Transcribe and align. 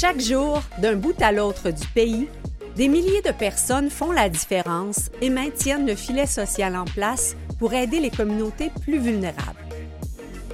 Chaque 0.00 0.20
jour, 0.20 0.62
d'un 0.78 0.96
bout 0.96 1.20
à 1.20 1.30
l'autre 1.30 1.70
du 1.70 1.86
pays, 1.88 2.26
des 2.74 2.88
milliers 2.88 3.20
de 3.20 3.32
personnes 3.32 3.90
font 3.90 4.12
la 4.12 4.30
différence 4.30 5.10
et 5.20 5.28
maintiennent 5.28 5.86
le 5.86 5.94
filet 5.94 6.24
social 6.24 6.74
en 6.74 6.86
place 6.86 7.36
pour 7.58 7.74
aider 7.74 8.00
les 8.00 8.08
communautés 8.08 8.70
plus 8.80 8.98
vulnérables. 8.98 9.60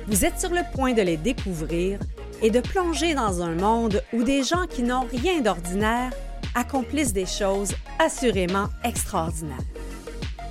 Vous 0.09 0.25
êtes 0.25 0.41
sur 0.41 0.51
le 0.51 0.63
point 0.75 0.95
de 0.95 1.03
les 1.03 1.17
découvrir 1.17 2.01
et 2.43 2.51
de 2.51 2.59
plonger 2.59 3.15
dans 3.15 3.41
un 3.41 3.55
monde 3.55 4.03
où 4.13 4.25
des 4.25 4.43
gens 4.43 4.67
qui 4.69 4.83
n'ont 4.83 5.07
rien 5.13 5.41
d'ordinaire 5.43 6.11
accomplissent 6.57 7.13
des 7.13 7.27
choses 7.27 7.73
assurément 8.01 8.67
extraordinaires. 8.83 9.63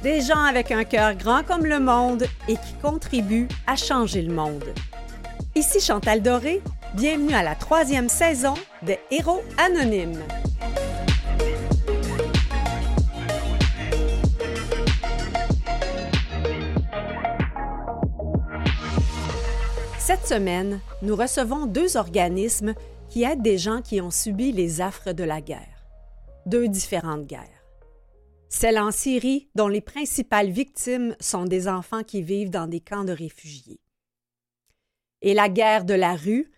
Des 0.03 0.21
gens 0.21 0.41
avec 0.41 0.71
un 0.71 0.85
cœur 0.85 1.15
grand 1.15 1.43
comme 1.43 1.65
le 1.65 1.81
monde 1.81 2.27
et 2.47 2.53
qui 2.53 2.73
contribuent 2.81 3.49
à 3.67 3.75
changer 3.75 4.21
le 4.21 4.33
monde. 4.33 4.63
Ici 5.53 5.81
Chantal 5.81 6.21
Doré, 6.21 6.61
bienvenue 6.95 7.33
à 7.33 7.43
la 7.43 7.55
troisième 7.55 8.07
saison 8.07 8.53
des 8.81 8.99
Héros 9.11 9.41
Anonymes. 9.57 10.23
Cette 19.99 20.25
semaine, 20.25 20.79
nous 21.01 21.17
recevons 21.17 21.65
deux 21.65 21.97
organismes 21.97 22.73
qui 23.09 23.23
aident 23.23 23.41
des 23.41 23.57
gens 23.57 23.81
qui 23.81 23.99
ont 23.99 24.11
subi 24.11 24.53
les 24.53 24.79
affres 24.79 25.11
de 25.11 25.25
la 25.25 25.41
guerre. 25.41 25.59
Deux 26.45 26.69
différentes 26.69 27.25
guerres. 27.25 27.41
Celle 28.47 28.79
en 28.79 28.91
Syrie, 28.91 29.49
dont 29.53 29.67
les 29.67 29.81
principales 29.81 30.49
victimes 30.49 31.13
sont 31.19 31.43
des 31.43 31.67
enfants 31.67 32.03
qui 32.03 32.21
vivent 32.21 32.51
dans 32.51 32.67
des 32.67 32.79
camps 32.79 33.03
de 33.03 33.11
réfugiés. 33.11 33.81
Et 35.21 35.33
la 35.33 35.49
guerre 35.49 35.83
de 35.83 35.93
la 35.93 36.15
rue, 36.15 36.51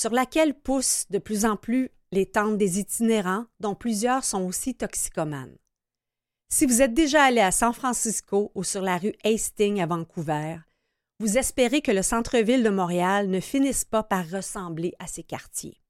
sur 0.00 0.12
laquelle 0.12 0.54
poussent 0.54 1.04
de 1.10 1.18
plus 1.18 1.44
en 1.44 1.56
plus 1.56 1.90
les 2.10 2.24
tentes 2.24 2.56
des 2.56 2.80
itinérants, 2.80 3.44
dont 3.60 3.74
plusieurs 3.74 4.24
sont 4.24 4.40
aussi 4.46 4.74
toxicomanes. 4.74 5.58
Si 6.48 6.64
vous 6.64 6.80
êtes 6.80 6.94
déjà 6.94 7.24
allé 7.24 7.42
à 7.42 7.50
San 7.50 7.74
Francisco 7.74 8.50
ou 8.54 8.64
sur 8.64 8.80
la 8.80 8.96
rue 8.96 9.12
Hastings 9.24 9.78
à 9.78 9.84
Vancouver, 9.84 10.56
vous 11.18 11.36
espérez 11.36 11.82
que 11.82 11.92
le 11.92 12.00
centre-ville 12.00 12.62
de 12.62 12.70
Montréal 12.70 13.28
ne 13.28 13.40
finisse 13.40 13.84
pas 13.84 14.02
par 14.02 14.26
ressembler 14.30 14.94
à 14.98 15.06
ces 15.06 15.22
quartiers. 15.22 15.82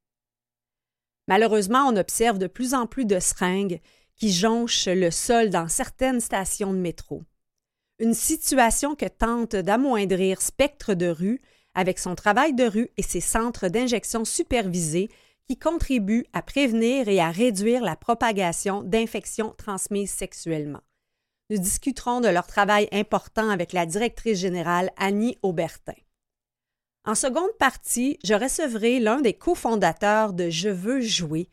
Malheureusement, 1.28 1.84
on 1.86 1.96
observe 1.96 2.38
de 2.38 2.48
plus 2.48 2.74
en 2.74 2.88
plus 2.88 3.04
de 3.04 3.20
seringues 3.20 3.80
qui 4.16 4.32
jonchent 4.32 4.88
le 4.88 5.12
sol 5.12 5.50
dans 5.50 5.68
certaines 5.68 6.20
stations 6.20 6.72
de 6.72 6.78
métro. 6.78 7.22
Une 8.00 8.14
situation 8.14 8.96
que 8.96 9.06
tente 9.06 9.54
d'amoindrir 9.54 10.42
Spectre 10.42 10.94
de 10.94 11.06
rue 11.06 11.40
avec 11.74 11.98
son 11.98 12.14
travail 12.14 12.54
de 12.54 12.64
rue 12.64 12.90
et 12.96 13.02
ses 13.02 13.20
centres 13.20 13.68
d'injection 13.68 14.24
supervisés 14.24 15.08
qui 15.48 15.58
contribuent 15.58 16.26
à 16.32 16.42
prévenir 16.42 17.08
et 17.08 17.20
à 17.20 17.30
réduire 17.30 17.82
la 17.82 17.96
propagation 17.96 18.82
d'infections 18.82 19.54
transmises 19.58 20.10
sexuellement. 20.10 20.82
Nous 21.50 21.58
discuterons 21.58 22.20
de 22.20 22.28
leur 22.28 22.46
travail 22.46 22.88
important 22.92 23.50
avec 23.50 23.72
la 23.72 23.84
directrice 23.84 24.38
générale 24.38 24.90
Annie 24.96 25.36
Aubertin. 25.42 25.94
En 27.04 27.14
seconde 27.14 27.50
partie, 27.58 28.18
je 28.22 28.34
recevrai 28.34 29.00
l'un 29.00 29.20
des 29.20 29.32
cofondateurs 29.32 30.32
de 30.32 30.50
Je 30.50 30.68
veux 30.68 31.00
jouer, 31.00 31.48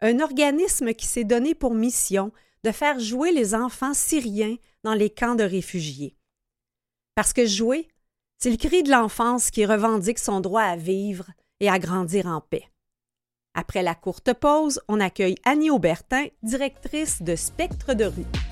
un 0.00 0.20
organisme 0.20 0.94
qui 0.94 1.06
s'est 1.06 1.24
donné 1.24 1.54
pour 1.54 1.74
mission 1.74 2.32
de 2.64 2.70
faire 2.70 3.00
jouer 3.00 3.32
les 3.32 3.54
enfants 3.54 3.94
syriens 3.94 4.56
dans 4.84 4.94
les 4.94 5.10
camps 5.10 5.34
de 5.34 5.44
réfugiés. 5.44 6.16
Parce 7.14 7.32
que 7.32 7.46
jouer, 7.46 7.88
c'est 8.42 8.50
le 8.50 8.56
cri 8.56 8.82
de 8.82 8.90
l'enfance 8.90 9.50
qui 9.50 9.66
revendique 9.66 10.18
son 10.18 10.40
droit 10.40 10.62
à 10.62 10.76
vivre 10.76 11.26
et 11.60 11.68
à 11.68 11.78
grandir 11.78 12.26
en 12.26 12.40
paix. 12.40 12.64
Après 13.54 13.82
la 13.82 13.94
courte 13.94 14.32
pause, 14.32 14.80
on 14.88 15.00
accueille 15.00 15.36
Annie 15.44 15.70
Aubertin, 15.70 16.26
directrice 16.42 17.20
de 17.20 17.36
Spectre 17.36 17.94
de 17.94 18.04
rue. 18.06 18.49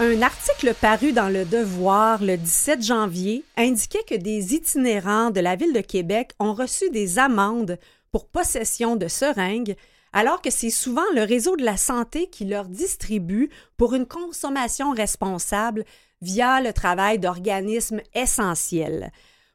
Un 0.00 0.22
article 0.22 0.74
paru 0.74 1.12
dans 1.12 1.28
Le 1.28 1.44
Devoir 1.44 2.20
le 2.20 2.36
17 2.36 2.82
janvier 2.82 3.44
indiquait 3.56 4.02
que 4.02 4.16
des 4.16 4.52
itinérants 4.52 5.30
de 5.30 5.38
la 5.38 5.54
ville 5.54 5.72
de 5.72 5.80
Québec 5.80 6.32
ont 6.40 6.52
reçu 6.52 6.90
des 6.90 7.20
amendes 7.20 7.78
pour 8.10 8.26
possession 8.26 8.96
de 8.96 9.06
seringues, 9.06 9.76
alors 10.12 10.42
que 10.42 10.50
c'est 10.50 10.70
souvent 10.70 11.04
le 11.14 11.22
réseau 11.22 11.54
de 11.54 11.64
la 11.64 11.76
santé 11.76 12.28
qui 12.28 12.44
leur 12.44 12.64
distribue 12.64 13.50
pour 13.76 13.94
une 13.94 14.06
consommation 14.06 14.90
responsable 14.90 15.84
via 16.20 16.60
le 16.60 16.72
travail 16.72 17.20
d'organismes 17.20 18.00
essentiels. 18.14 19.12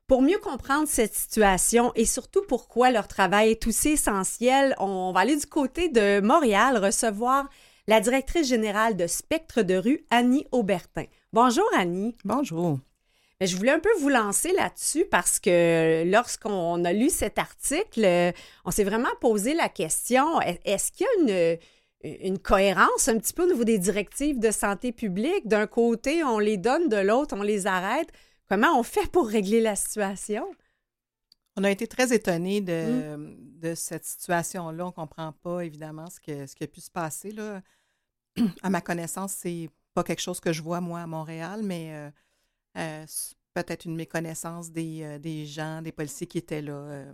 Pour 0.07 0.21
mieux 0.21 0.39
comprendre 0.39 0.87
cette 0.87 1.15
situation 1.15 1.91
et 1.95 2.05
surtout 2.05 2.43
pourquoi 2.47 2.91
leur 2.91 3.09
travail 3.09 3.51
est 3.51 3.67
aussi 3.67 3.89
essentiel, 3.89 4.73
on 4.79 5.11
va 5.11 5.19
aller 5.19 5.35
du 5.35 5.47
côté 5.47 5.89
de 5.89 6.21
Montréal 6.21 6.77
recevoir 6.77 7.49
la 7.89 8.01
directrice 8.01 8.47
générale 8.47 8.95
de 8.95 9.07
Spectre 9.07 9.63
de 9.63 9.73
rue, 9.73 10.05
Annie 10.11 10.45
Aubertin. 10.51 11.05
Bonjour 11.33 11.65
Annie. 11.75 12.15
Bonjour. 12.23 12.77
Je 13.41 13.55
voulais 13.55 13.71
un 13.71 13.79
peu 13.79 13.89
vous 13.99 14.09
lancer 14.09 14.53
là-dessus 14.53 15.05
parce 15.05 15.39
que 15.39 16.03
lorsqu'on 16.05 16.85
a 16.85 16.93
lu 16.93 17.09
cet 17.09 17.39
article, 17.39 18.31
on 18.63 18.69
s'est 18.69 18.83
vraiment 18.83 19.09
posé 19.21 19.55
la 19.55 19.69
question, 19.69 20.39
est-ce 20.39 20.91
qu'il 20.91 21.07
y 21.07 21.31
a 21.31 21.57
une, 22.03 22.17
une 22.27 22.37
cohérence 22.37 23.07
un 23.07 23.17
petit 23.17 23.33
peu 23.33 23.45
au 23.45 23.47
niveau 23.47 23.63
des 23.63 23.79
directives 23.79 24.37
de 24.37 24.51
santé 24.51 24.91
publique? 24.91 25.47
D'un 25.47 25.65
côté, 25.65 26.23
on 26.23 26.37
les 26.37 26.57
donne, 26.57 26.89
de 26.89 26.97
l'autre, 26.97 27.35
on 27.35 27.41
les 27.41 27.65
arrête. 27.65 28.09
Comment 28.47 28.79
on 28.79 28.83
fait 28.83 29.09
pour 29.09 29.27
régler 29.27 29.61
la 29.61 29.75
situation? 29.75 30.45
On 31.57 31.63
a 31.63 31.71
été 31.71 31.87
très 31.87 32.13
étonnés 32.13 32.61
de, 32.61 33.15
mm. 33.17 33.35
de 33.61 33.73
cette 33.73 34.05
situation-là. 34.05 34.85
On 34.85 34.89
ne 34.89 34.93
comprend 34.93 35.31
pas, 35.41 35.61
évidemment, 35.61 36.07
ce, 36.11 36.19
que, 36.19 36.45
ce 36.45 36.55
qui 36.55 36.65
a 36.65 36.67
pu 36.67 36.81
se 36.81 36.91
passer. 36.91 37.31
Là. 37.31 37.61
à 38.63 38.69
ma 38.69 38.81
connaissance, 38.81 39.33
c'est 39.33 39.69
pas 39.93 40.03
quelque 40.03 40.21
chose 40.21 40.39
que 40.39 40.53
je 40.53 40.61
vois, 40.61 40.81
moi, 40.81 41.01
à 41.01 41.07
Montréal, 41.07 41.61
mais 41.63 41.93
euh, 41.93 42.11
euh, 42.77 43.05
peut-être 43.53 43.85
une 43.85 43.95
méconnaissance 43.95 44.71
des, 44.71 45.03
euh, 45.03 45.19
des, 45.19 45.45
gens, 45.45 45.81
des 45.81 45.91
policiers 45.91 46.27
qui 46.27 46.37
étaient 46.37 46.61
là. 46.61 47.05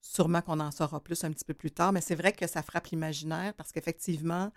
sûrement 0.00 0.42
qu'on 0.42 0.60
en 0.60 0.70
saura 0.70 1.00
plus 1.00 1.24
un 1.24 1.32
petit 1.32 1.44
peu 1.44 1.54
plus 1.54 1.70
tard, 1.70 1.92
mais 1.92 2.00
c'est 2.00 2.14
vrai 2.14 2.32
que 2.32 2.46
ça 2.46 2.62
frappe 2.62 2.88
l'imaginaire 2.88 3.54
parce 3.54 3.72
qu'effectivement, 3.72 4.52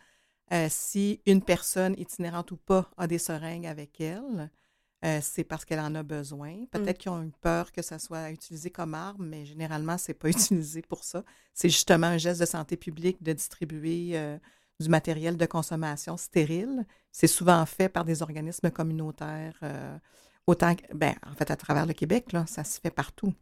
si 0.69 1.21
une 1.25 1.41
personne 1.41 1.93
itinérante 1.97 2.51
ou 2.51 2.57
pas 2.57 2.89
a 2.97 3.07
des 3.07 3.17
seringues 3.17 3.65
avec 3.65 3.99
elle, 3.99 4.49
c'est 5.21 5.43
parce 5.43 5.65
qu'elle 5.65 5.79
en 5.79 5.93
a 5.95 6.03
besoin. 6.03 6.53
Mmh. 6.53 6.67
Peut-être 6.67 6.97
qu'ils 6.97 7.11
ont 7.11 7.23
eu 7.23 7.31
peur 7.41 7.71
que 7.71 7.81
ça 7.81 7.99
soit 7.99 8.29
utilisé 8.31 8.69
comme 8.69 8.93
arme, 8.93 9.25
mais 9.25 9.45
généralement, 9.45 9.97
c'est 9.97 10.13
pas 10.13 10.29
utilisé 10.29 10.81
pour 10.81 11.03
ça. 11.03 11.23
C'est 11.53 11.69
justement 11.69 12.07
un 12.07 12.17
geste 12.17 12.39
de 12.39 12.45
santé 12.45 12.77
publique 12.77 13.21
de 13.23 13.33
distribuer 13.33 14.37
du 14.79 14.89
matériel 14.89 15.37
de 15.37 15.45
consommation 15.45 16.17
stérile. 16.17 16.85
C'est 17.11 17.27
souvent 17.27 17.65
fait 17.65 17.89
par 17.89 18.05
des 18.05 18.21
organismes 18.21 18.69
communautaires, 18.69 19.57
euh, 19.63 19.97
autant 20.45 20.75
ben, 20.93 21.15
en 21.29 21.33
fait, 21.33 21.49
à 21.51 21.55
travers 21.55 21.85
le 21.85 21.93
Québec, 21.93 22.31
là, 22.31 22.45
ça 22.47 22.63
se 22.63 22.79
fait 22.79 22.91
partout. 22.91 23.33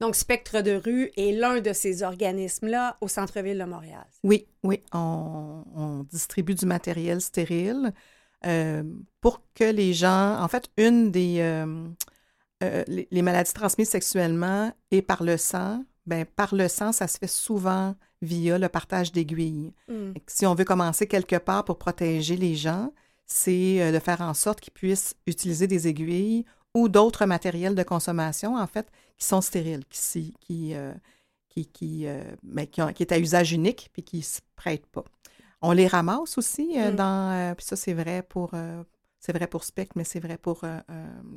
Donc, 0.00 0.14
Spectre 0.14 0.60
de 0.60 0.72
rue 0.72 1.10
est 1.16 1.32
l'un 1.32 1.60
de 1.60 1.72
ces 1.72 2.02
organismes-là 2.02 2.98
au 3.00 3.08
centre-ville 3.08 3.58
de 3.58 3.64
Montréal. 3.64 4.06
Oui, 4.22 4.46
oui. 4.62 4.82
On, 4.92 6.04
distribue 6.10 6.54
du 6.54 6.66
matériel 6.66 7.22
stérile 7.22 7.94
euh, 8.44 8.82
pour 9.22 9.40
que 9.54 9.64
les 9.64 9.94
gens. 9.94 10.38
En 10.38 10.48
fait, 10.48 10.70
une 10.76 11.10
des. 11.10 11.38
Euh, 11.40 12.84
les, 12.86 13.22
maladies 13.22 13.52
transmises 13.52 13.90
sexuellement 13.90 14.72
et 14.90 15.02
par 15.02 15.22
le 15.22 15.36
sang, 15.36 15.84
ben, 16.06 16.24
par 16.24 16.54
le 16.54 16.68
sang, 16.68 16.92
ça 16.92 17.06
se 17.06 17.18
fait 17.18 17.26
souvent 17.26 17.94
via 18.22 18.58
le 18.58 18.68
partage 18.68 19.12
d'aiguilles. 19.12 19.72
Mm. 19.88 20.12
Si 20.26 20.46
on 20.46 20.54
veut 20.54 20.64
commencer 20.64 21.06
quelque 21.06 21.36
part 21.36 21.64
pour 21.64 21.78
protéger 21.78 22.36
les 22.36 22.54
gens, 22.54 22.92
c'est 23.26 23.82
euh, 23.82 23.92
de 23.92 23.98
faire 23.98 24.20
en 24.20 24.34
sorte 24.34 24.60
qu'ils 24.60 24.72
puissent 24.72 25.14
utiliser 25.26 25.66
des 25.66 25.88
aiguilles 25.88 26.44
ou 26.74 26.88
d'autres 26.88 27.26
matériels 27.26 27.74
de 27.74 27.82
consommation, 27.82 28.56
en 28.56 28.66
fait, 28.66 28.90
qui 29.16 29.26
sont 29.26 29.40
stériles, 29.40 29.84
qui, 29.88 30.34
qui, 30.40 30.74
euh, 30.74 30.92
qui, 31.48 31.66
qui, 31.66 32.06
euh, 32.06 32.22
qui, 32.92 33.02
est 33.02 33.12
à 33.12 33.18
usage 33.18 33.52
unique 33.52 33.90
puis 33.92 34.02
qui 34.02 34.18
ne 34.18 34.22
se 34.22 34.40
prêtent 34.56 34.86
pas. 34.86 35.04
On 35.62 35.72
les 35.72 35.86
ramasse 35.86 36.36
aussi 36.38 36.78
mm. 36.78 36.94
dans, 36.94 37.54
puis 37.56 37.66
ça 37.66 37.76
c'est 37.76 37.94
vrai 37.94 38.22
pour, 38.22 38.52
c'est 39.20 39.32
vrai 39.32 39.46
pour 39.46 39.64
SPEC, 39.64 39.96
mais 39.96 40.04
c'est 40.04 40.20
vrai 40.20 40.36
pour 40.36 40.62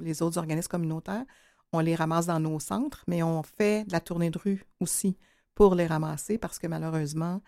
les 0.01 0.21
autres 0.21 0.37
organismes 0.37 0.67
communautaires. 0.67 1.23
On 1.71 1.79
les 1.79 1.95
ramasse 1.95 2.25
dans 2.25 2.39
nos 2.39 2.59
centres, 2.59 3.03
mais 3.07 3.23
on 3.23 3.43
fait 3.43 3.85
de 3.85 3.93
la 3.93 4.01
tournée 4.01 4.29
de 4.29 4.37
rue 4.37 4.65
aussi 4.81 5.17
pour 5.55 5.75
les 5.75 5.87
ramasser 5.87 6.37
parce 6.37 6.59
que 6.59 6.67
malheureusement, 6.67 7.41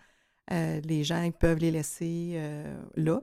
euh, 0.50 0.80
les 0.84 1.04
gens 1.04 1.22
ils 1.22 1.32
peuvent 1.32 1.58
les 1.58 1.70
laisser 1.70 2.32
euh, 2.34 2.82
là. 2.96 3.22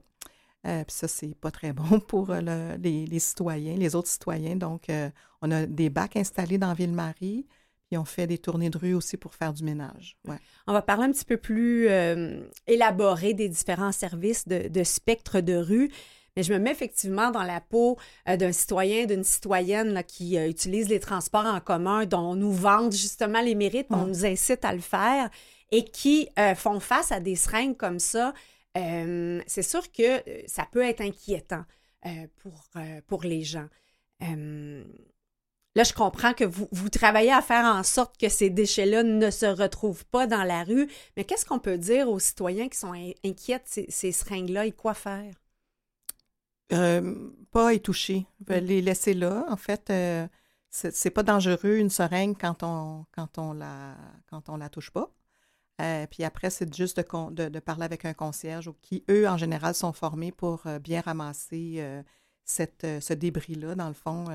Euh, 0.68 0.84
ça, 0.88 1.08
c'est 1.08 1.36
pas 1.36 1.52
très 1.52 1.74
bon 1.74 2.00
pour 2.00 2.34
les, 2.34 3.20
citoyens, 3.20 3.76
les 3.76 3.96
autres 3.96 4.10
citoyens. 4.10 4.56
Donc, 4.56 4.88
on 5.42 5.52
a 5.52 5.66
des 5.66 5.90
bacs 5.90 6.18
installés 6.18 6.58
dans 6.58 6.74
Ville-Marie. 6.74 7.48
Puis 7.90 7.98
on 7.98 8.06
fait 8.06 8.28
des 8.28 8.38
tournées 8.38 8.70
de 8.70 8.78
rue 8.78 8.94
aussi 8.94 9.18
pour 9.18 9.34
faire 9.34 9.52
du 9.52 9.64
ménage. 9.64 10.16
On 10.68 10.74
va 10.74 10.84
parler 10.84 11.06
un 11.06 11.12
petit 11.12 11.26
peu 11.26 11.38
plus 11.38 11.88
élaboré 12.68 13.34
des 13.34 13.50
différents 13.50 13.92
services 13.92 14.48
de, 14.48 14.84
spectre 14.84 15.42
de 15.42 15.56
rue. 15.56 15.90
Mais 16.36 16.44
je 16.44 16.54
me 16.54 16.60
mets 16.60 16.72
effectivement 16.72 17.32
dans 17.32 17.44
la 17.44 17.62
peau 17.62 17.98
euh, 18.28 18.38
d'un 18.38 18.52
citoyen, 18.52 19.06
d'une 19.06 19.24
citoyenne 19.24 19.94
là, 19.94 20.04
qui 20.04 20.38
euh, 20.38 20.50
utilise 20.50 20.90
les 20.90 21.00
transports 21.00 21.46
en 21.46 21.60
commun, 21.60 22.06
dont 22.06 22.32
on 22.32 22.36
nous 22.36 22.52
vante 22.54 22.94
justement 22.94 23.42
les 23.42 23.56
mérites, 23.56 23.88
on 23.90 24.06
nous 24.06 24.26
incite 24.26 24.66
à 24.66 24.74
le 24.74 24.80
faire, 24.80 25.30
et 25.72 25.86
qui 25.86 26.30
font 26.56 26.80
face 26.80 27.12
à 27.12 27.20
des 27.20 27.36
seringues 27.36 27.78
comme 27.78 28.00
ça. 28.00 28.34
c'est 28.74 29.62
sûr 29.62 29.92
que 29.92 30.24
ça 30.48 30.66
peut 30.72 30.82
être 30.82 31.02
inquiétant 31.02 31.64
pour, 32.38 32.70
pour 33.06 33.22
les 33.24 33.44
gens. 33.44 33.68
Là, 35.76 35.84
je 35.84 35.94
comprends 35.94 36.34
que 36.34 36.44
vous, 36.44 36.68
vous 36.72 36.90
travaillez 36.90 37.32
à 37.32 37.42
faire 37.42 37.66
en 37.66 37.84
sorte 37.84 38.18
que 38.18 38.28
ces 38.28 38.50
déchets-là 38.50 39.04
ne 39.04 39.30
se 39.30 39.46
retrouvent 39.46 40.06
pas 40.06 40.26
dans 40.26 40.44
la 40.44 40.64
rue, 40.64 40.90
mais 41.16 41.24
qu'est-ce 41.24 41.46
qu'on 41.46 41.60
peut 41.60 41.78
dire 41.78 42.10
aux 42.10 42.20
citoyens 42.20 42.70
qui 42.70 42.78
sont 42.78 42.94
inquiets 43.24 43.60
de 43.60 43.64
ces, 43.66 43.86
ces 43.90 44.12
seringues-là 44.12 44.66
et 44.66 44.72
quoi 44.72 44.94
faire? 44.94 45.34
Euh, 46.72 47.32
pas 47.52 47.74
y 47.74 47.82
toucher. 47.82 48.26
Mm. 48.48 48.54
Les 48.56 48.82
laisser 48.82 49.14
là. 49.14 49.46
En 49.50 49.58
fait, 49.58 49.90
euh, 49.90 50.28
c'est 50.70 51.10
pas 51.10 51.24
dangereux 51.24 51.78
une 51.78 51.90
seringue 51.90 52.38
quand 52.40 52.64
on, 52.64 53.06
quand 53.12 53.38
on, 53.38 53.54
la, 53.54 53.96
quand 54.30 54.50
on 54.50 54.58
la 54.58 54.70
touche 54.70 54.92
pas. 54.92 55.12
Euh, 55.82 56.06
puis 56.08 56.24
après, 56.24 56.50
c'est 56.50 56.74
juste 56.76 57.00
de, 57.00 57.50
de, 57.50 57.60
parler 57.60 57.86
avec 57.86 58.04
un 58.04 58.14
concierge 58.14 58.70
qui, 58.82 59.06
eux, 59.10 59.28
en 59.28 59.38
général, 59.38 59.74
sont 59.74 59.94
formés 59.94 60.34
pour 60.34 60.64
bien 60.82 61.00
ramasser 61.00 61.82
cette, 62.44 62.86
ce 63.00 63.14
débris-là, 63.14 63.76
dans 63.76 63.88
le 63.88 63.94
fond 63.94 64.26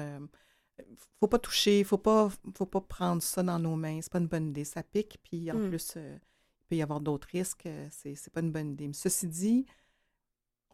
faut 1.20 1.28
pas 1.28 1.38
toucher, 1.38 1.84
faut 1.84 1.98
pas, 1.98 2.28
faut 2.56 2.66
pas 2.66 2.81
prendre 2.81 3.22
ça 3.22 3.42
dans 3.42 3.58
nos 3.58 3.76
mains. 3.76 4.00
C'est 4.02 4.12
pas 4.12 4.19
une 4.19 4.26
bonne 4.26 4.48
idée. 4.48 4.64
Ça 4.64 4.82
pique, 4.82 5.19
puis 5.22 5.50
en 5.50 5.56
hmm. 5.56 5.69
plus, 5.69 5.94
euh, 5.96 6.16
il 6.16 6.66
peut 6.69 6.76
y 6.76 6.82
avoir 6.82 7.00
d'autres 7.00 7.28
risques. 7.28 7.69
C'est, 7.90 8.14
c'est 8.14 8.32
pas 8.32 8.40
une 8.40 8.52
bonne 8.52 8.72
idée. 8.72 8.88
Mais 8.88 8.94
ceci 8.94 9.26
dit, 9.26 9.66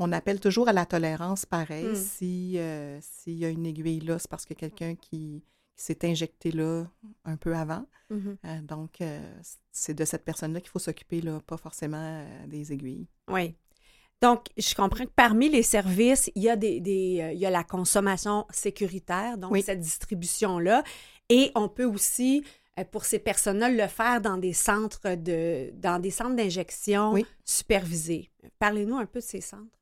on 0.00 0.11
appelle 0.12 0.41
toujours 0.41 0.69
à 0.69 0.73
la 0.73 0.87
tolérance 0.87 1.47
pareil. 1.47 1.87
Hmm. 1.87 1.94
Si, 1.94 2.58
euh, 2.58 2.99
s'il 3.00 3.35
y 3.35 3.44
a 3.44 3.49
une 3.49 3.67
aiguille 3.67 4.00
là, 4.00 4.19
c'est 4.19 4.31
parce 4.31 4.44
que 4.44 4.55
quelqu'un 4.55 4.94
qui, 4.97 5.44
s'est 5.76 6.05
injecté 6.05 6.52
là 6.52 6.85
un 7.25 7.38
peu 7.38 7.56
avant. 7.56 7.87
Mm-hmm. 8.11 8.67
donc, 8.67 8.99
c'est 9.73 9.94
de 9.94 10.05
cette 10.05 10.26
personne-là 10.26 10.61
qu'il 10.61 10.69
faut 10.69 10.79
s'occuper, 10.79 11.23
là, 11.23 11.41
pas 11.47 11.56
forcément 11.56 12.23
des 12.49 12.70
aiguilles. 12.70 13.08
Oui. 13.29 13.55
Donc, 14.20 14.49
je 14.58 14.75
comprends 14.75 15.05
que 15.05 15.11
parmi 15.17 15.49
les 15.49 15.62
services, 15.62 16.31
il 16.35 16.43
y 16.43 16.50
a, 16.50 16.56
des, 16.56 16.79
euh, 17.23 17.32
il 17.32 17.38
y 17.38 17.47
a 17.47 17.50
la 17.50 17.64
consommation 17.64 18.47
sécuritaire, 18.50 19.38
donc 19.38 19.56
cette 19.64 19.81
distribution-là. 19.81 20.85
Et 21.31 21.50
on 21.55 21.69
peut 21.69 21.87
aussi, 21.87 22.44
euh, 22.79 22.85
pour 22.85 23.06
ces 23.06 23.19
personnes-là, 23.19 23.70
le 23.70 23.87
faire 23.87 24.20
dans 24.20 24.37
des 24.37 24.52
centres 24.52 25.14
de 25.14 25.70
dans 25.75 25.99
des 25.99 26.11
centres 26.11 26.37
d'injection 26.37 27.14
supervisés. 27.44 28.31
Parlez-nous 28.58 28.97
un 28.97 29.06
peu 29.06 29.20
de 29.20 29.25
ces 29.25 29.41
centres. 29.41 29.80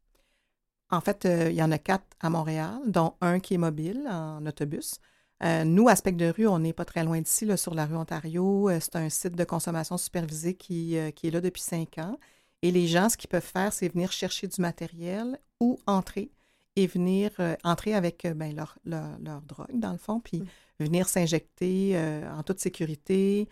En 0.90 1.00
fait, 1.00 1.24
euh, 1.26 1.50
il 1.50 1.56
y 1.56 1.62
en 1.62 1.70
a 1.70 1.78
quatre 1.78 2.06
à 2.20 2.30
Montréal, 2.30 2.78
dont 2.86 3.14
un 3.20 3.40
qui 3.40 3.54
est 3.54 3.58
mobile 3.58 4.06
en 4.08 4.44
autobus. 4.46 5.00
nous, 5.42 5.88
Aspect 5.88 6.12
de 6.12 6.30
rue, 6.30 6.46
on 6.48 6.58
n'est 6.58 6.72
pas 6.72 6.84
très 6.84 7.04
loin 7.04 7.20
d'ici, 7.20 7.46
sur 7.56 7.74
la 7.74 7.86
rue 7.86 7.96
Ontario. 7.96 8.70
c'est 8.80 8.96
un 8.96 9.08
site 9.08 9.36
de 9.36 9.44
consommation 9.44 9.96
supervisée 9.98 10.54
qui, 10.54 10.96
qui 11.14 11.28
est 11.28 11.30
là 11.30 11.40
depuis 11.40 11.62
cinq 11.62 11.98
ans. 11.98 12.18
Et 12.62 12.72
les 12.72 12.86
gens, 12.86 13.08
ce 13.08 13.16
qu'ils 13.16 13.28
peuvent 13.28 13.42
faire, 13.42 13.72
c'est 13.72 13.88
venir 13.88 14.10
chercher 14.10 14.48
du 14.48 14.60
matériel 14.60 15.38
ou 15.60 15.78
entrer 15.86 16.30
et 16.76 16.86
venir 16.86 17.32
euh, 17.40 17.56
entrer 17.64 17.94
avec 17.94 18.24
euh, 18.24 18.34
ben, 18.34 18.54
leur, 18.54 18.78
leur, 18.84 19.42
drogue, 19.42 19.66
dans 19.74 19.92
le 19.92 19.98
fond, 19.98 20.20
puis 20.20 20.38
mmh. 20.38 20.46
venir 20.80 21.08
s'injecter 21.08 21.92
euh, 21.94 22.30
en 22.32 22.42
toute 22.42 22.60
sécurité, 22.60 23.48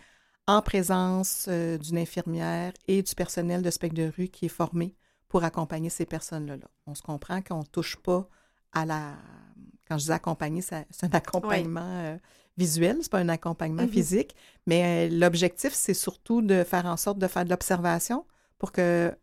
en 0.47 0.63
présence 0.63 1.49
d'une 1.49 1.99
infirmière 1.99 2.73
et 2.87 3.03
du 3.03 3.15
personnel 3.17 3.63
de 3.63 3.71
spectre 3.71 3.97
de 3.97 4.13
rue 4.17 4.29
qui 4.29 4.47
est 4.47 4.49
formé 4.49 4.95
pour 5.37 5.45
accompagner 5.45 5.91
ces 5.91 6.07
personnes-là. 6.07 6.57
On 6.87 6.95
se 6.95 7.03
comprend 7.03 7.43
qu'on 7.43 7.59
ne 7.59 7.65
touche 7.67 7.99
pas 7.99 8.27
à 8.73 8.87
la... 8.87 9.17
Quand 9.87 9.99
je 9.99 10.07
dis 10.07 10.11
accompagner, 10.11 10.63
c'est 10.63 10.87
un 11.03 11.13
accompagnement 11.13 12.19
visuel, 12.57 12.97
c'est 13.03 13.13
pas 13.13 13.19
un 13.19 13.29
accompagnement 13.29 13.83
mmh 13.83 13.89
physique, 13.89 14.35
mais 14.67 15.11
l'objectif, 15.11 15.75
c'est 15.75 15.93
surtout 15.93 16.41
de 16.41 16.65
faire 16.65 16.87
en 16.87 16.97
sorte 16.97 17.19
de 17.19 17.27
faire 17.27 17.45
de 17.45 17.51
l'observation, 17.51 18.25
pour 18.57 18.73
que 18.73 19.15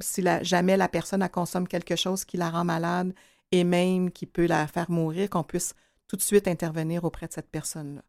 si 0.00 0.22
jamais 0.42 0.76
la 0.76 0.86
personne 0.86 1.22
a 1.22 1.30
consomme 1.30 1.66
quelque 1.66 1.96
chose 1.96 2.26
qui 2.26 2.36
la 2.36 2.50
rend 2.50 2.66
malade 2.66 3.14
et 3.50 3.64
même 3.64 4.10
qui 4.10 4.26
peut 4.26 4.44
la 4.44 4.66
faire 4.66 4.90
mourir, 4.90 5.30
qu'on 5.30 5.44
puisse 5.44 5.72
tout 6.08 6.16
de 6.16 6.22
suite 6.22 6.46
intervenir 6.46 7.04
auprès 7.04 7.26
de 7.26 7.32
cette 7.32 7.48
personne-là. 7.48 8.02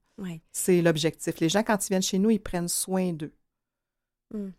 C'est 0.52 0.82
l'objectif. 0.82 1.40
Les 1.40 1.48
gens, 1.48 1.64
quand 1.64 1.86
ils 1.86 1.92
viennent 1.92 2.02
chez 2.02 2.20
nous, 2.20 2.32
ils 2.32 2.42
prennent 2.42 2.68
soin 2.68 3.14
d'eux. 3.14 3.32
Hmm. 4.34 4.50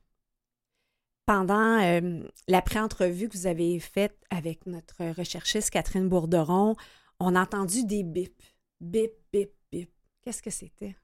Pendant 1.27 1.83
euh, 1.83 2.21
la 2.47 2.63
pré-entrevue 2.63 3.29
que 3.29 3.37
vous 3.37 3.47
avez 3.47 3.79
faite 3.81 4.17
avec 4.31 4.65
notre 4.67 5.05
recherchiste 5.19 5.71
Catherine 5.71 6.09
Bourderon, 6.09 6.77
on 7.19 7.35
a 7.35 7.43
entendu 7.43 7.85
des 7.85 8.05
bips. 8.05 8.43
Bip, 8.81 9.13
bip, 9.33 9.51
bip. 9.73 9.91
Qu'est-ce 10.23 10.43
que 10.43 10.51
c'était? 10.51 10.97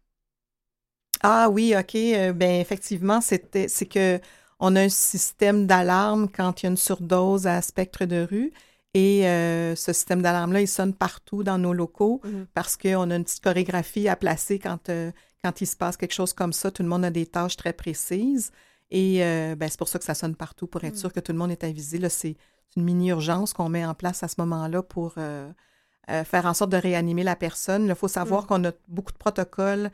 Ah 1.23 1.49
oui, 1.51 1.75
OK. 1.79 1.95
Euh, 1.95 2.33
ben 2.33 2.61
effectivement, 2.61 3.21
c'était 3.21 3.69
c'est 3.69 3.87
que 3.87 4.21
on 4.61 4.77
a 4.77 4.83
un 4.83 4.89
système 4.89 5.67
d'alarme 5.67 6.29
quand 6.29 6.63
il 6.63 6.67
y 6.67 6.69
a 6.69 6.71
une 6.71 6.77
surdose 6.77 7.49
à 7.49 7.61
spectre 7.63 8.05
de 8.05 8.27
rue. 8.29 8.53
Et 8.95 9.27
euh, 9.27 9.75
ce 9.75 9.93
système 9.93 10.23
d'alarme-là, 10.23 10.61
il 10.61 10.69
sonne 10.69 10.95
partout 10.95 11.43
dans 11.43 11.59
nos 11.59 11.73
locaux 11.73 12.21
mhm. 12.25 12.47
parce 12.55 12.77
qu'on 12.77 13.11
a 13.11 13.17
une 13.17 13.25
petite 13.25 13.43
chorégraphie 13.43 14.09
à 14.09 14.17
placer 14.17 14.59
quand, 14.59 14.89
euh, 14.89 15.11
quand 15.43 15.61
il 15.61 15.67
se 15.67 15.77
passe 15.77 15.97
quelque 15.97 16.13
chose 16.13 16.33
comme 16.33 16.53
ça. 16.53 16.71
Tout 16.71 16.83
le 16.83 16.89
monde 16.89 17.05
a 17.05 17.11
des 17.11 17.27
tâches 17.27 17.57
très 17.57 17.73
précises. 17.73 18.53
Et 18.93 19.25
euh, 19.25 19.57
ben, 19.57 19.69
c'est 19.69 19.79
pour 19.79 19.89
ça 19.89 19.99
que 19.99 20.05
ça 20.05 20.15
sonne 20.15 20.37
partout, 20.37 20.69
pour 20.69 20.85
être 20.85 20.95
mhm. 20.95 21.01
sûr 21.01 21.13
que 21.13 21.19
tout 21.19 21.33
le 21.33 21.39
monde 21.39 21.51
est 21.51 21.65
avisé. 21.65 21.99
C'est 22.09 22.37
une 22.77 22.85
mini-urgence 22.85 23.53
qu'on 23.53 23.69
met 23.69 23.85
en 23.85 23.95
place 23.95 24.23
à 24.23 24.29
ce 24.29 24.37
moment-là 24.39 24.83
pour 24.83 25.15
faire 25.15 26.47
en 26.47 26.55
sorte 26.55 26.71
de 26.71 26.77
réanimer 26.77 27.25
la 27.25 27.37
personne. 27.37 27.87
Il 27.89 27.95
faut 27.95 28.09
savoir 28.09 28.43
mhm. 28.43 28.49
qu'on 28.49 28.65
a 28.69 28.73
beaucoup 28.89 29.13
de 29.13 29.19
protocoles 29.19 29.91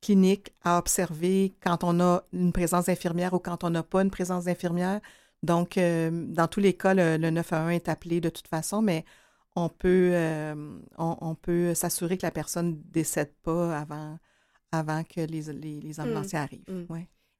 clinique 0.00 0.52
à 0.62 0.78
observer 0.78 1.54
quand 1.62 1.84
on 1.84 2.00
a 2.00 2.22
une 2.32 2.52
présence 2.52 2.86
d'infirmière 2.86 3.34
ou 3.34 3.38
quand 3.38 3.64
on 3.64 3.70
n'a 3.70 3.82
pas 3.82 4.02
une 4.02 4.10
présence 4.10 4.44
d'infirmière. 4.44 5.00
Donc, 5.42 5.78
euh, 5.78 6.10
dans 6.10 6.48
tous 6.48 6.60
les 6.60 6.74
cas, 6.74 6.94
le, 6.94 7.16
911 7.18 7.72
est 7.72 7.88
appelé 7.88 8.20
de 8.20 8.28
toute 8.28 8.48
façon, 8.48 8.82
mais 8.82 9.04
on 9.56 9.68
peut, 9.68 10.10
euh, 10.12 10.78
on, 10.98 11.34
peut 11.34 11.74
s'assurer 11.74 12.16
que 12.16 12.26
la 12.26 12.30
personne 12.30 12.70
ne 12.70 12.92
décède 12.92 13.32
pas 13.42 13.76
avant, 13.76 14.18
avant 14.72 15.02
que 15.02 15.20
les, 15.20 15.42
les, 15.52 15.80
les 15.80 15.94
mmh. 15.98 16.00
ambulanciers 16.00 16.38
arrivent. 16.38 16.86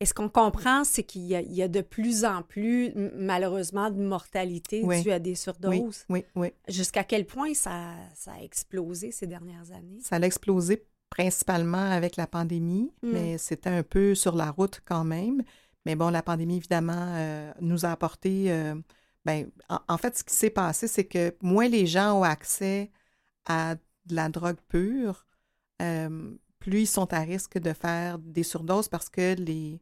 Et 0.03 0.07
ce 0.07 0.15
qu'on 0.15 0.31
comprend, 0.31 0.83
c'est 0.85 1.03
qu'il 1.03 1.27
y, 1.27 1.63
a 1.63 1.69
de 1.69 1.83
plus 1.83 2.25
en 2.25 2.43
plus, 2.43 2.91
malheureusement, 3.15 3.91
de 3.91 4.03
mortalité 4.03 4.83
due 5.03 5.11
à 5.11 5.19
des 5.19 5.35
surdoses. 5.35 6.07
Oui, 6.09 6.25
oui. 6.37 6.53
Jusqu'à 6.69 7.05
quel 7.05 7.27
point 7.27 7.53
ça, 7.53 7.93
ça 8.15 8.33
a 8.33 8.43
explosé 8.43 9.13
ces 9.13 9.27
dernières 9.27 9.71
années? 9.73 9.99
Ça 10.01 10.17
a 10.17 10.21
explosé 10.21 10.87
principalement 11.11 11.91
avec 11.91 12.17
la 12.17 12.27
pandémie, 12.27 12.91
mm. 13.03 13.11
mais 13.13 13.37
c'était 13.37 13.69
un 13.69 13.83
peu 13.83 14.15
sur 14.15 14.37
la 14.37 14.51
route 14.51 14.81
quand 14.87 15.05
même. 15.05 15.43
Mais 15.85 15.97
bon, 15.97 16.09
la 16.09 16.23
pandémie, 16.23 16.57
évidemment, 16.57 17.15
euh, 17.17 17.53
nous 17.61 17.85
a 17.85 17.91
apporté... 17.91 18.51
Euh, 18.51 18.75
ben, 19.27 19.51
en, 19.69 19.99
fait, 19.99 20.17
ce 20.17 20.25
qui 20.25 20.35
s'est 20.35 20.49
passé, 20.49 20.89
c'est 20.89 21.05
que 21.05 21.37
moins 21.43 21.69
les 21.69 21.87
gens 21.87 22.21
ont 22.21 22.23
accès 22.23 22.91
à 23.45 23.75
de 23.75 24.15
la 24.15 24.31
drogue 24.31 24.57
pure, 24.69 25.27
euh, 25.83 26.35
plus 26.59 26.81
ils 26.81 26.87
sont 26.87 27.13
à 27.13 27.21
risque 27.21 27.59
de 27.59 27.75
faire 27.75 28.19
des 28.19 28.43
surdoses 28.43 28.89
parce 28.89 29.11
que 29.11 29.35
les, 29.35 29.79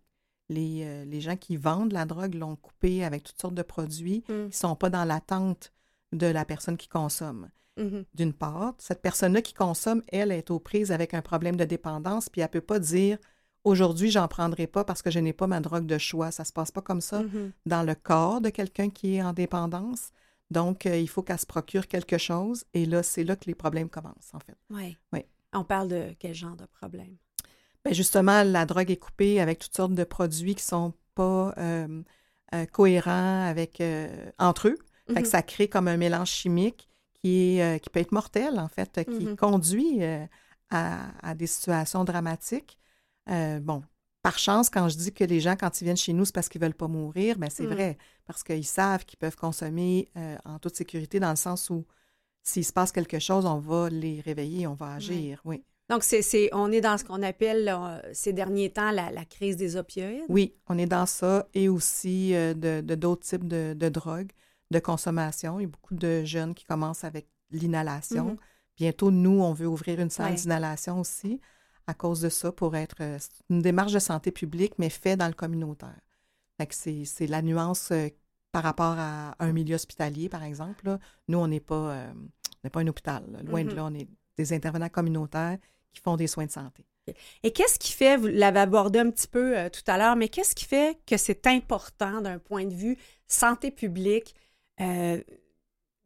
les, 0.49 1.05
les 1.05 1.21
gens 1.21 1.37
qui 1.37 1.57
vendent 1.57 1.93
la 1.93 2.05
drogue 2.05 2.35
l'ont 2.35 2.57
coupé 2.57 3.05
avec 3.05 3.23
toutes 3.23 3.41
sortes 3.41 3.55
de 3.55 3.63
produits 3.63 4.23
qui 4.23 4.33
mm. 4.33 4.47
ne 4.47 4.51
sont 4.51 4.77
pas 4.77 4.91
dans 4.91 5.05
l'attente 5.05 5.73
de 6.13 6.27
la 6.27 6.45
personne 6.45 6.77
qui 6.77 6.89
consomme. 6.89 7.49
Mm-hmm. 7.79 8.05
D'une 8.15 8.33
part, 8.33 8.75
cette 8.79 9.03
personne-là 9.03 9.43
qui 9.43 9.55
consomme, 9.55 10.03
elle, 10.09 10.33
est 10.33 10.51
aux 10.51 10.59
prises 10.59 10.93
avec 10.93 11.15
un 11.15 11.23
problème 11.23 11.57
de 11.57 11.65
dépendance, 11.65 12.29
puis 12.29 12.41
elle 12.41 12.49
ne 12.49 12.53
peut 12.53 12.61
pas 12.61 12.79
dire 12.79 13.19
aujourd'hui, 13.65 14.11
j'en 14.11 14.29
prendrai 14.29 14.67
pas 14.67 14.85
parce 14.85 15.03
que 15.03 15.11
je 15.11 15.19
n'ai 15.19 15.33
pas 15.33 15.47
ma 15.47 15.61
drogue 15.61 15.87
de 15.87 15.99
choix. 15.99 16.31
Ça 16.31 16.43
ne 16.43 16.47
se 16.47 16.53
passe 16.53 16.71
pas 16.71 16.83
comme 16.83 17.01
ça 17.01 17.23
mm-hmm. 17.23 17.51
dans 17.67 17.83
le 17.83 17.95
corps 17.95 18.41
de 18.41 18.51
quelqu'un 18.51 18.91
qui 18.91 19.17
est 19.17 19.23
en 19.23 19.33
dépendance. 19.33 20.11
Donc, 20.51 20.87
euh, 20.87 20.97
il 20.97 21.09
faut 21.09 21.23
qu'elle 21.23 21.39
se 21.39 21.47
procure 21.47 21.87
quelque 21.87 22.19
chose. 22.19 22.65
Et 22.75 22.87
là, 22.87 23.03
c'est 23.03 23.25
là 23.25 23.37
que 23.37 23.45
les 23.47 23.55
problèmes 23.55 23.91
commencent, 23.91 24.33
en 24.33 24.41
fait. 24.41 24.57
Oui. 24.71 24.97
Oui. 25.13 25.21
On 25.53 25.65
parle 25.65 25.89
de 25.89 26.15
quel 26.19 26.35
genre 26.35 26.57
de 26.57 26.67
problème? 26.67 27.17
Bien, 27.89 27.95
justement, 27.95 28.43
la 28.43 28.67
drogue 28.67 28.91
est 28.91 28.97
coupée 28.97 29.41
avec 29.41 29.59
toutes 29.59 29.75
sortes 29.75 29.95
de 29.95 30.05
produits 30.05 30.55
qui 30.55 30.65
ne 30.65 30.69
sont 30.69 30.95
pas 31.15 31.55
euh, 31.59 32.03
euh, 32.55 32.67
cohérents 32.67 33.47
avec, 33.47 33.83
entre 34.39 34.69
eux. 34.69 34.79
Fait 35.09 35.15
que 35.15 35.21
mm-hmm. 35.21 35.31
ça 35.31 35.43
crée 35.43 35.69
comme 35.69 35.89
un 35.89 35.97
mélange 35.97 36.31
chimique 36.31 36.89
qui, 37.23 37.61
euh, 37.61 37.79
qui 37.79 37.91
peut 37.91 38.01
être 38.01 38.13
mortel, 38.13 38.59
en 38.59 38.69
fait, 38.69 39.05
qui 39.05 39.27
mm-hmm. 39.27 39.37
conduit 39.37 40.03
euh, 40.03 40.25
à, 40.71 41.35
des 41.35 41.47
situations 41.47 42.05
dramatiques. 42.05 42.79
Euh, 43.31 43.61
bon, 43.61 43.83
par 44.23 44.39
chance, 44.39 44.71
quand 44.71 44.89
je 44.89 44.97
dis 44.97 45.13
que 45.13 45.25
les 45.25 45.41
gens, 45.41 45.57
quand 45.57 45.81
ils 45.81 45.85
viennent 45.85 45.97
chez 45.97 46.13
nous, 46.13 46.25
c'est 46.25 46.35
parce 46.35 46.49
qu'ils 46.49 46.61
ne 46.61 46.67
veulent 46.67 46.75
pas 46.75 46.89
mourir, 46.89 47.39
bien, 47.39 47.51
c'est 47.51 47.65
mm. 47.65 47.73
vrai, 47.73 47.99
parce 48.27 48.43
qu'ils 48.43 48.67
savent 48.67 49.05
qu'ils 49.05 49.19
peuvent 49.19 49.37
consommer 49.37 50.09
en 50.45 50.59
toute 50.59 50.77
sécurité, 50.77 51.21
dans 51.21 51.31
le 51.31 51.37
sens 51.37 51.71
où 51.71 51.87
s'il 52.43 52.65
se 52.65 52.73
passe 52.73 52.93
quelque 52.93 53.19
chose, 53.19 53.47
on 53.47 53.59
va 53.59 53.89
les 53.89 54.21
réveiller, 54.21 54.67
on 54.67 54.75
va 54.75 54.95
agir, 54.95 55.41
oui. 55.45 55.65
Donc, 55.89 56.03
c'est, 56.03 56.51
on 56.53 56.71
est 56.71 56.83
dans 56.83 56.99
ce 56.99 57.05
qu'on 57.05 57.23
appelle 57.23 57.75
ces 58.13 58.35
derniers 58.35 58.71
temps 58.71 58.91
la, 58.91 59.25
crise 59.25 59.57
des 59.57 59.77
opioïdes? 59.77 60.25
Oui, 60.29 60.55
on 60.67 60.77
est 60.77 60.87
dans 60.87 61.07
ça 61.07 61.47
et 61.55 61.69
aussi 61.69 62.35
euh, 62.35 62.53
de, 62.53 62.95
d'autres 62.95 63.27
types 63.27 63.49
de, 63.49 63.75
de, 63.75 63.89
drogues, 63.89 64.33
de 64.71 64.79
consommation. 64.81 65.59
Il 65.61 65.63
y 65.63 65.67
a 65.67 65.69
beaucoup 65.69 65.95
de 65.95 66.25
jeunes 66.25 66.55
qui 66.55 66.65
commencent 66.65 67.05
avec 67.05 67.27
l'inhalation. 67.51 68.33
Mm-hmm. 68.33 68.39
Bientôt, 68.77 69.11
nous, 69.11 69.41
on 69.41 69.55
veut 69.55 69.67
ouvrir 69.67 69.99
une 69.99 70.11
salle 70.11 70.35
d'inhalation 70.35 71.01
aussi 71.01 71.41
à 71.87 71.95
cause 71.95 72.21
de 72.21 72.29
ça 72.29 72.53
pour 72.53 72.77
être 72.77 72.97
euh, 73.01 73.19
une 73.49 73.63
démarche 73.63 73.93
de 73.93 73.99
santé 73.99 74.31
publique, 74.31 74.75
mais 74.77 74.91
fait 74.91 75.17
dans 75.17 75.27
le 75.27 75.33
communautaire. 75.33 76.01
c'est, 76.69 77.07
c'est 77.07 77.27
la 77.27 77.41
nuance 77.41 77.93
euh, 77.93 78.09
par 78.53 78.63
rapport 78.63 78.97
à 78.99 79.35
un 79.39 79.53
milieu 79.53 79.77
hospitalier, 79.77 80.29
par 80.29 80.43
exemple. 80.43 80.99
Nous, 81.29 81.39
on 81.39 81.49
n'est 81.49 81.61
pas, 81.61 82.09
pas 82.71 82.81
un 82.81 82.87
hôpital. 82.87 83.25
Loin 83.47 83.65
de 83.65 83.71
mm-hmm. 83.71 83.75
là, 83.75 83.85
on 83.87 83.95
est 83.95 84.09
des 84.37 84.53
intervenants 84.53 84.89
communautaires 84.91 85.59
qui 85.93 86.01
font 86.01 86.17
des 86.17 86.27
soins 86.27 86.47
de 86.47 86.51
santé. 86.51 86.85
Et 87.43 87.53
qu'est-ce 87.53 87.79
qui 87.79 87.93
fait, 87.93 88.17
vous 88.17 88.27
l'avez 88.27 88.61
abordé 88.61 88.99
un 88.99 89.11
petit 89.11 89.29
peu 89.29 89.57
euh, 89.57 89.69
tout 89.69 89.83
à 89.87 89.99
l'heure, 89.99 90.17
mais 90.17 90.29
qu'est-ce 90.29 90.55
qui 90.55 90.65
fait 90.65 90.99
que 91.07 91.17
c'est 91.17 91.47
important 91.47 92.21
d'un 92.21 92.39
point 92.39 92.67
de 92.67 92.75
vue 92.75 92.99
santé 93.27 93.71
publique 93.71 94.35
euh, 94.81 95.23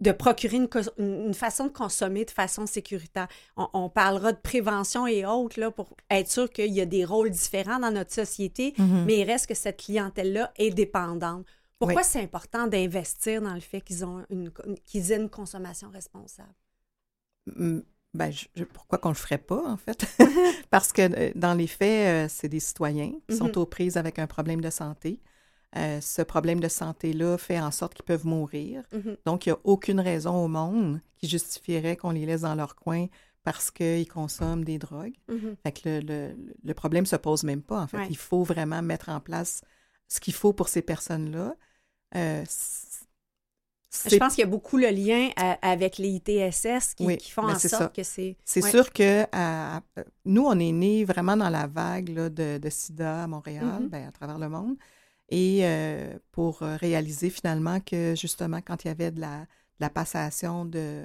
de 0.00 0.12
procurer 0.12 0.56
une, 0.98 1.34
façon 1.34 1.66
de 1.66 1.72
consommer 1.72 2.24
de 2.24 2.30
façon 2.30 2.66
sécuritaire? 2.66 3.28
On, 3.56 3.88
parlera 3.88 4.32
de 4.32 4.38
prévention 4.38 5.06
et 5.06 5.24
autres 5.24 5.60
là, 5.60 5.70
pour 5.70 5.96
être 6.10 6.30
sûr 6.30 6.50
qu'il 6.50 6.72
y 6.72 6.80
a 6.80 6.86
des 6.86 7.04
rôles 7.04 7.30
différents 7.30 7.78
dans 7.78 7.92
notre 7.92 8.12
société, 8.12 8.72
mm-hmm. 8.72 9.04
mais 9.04 9.18
il 9.18 9.24
reste 9.24 9.46
que 9.46 9.54
cette 9.54 9.78
clientèle-là 9.78 10.52
est 10.56 10.70
dépendante. 10.70 11.46
Pourquoi 11.78 12.04
c'est 12.04 12.20
important 12.20 12.68
d'investir 12.68 13.42
dans 13.42 13.54
le 13.54 13.60
fait 13.60 13.80
qu'ils 13.80 14.04
ont 14.04 14.24
une, 14.30 14.52
qu'ils 14.84 15.10
aient 15.10 15.16
une 15.16 15.28
consommation 15.28 15.90
responsable? 15.90 16.54
Ben, 18.14 18.30
pourquoi 18.74 18.98
qu'on 18.98 19.08
le 19.08 19.14
ferait 19.14 19.38
pas, 19.38 19.62
en 19.66 19.76
fait? 19.76 20.06
Parce 20.70 20.92
que 20.92 21.02
euh, 21.02 21.32
dans 21.34 21.54
les 21.54 21.66
faits, 21.66 22.26
euh, 22.26 22.26
c'est 22.28 22.48
des 22.48 22.60
citoyens 22.60 23.12
qui 23.28 23.36
sont 23.36 23.48
mm-hmm. 23.48 23.58
aux 23.58 23.66
prises 23.66 23.96
avec 23.96 24.18
un 24.18 24.26
problème 24.26 24.60
de 24.60 24.70
santé. 24.70 25.20
Euh, 25.76 26.00
ce 26.02 26.20
problème 26.20 26.60
de 26.60 26.68
santé-là 26.68 27.38
fait 27.38 27.58
en 27.58 27.70
sorte 27.70 27.94
qu'ils 27.94 28.04
peuvent 28.04 28.26
mourir. 28.26 28.82
Mm-hmm. 28.92 29.16
Donc, 29.24 29.46
il 29.46 29.50
n'y 29.50 29.54
a 29.54 29.58
aucune 29.64 30.00
raison 30.00 30.44
au 30.44 30.48
monde 30.48 31.00
qui 31.16 31.28
justifierait 31.28 31.96
qu'on 31.96 32.10
les 32.10 32.26
laisse 32.26 32.42
dans 32.42 32.54
leur 32.54 32.76
coin 32.76 33.06
parce 33.44 33.70
qu'ils 33.70 34.06
consomment 34.06 34.64
des 34.64 34.78
drogues. 34.78 35.16
Fait 35.64 35.72
que 35.72 36.00
le, 36.00 36.36
le, 36.62 36.74
problème 36.74 37.02
ne 37.02 37.08
se 37.08 37.16
pose 37.16 37.42
même 37.42 37.62
pas, 37.62 37.80
en 37.80 37.86
fait. 37.88 38.06
Il 38.08 38.16
faut 38.16 38.44
vraiment 38.44 38.82
mettre 38.82 39.08
en 39.08 39.18
place 39.18 39.62
ce 40.06 40.20
qu'il 40.20 40.34
faut 40.34 40.52
pour 40.52 40.68
ces 40.68 40.82
personnes-là. 40.82 41.56
Je 44.08 44.16
pense 44.16 44.34
qu'il 44.34 44.42
y 44.42 44.46
a 44.46 44.50
beaucoup 44.50 44.78
le 44.78 44.88
lien 44.88 45.28
euh, 45.38 45.54
avec 45.60 45.98
les 45.98 46.08
ITSS 46.08 46.94
qui, 46.94 47.30
font 47.30 47.42
en 47.42 47.58
sorte 47.58 47.94
que 47.94 48.02
c'est. 48.02 48.36
C'est 48.44 48.62
sûr 48.62 48.92
que 48.92 49.24
nous, 50.24 50.44
on 50.44 50.58
est 50.58 50.72
nés 50.72 51.04
vraiment 51.04 51.36
dans 51.36 51.50
la 51.50 51.66
vague 51.66 52.12
de, 52.12 52.70
sida 52.70 53.24
à 53.24 53.26
Montréal, 53.26 53.82
mm-hmm. 53.82 53.88
ben, 53.88 54.08
à 54.08 54.12
travers 54.12 54.38
le 54.38 54.48
monde. 54.48 54.76
Et 55.28 55.60
euh, 55.62 56.18
pour 56.30 56.62
euh, 56.62 56.76
réaliser 56.76 57.30
finalement 57.30 57.80
que 57.80 58.14
justement, 58.16 58.60
quand 58.60 58.84
il 58.84 58.88
y 58.88 58.90
avait 58.90 59.10
de 59.10 59.20
la, 59.20 59.90
passation 59.90 60.64
de, 60.64 61.04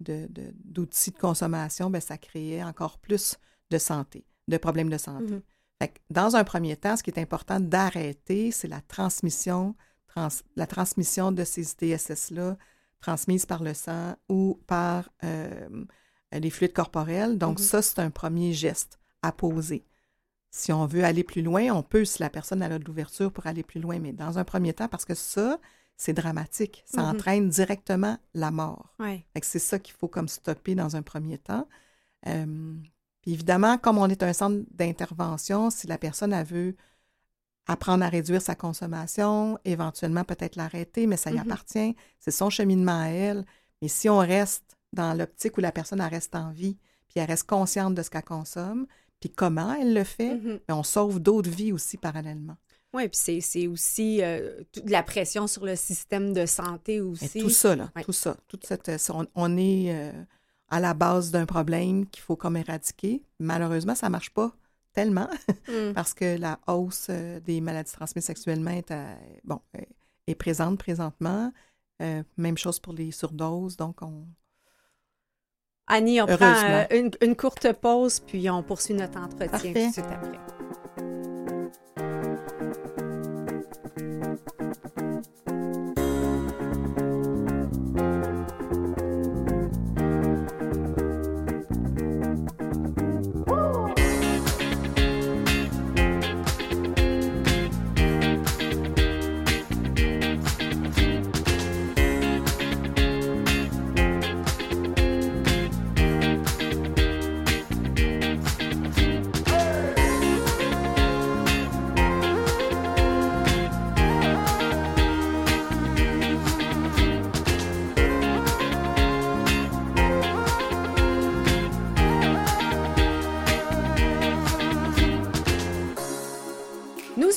d'outils 0.00 1.10
de, 1.10 1.18
consommation, 1.18 1.90
ben, 1.90 2.00
ça 2.00 2.18
créait 2.18 2.62
encore 2.62 2.98
plus 2.98 3.38
de 3.70 3.78
santé, 3.78 4.24
de 4.48 4.56
problèmes 4.56 4.90
de 4.90 4.98
santé. 4.98 5.34
Mm-hmm. 5.80 5.90
dans 6.10 6.36
un 6.36 6.44
premier 6.44 6.76
temps, 6.76 6.96
ce 6.96 7.02
qui 7.02 7.10
est 7.10 7.18
important 7.18 7.60
d'arrêter, 7.60 8.52
c'est 8.52 8.68
la 8.68 8.80
transmission 8.80 9.74
la 10.56 10.66
transmission 10.66 11.32
de 11.32 11.44
ces 11.44 11.72
ITSS-là 11.72 12.56
transmises 13.00 13.46
par 13.46 13.62
le 13.62 13.74
sang 13.74 14.16
ou 14.28 14.60
par 14.66 15.10
euh, 15.24 15.84
les 16.32 16.50
fluides 16.50 16.72
corporels. 16.72 17.38
Donc, 17.38 17.58
mm-hmm. 17.58 17.62
ça, 17.62 17.82
c'est 17.82 17.98
un 17.98 18.10
premier 18.10 18.52
geste 18.52 18.98
à 19.22 19.32
poser. 19.32 19.84
Si 20.50 20.72
on 20.72 20.86
veut 20.86 21.04
aller 21.04 21.24
plus 21.24 21.42
loin, 21.42 21.70
on 21.70 21.82
peut, 21.82 22.04
si 22.04 22.20
la 22.20 22.30
personne 22.30 22.62
a 22.62 22.78
de 22.78 22.84
l'ouverture 22.84 23.32
pour 23.32 23.46
aller 23.46 23.62
plus 23.62 23.80
loin, 23.80 23.98
mais 23.98 24.12
dans 24.12 24.38
un 24.38 24.44
premier 24.44 24.72
temps, 24.72 24.88
parce 24.88 25.04
que 25.04 25.14
ça, 25.14 25.58
c'est 25.96 26.12
dramatique. 26.12 26.84
Ça 26.86 27.02
mm-hmm. 27.02 27.14
entraîne 27.14 27.48
directement 27.48 28.18
la 28.34 28.50
mort. 28.50 28.94
C'est 29.42 29.58
ça 29.58 29.78
qu'il 29.78 29.94
faut 29.94 30.08
comme 30.08 30.28
stopper 30.28 30.74
dans 30.74 30.96
un 30.96 31.02
premier 31.02 31.38
temps. 31.38 31.66
Euh, 32.26 32.74
évidemment, 33.26 33.78
comme 33.78 33.98
on 33.98 34.08
est 34.08 34.22
un 34.22 34.32
centre 34.32 34.64
d'intervention, 34.70 35.70
si 35.70 35.86
la 35.86 35.98
personne 35.98 36.32
a 36.32 36.44
veut 36.44 36.76
apprendre 37.66 38.04
à 38.04 38.08
réduire 38.08 38.42
sa 38.42 38.54
consommation, 38.54 39.58
éventuellement 39.64 40.24
peut-être 40.24 40.56
l'arrêter, 40.56 41.06
mais 41.06 41.16
ça 41.16 41.30
y 41.30 41.34
mm-hmm. 41.34 41.40
appartient. 41.40 41.96
C'est 42.18 42.30
son 42.30 42.50
cheminement 42.50 43.00
à 43.00 43.06
elle. 43.06 43.44
Mais 43.80 43.88
si 43.88 44.08
on 44.08 44.18
reste 44.18 44.76
dans 44.92 45.14
l'optique 45.14 45.56
où 45.58 45.60
la 45.60 45.72
personne 45.72 46.00
reste 46.00 46.34
en 46.34 46.50
vie, 46.50 46.76
puis 47.08 47.20
elle 47.20 47.26
reste 47.26 47.48
consciente 47.48 47.94
de 47.94 48.02
ce 48.02 48.10
qu'elle 48.10 48.24
consomme, 48.24 48.86
puis 49.20 49.30
comment 49.30 49.74
elle 49.74 49.94
le 49.94 50.04
fait, 50.04 50.34
mm-hmm. 50.34 50.60
ben, 50.66 50.74
on 50.74 50.82
sauve 50.82 51.20
d'autres 51.20 51.50
vies 51.50 51.72
aussi 51.72 51.96
parallèlement. 51.96 52.56
Oui, 52.94 53.08
puis 53.08 53.40
c'est 53.40 53.66
aussi 53.68 54.22
euh, 54.22 54.60
de 54.74 54.90
la 54.90 55.02
pression 55.02 55.46
sur 55.46 55.64
le 55.64 55.76
système 55.76 56.34
de 56.34 56.44
santé 56.44 57.00
aussi. 57.00 57.40
tout 57.40 57.48
ça, 57.48 57.74
là, 57.74 57.90
tout 58.04 58.12
ça. 58.12 58.36
Toute 58.48 58.66
cette, 58.66 58.90
on, 59.34 59.56
est 59.56 59.94
euh, 59.94 60.12
à 60.68 60.78
la 60.78 60.92
base 60.92 61.30
d'un 61.30 61.46
problème 61.46 62.06
qu'il 62.06 62.22
faut 62.22 62.36
comme 62.36 62.56
éradiquer. 62.56 63.22
Malheureusement, 63.38 63.94
ça 63.94 64.08
ne 64.08 64.12
marche 64.12 64.30
pas 64.30 64.54
tellement, 64.92 65.28
mm. 65.68 65.92
parce 65.94 66.14
que 66.14 66.38
la 66.38 66.58
hausse 66.66 67.08
euh, 67.10 67.40
des 67.40 67.60
maladies 67.60 67.92
transmises 67.92 68.24
sexuellement 68.24 68.70
est, 68.70 68.90
euh, 68.90 69.14
bon, 69.44 69.60
est 70.26 70.34
présente 70.34 70.78
présentement. 70.78 71.52
Euh, 72.00 72.22
même 72.36 72.58
chose 72.58 72.80
pour 72.80 72.92
les 72.92 73.12
surdoses, 73.12 73.76
donc 73.76 74.02
on... 74.02 74.26
Annie, 75.86 76.20
on 76.22 76.26
prend 76.26 76.86
une, 76.90 77.10
une, 77.20 77.36
courte 77.36 77.72
pause, 77.72 78.20
puis 78.20 78.48
on 78.48 78.62
poursuit 78.62 78.94
notre 78.94 79.18
entretien 79.18 79.58
tout 79.58 79.72
de 79.72 79.92
suite 79.92 80.06
après. 80.06 80.61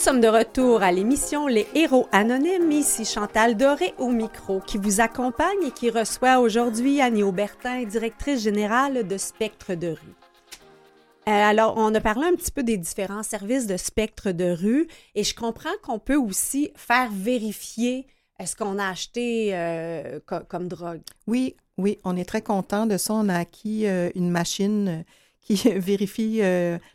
Sommes 0.06 0.22
de 0.22 0.28
retour 0.28 0.84
à 0.84 0.92
l'émission 0.92 1.48
Les 1.48 1.66
Héros 1.74 2.08
Anonymes. 2.12 2.72
Ici 2.72 3.06
Chantal 3.06 3.58
Doré 3.58 3.96
au 3.98 4.10
micro 4.10 4.60
qui 4.60 4.78
vous 4.78 5.02
accompagne 5.02 5.64
et 5.66 5.72
qui 5.72 5.90
reçoit 5.90 6.38
aujourd'hui 6.38 7.02
Annie 7.02 7.24
Aubertin, 7.24 7.86
directrice 7.86 8.44
générale 8.44 9.08
de 9.08 9.18
Spectre 9.18 9.74
de 9.74 9.88
rue. 9.88 10.16
Euh, 11.28 11.32
alors, 11.32 11.74
on 11.78 11.92
a 11.96 12.02
parlé 12.02 12.28
un 12.28 12.36
petit 12.36 12.52
peu 12.52 12.62
des 12.62 12.78
différents 12.78 13.24
services 13.24 13.66
de 13.66 13.78
Spectre 13.78 14.32
de 14.32 14.52
rue 14.52 14.88
et 15.16 15.24
je 15.24 15.34
comprends 15.34 15.74
qu'on 15.82 15.98
peut 15.98 16.18
aussi 16.18 16.70
faire 16.76 17.10
vérifier 17.12 18.06
euh, 18.40 18.46
ce 18.46 18.56
qu'on 18.56 18.78
a 18.78 18.88
acheté 18.88 19.56
euh, 19.56 20.20
comme 20.48 20.68
drogue. 20.68 21.02
Oui, 21.26 21.56
oui, 21.80 21.98
on 22.04 22.16
est 22.16 22.26
très 22.26 22.44
content 22.44 22.86
de 22.86 22.98
ça. 22.98 23.16
On 23.16 23.28
a 23.28 23.40
acquis 23.40 23.88
une 24.14 24.30
machine 24.30 25.04
qui 25.42 25.56
vérifie 25.80 26.42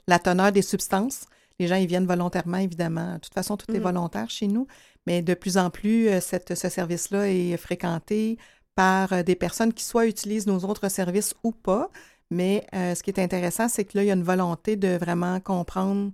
la 0.07 0.19
teneur 0.21 0.53
des 0.53 0.63
substances. 0.63 1.25
Les 1.61 1.67
gens, 1.67 1.77
ils 1.77 1.87
viennent 1.87 2.07
volontairement, 2.07 2.57
évidemment. 2.57 3.15
De 3.15 3.19
toute 3.19 3.35
façon, 3.35 3.59
tout 3.59 3.71
est 3.71 3.79
mm-hmm. 3.79 3.83
volontaire 3.83 4.31
chez 4.31 4.47
nous, 4.47 4.67
mais 5.07 5.21
de 5.21 5.35
plus 5.35 5.59
en 5.59 5.69
plus, 5.69 6.09
euh, 6.09 6.19
cette, 6.19 6.55
ce 6.55 6.71
service-là 6.71 7.29
est 7.29 7.55
fréquenté 7.59 8.39
par 8.75 9.13
euh, 9.13 9.23
des 9.23 9.37
personnes 9.37 9.75
qui 9.75 9.85
soit 9.85 10.07
utilisent 10.07 10.47
nos 10.47 10.61
autres 10.61 10.89
services 10.89 11.35
ou 11.45 11.53
pas. 11.53 11.91
Mais 12.31 12.67
euh, 12.75 12.95
ce 12.95 13.03
qui 13.03 13.11
est 13.11 13.21
intéressant, 13.21 13.69
c'est 13.69 13.85
que 13.85 13.99
là, 13.99 14.05
il 14.05 14.07
y 14.07 14.11
a 14.11 14.15
une 14.15 14.23
volonté 14.23 14.77
de 14.77 14.97
vraiment 14.97 15.39
comprendre 15.39 16.13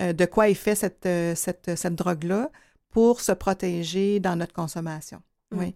de 0.00 0.24
quoi 0.24 0.48
est 0.48 0.54
fait 0.54 0.74
cette, 0.74 1.06
cette, 1.36 1.76
cette 1.76 1.94
drogue-là 1.94 2.50
pour 2.88 3.20
se 3.20 3.32
protéger 3.32 4.18
dans 4.18 4.34
notre 4.34 4.54
consommation. 4.54 5.20
Mm. 5.50 5.58
Oui. 5.58 5.74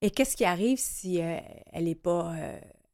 Et 0.00 0.10
qu'est-ce 0.10 0.34
qui 0.38 0.46
arrive 0.46 0.78
si 0.80 1.18
elle 1.18 1.84
n'est 1.84 1.94
pas, 1.94 2.34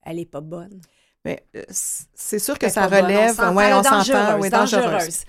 elle 0.03 0.19
est 0.19 0.25
pas 0.29 0.41
bonne? 0.41 0.81
Mais 1.25 1.47
euh, 1.57 1.63
c'est 1.69 2.39
sûr 2.39 2.59
que 2.59 2.69
ça 2.69 2.87
relève. 2.87 3.37
Oui, 3.55 3.65
on 3.73 3.83
s'entend. 3.83 4.39
Oui, 4.39 4.51
dangereuse. 4.51 5.25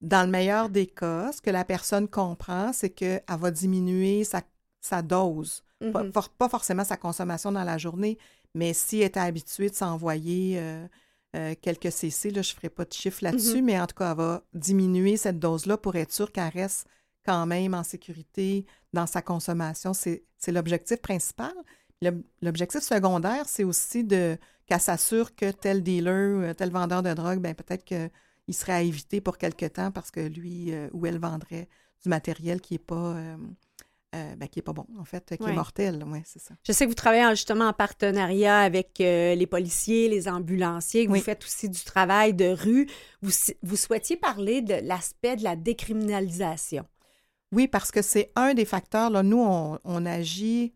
dans 0.00 0.24
le 0.24 0.30
meilleur 0.30 0.68
des 0.70 0.86
cas, 0.86 1.30
ce 1.32 1.42
que 1.42 1.50
la 1.50 1.64
personne 1.64 2.08
comprend, 2.08 2.72
c'est 2.72 2.90
qu'elle 2.90 3.22
va 3.28 3.50
diminuer 3.50 4.24
sa, 4.24 4.42
sa 4.80 5.02
dose. 5.02 5.62
pas, 5.92 6.02
mm-hmm. 6.02 6.50
forcément 6.50 6.84
sa 6.84 6.96
consommation 6.96 7.52
dans 7.52 7.64
la 7.64 7.78
journée, 7.78 8.18
Mais 8.54 8.72
s'il 8.72 9.02
était 9.02 9.20
habitué 9.20 9.70
de 9.70 9.74
s'envoyer 9.74 10.58
euh, 10.58 10.86
euh, 11.36 11.54
quelques 11.60 11.92
CC, 11.92 12.30
là, 12.30 12.42
je 12.42 12.50
ne 12.50 12.56
ferai 12.56 12.68
pas 12.68 12.84
de 12.84 12.92
chiffre 12.92 13.22
là-dessus, 13.22 13.58
Mhm. 13.58 13.64
mais 13.64 13.80
en 13.80 13.86
tout 13.86 13.94
cas, 13.94 14.10
elle 14.10 14.16
va 14.16 14.42
diminuer 14.52 15.16
cette 15.16 15.38
dose-là 15.38 15.76
pour 15.76 15.94
être 15.96 16.12
sûre 16.12 16.32
qu'elle 16.32 16.48
reste 16.48 16.88
quand 17.24 17.46
même 17.46 17.74
en 17.74 17.84
sécurité 17.84 18.66
dans 18.92 19.06
sa 19.06 19.22
consommation. 19.22 19.92
C'est 19.94 20.24
l'objectif 20.48 20.96
principal. 21.00 21.52
L'objectif 22.40 22.80
secondaire, 22.80 23.44
c'est 23.46 23.64
aussi 23.64 24.04
de 24.04 24.38
qu'elle 24.66 24.80
s'assure 24.80 25.34
que 25.34 25.50
tel 25.50 25.82
dealer, 25.82 26.12
euh, 26.50 26.54
tel 26.54 26.70
vendeur 26.70 27.02
de 27.02 27.12
drogue, 27.12 27.40
ben 27.40 27.54
peut-être 27.54 27.84
qu'il 27.84 28.54
serait 28.54 28.72
à 28.72 28.82
éviter 28.82 29.20
pour 29.20 29.36
quelque 29.36 29.66
temps 29.66 29.90
parce 29.90 30.10
que 30.10 30.20
lui 30.20 30.72
euh, 30.72 30.88
ou 30.92 31.04
elle 31.06 31.18
vendrait 31.18 31.68
du 32.02 32.08
matériel 32.08 32.60
qui 32.62 32.74
n'est 32.74 32.78
pas, 32.78 32.94
euh, 33.16 33.36
euh, 34.14 34.36
ben, 34.36 34.48
qui 34.48 34.60
est 34.60 34.62
pas 34.62 34.72
bon, 34.72 34.86
en 34.98 35.04
fait, 35.04 35.36
qui 35.36 35.42
Ouais. 35.42 35.50
est 35.50 35.54
mortel. 35.54 36.02
Oui, 36.06 36.20
c'est 36.24 36.38
ça. 36.40 36.54
Je 36.66 36.72
sais 36.72 36.84
que 36.84 36.88
vous 36.88 36.94
travaillez 36.94 37.26
en- 37.26 37.30
justement 37.34 37.66
en 37.66 37.72
partenariat 37.74 38.60
avec 38.60 38.98
euh, 39.00 39.34
les 39.34 39.46
policiers, 39.46 40.08
les 40.08 40.26
ambulanciers, 40.26 41.04
que 41.06 41.10
Oui. 41.10 41.18
vous 41.18 41.24
faites 41.24 41.44
aussi 41.44 41.68
du 41.68 41.82
travail 41.84 42.32
de 42.32 42.46
rue. 42.48 42.88
Vous, 43.20 43.76
souhaitiez 43.76 44.16
parler 44.16 44.62
de 44.62 44.74
l'aspect 44.82 45.36
de 45.36 45.44
la 45.44 45.56
décriminalisation? 45.56 46.86
Oui, 47.52 47.68
parce 47.68 47.90
que 47.90 48.00
c'est 48.00 48.30
un 48.36 48.54
des 48.54 48.64
facteurs. 48.64 49.10
Là, 49.10 49.22
nous, 49.22 49.40
on, 49.40 49.78
on 49.84 50.06
agit, 50.06 50.72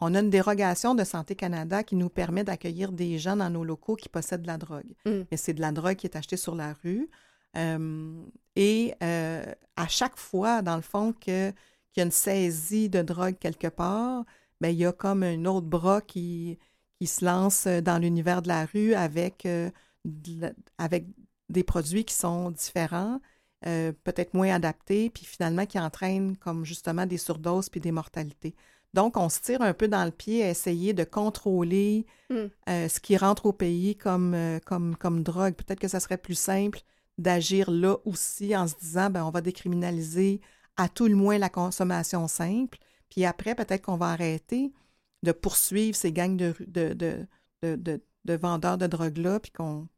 on 0.00 0.14
a 0.14 0.20
une 0.20 0.30
dérogation 0.30 0.94
de 0.94 1.04
Santé 1.04 1.34
Canada 1.36 1.82
qui 1.82 1.94
nous 1.94 2.08
permet 2.08 2.44
d'accueillir 2.44 2.90
des 2.92 3.18
gens 3.18 3.36
dans 3.36 3.50
nos 3.50 3.64
locaux 3.64 3.96
qui 3.96 4.08
possèdent 4.08 4.42
de 4.42 4.46
la 4.46 4.56
drogue. 4.56 4.94
Mm. 5.04 5.22
Mais 5.30 5.36
c'est 5.36 5.52
de 5.52 5.60
la 5.60 5.72
drogue 5.72 5.96
qui 5.96 6.06
est 6.06 6.16
achetée 6.16 6.36
sur 6.38 6.54
la 6.54 6.74
rue. 6.82 7.08
Euh, 7.56 8.22
et 8.56 8.94
euh, 9.02 9.44
à 9.76 9.88
chaque 9.88 10.16
fois, 10.16 10.62
dans 10.62 10.76
le 10.76 10.82
fond, 10.82 11.12
que, 11.12 11.50
qu'il 11.50 11.98
y 11.98 12.00
a 12.00 12.04
une 12.04 12.10
saisie 12.10 12.88
de 12.88 13.02
drogue 13.02 13.36
quelque 13.38 13.66
part, 13.68 14.24
bien, 14.60 14.70
il 14.70 14.78
y 14.78 14.86
a 14.86 14.92
comme 14.92 15.22
un 15.22 15.44
autre 15.44 15.66
bras 15.66 16.00
qui, 16.00 16.58
qui 16.98 17.06
se 17.06 17.24
lance 17.24 17.66
dans 17.66 17.98
l'univers 18.00 18.40
de 18.42 18.48
la 18.48 18.66
rue 18.66 18.94
avec, 18.94 19.44
euh, 19.46 19.70
de 20.04 20.40
la- 20.40 20.52
avec 20.78 21.06
des 21.48 21.64
produits 21.64 22.04
qui 22.04 22.14
sont 22.14 22.52
différents, 22.52 23.20
peut-être 23.62 24.32
moins 24.34 24.54
adaptés, 24.54 25.10
puis 25.10 25.24
finalement 25.24 25.66
qui 25.66 25.78
entraînent 25.78 26.36
comme 26.36 26.64
justement 26.64 27.06
des 27.06 27.18
surdoses 27.18 27.68
puis 27.68 27.80
des 27.80 27.90
mortalités. 27.92 28.54
Donc, 28.94 29.16
on 29.16 29.28
se 29.28 29.40
tire 29.40 29.62
un 29.62 29.72
peu 29.72 29.86
dans 29.88 30.04
le 30.04 30.10
pied 30.10 30.42
à 30.42 30.50
essayer 30.50 30.92
de 30.92 31.04
contrôler 31.04 32.06
Mm. 32.30 32.46
euh, 32.68 32.88
ce 32.88 33.00
qui 33.00 33.16
rentre 33.16 33.46
au 33.46 33.52
pays 33.52 33.96
comme, 33.96 34.34
euh, 34.34 34.58
comme, 34.64 34.94
comme 34.96 35.22
drogue. 35.24 35.54
Peut-être 35.54 35.80
que 35.80 35.88
ça 35.88 35.98
serait 36.00 36.16
plus 36.18 36.38
simple 36.38 36.80
d'agir 37.18 37.70
là 37.70 37.96
aussi 38.04 38.56
en 38.56 38.66
se 38.68 38.76
disant, 38.78 39.10
ben, 39.10 39.24
on 39.24 39.30
va 39.30 39.40
décriminaliser 39.40 40.40
à 40.76 40.88
tout 40.88 41.06
le 41.08 41.16
moins 41.16 41.38
la 41.38 41.48
consommation 41.48 42.28
simple, 42.28 42.78
puis 43.10 43.24
après, 43.24 43.54
peut-être 43.56 43.82
qu'on 43.82 43.96
va 43.96 44.10
arrêter 44.10 44.72
de 45.24 45.32
poursuivre 45.32 45.96
ces 45.96 46.12
gangs 46.12 46.36
de, 46.36 46.54
de, 46.66 46.94
de, 46.94 47.26
de- 47.76 48.00
de 48.24 48.34
vendeurs 48.34 48.78
de 48.78 48.86
drogue-là, 48.86 49.40
puis 49.40 49.50
qu'on 49.50 49.88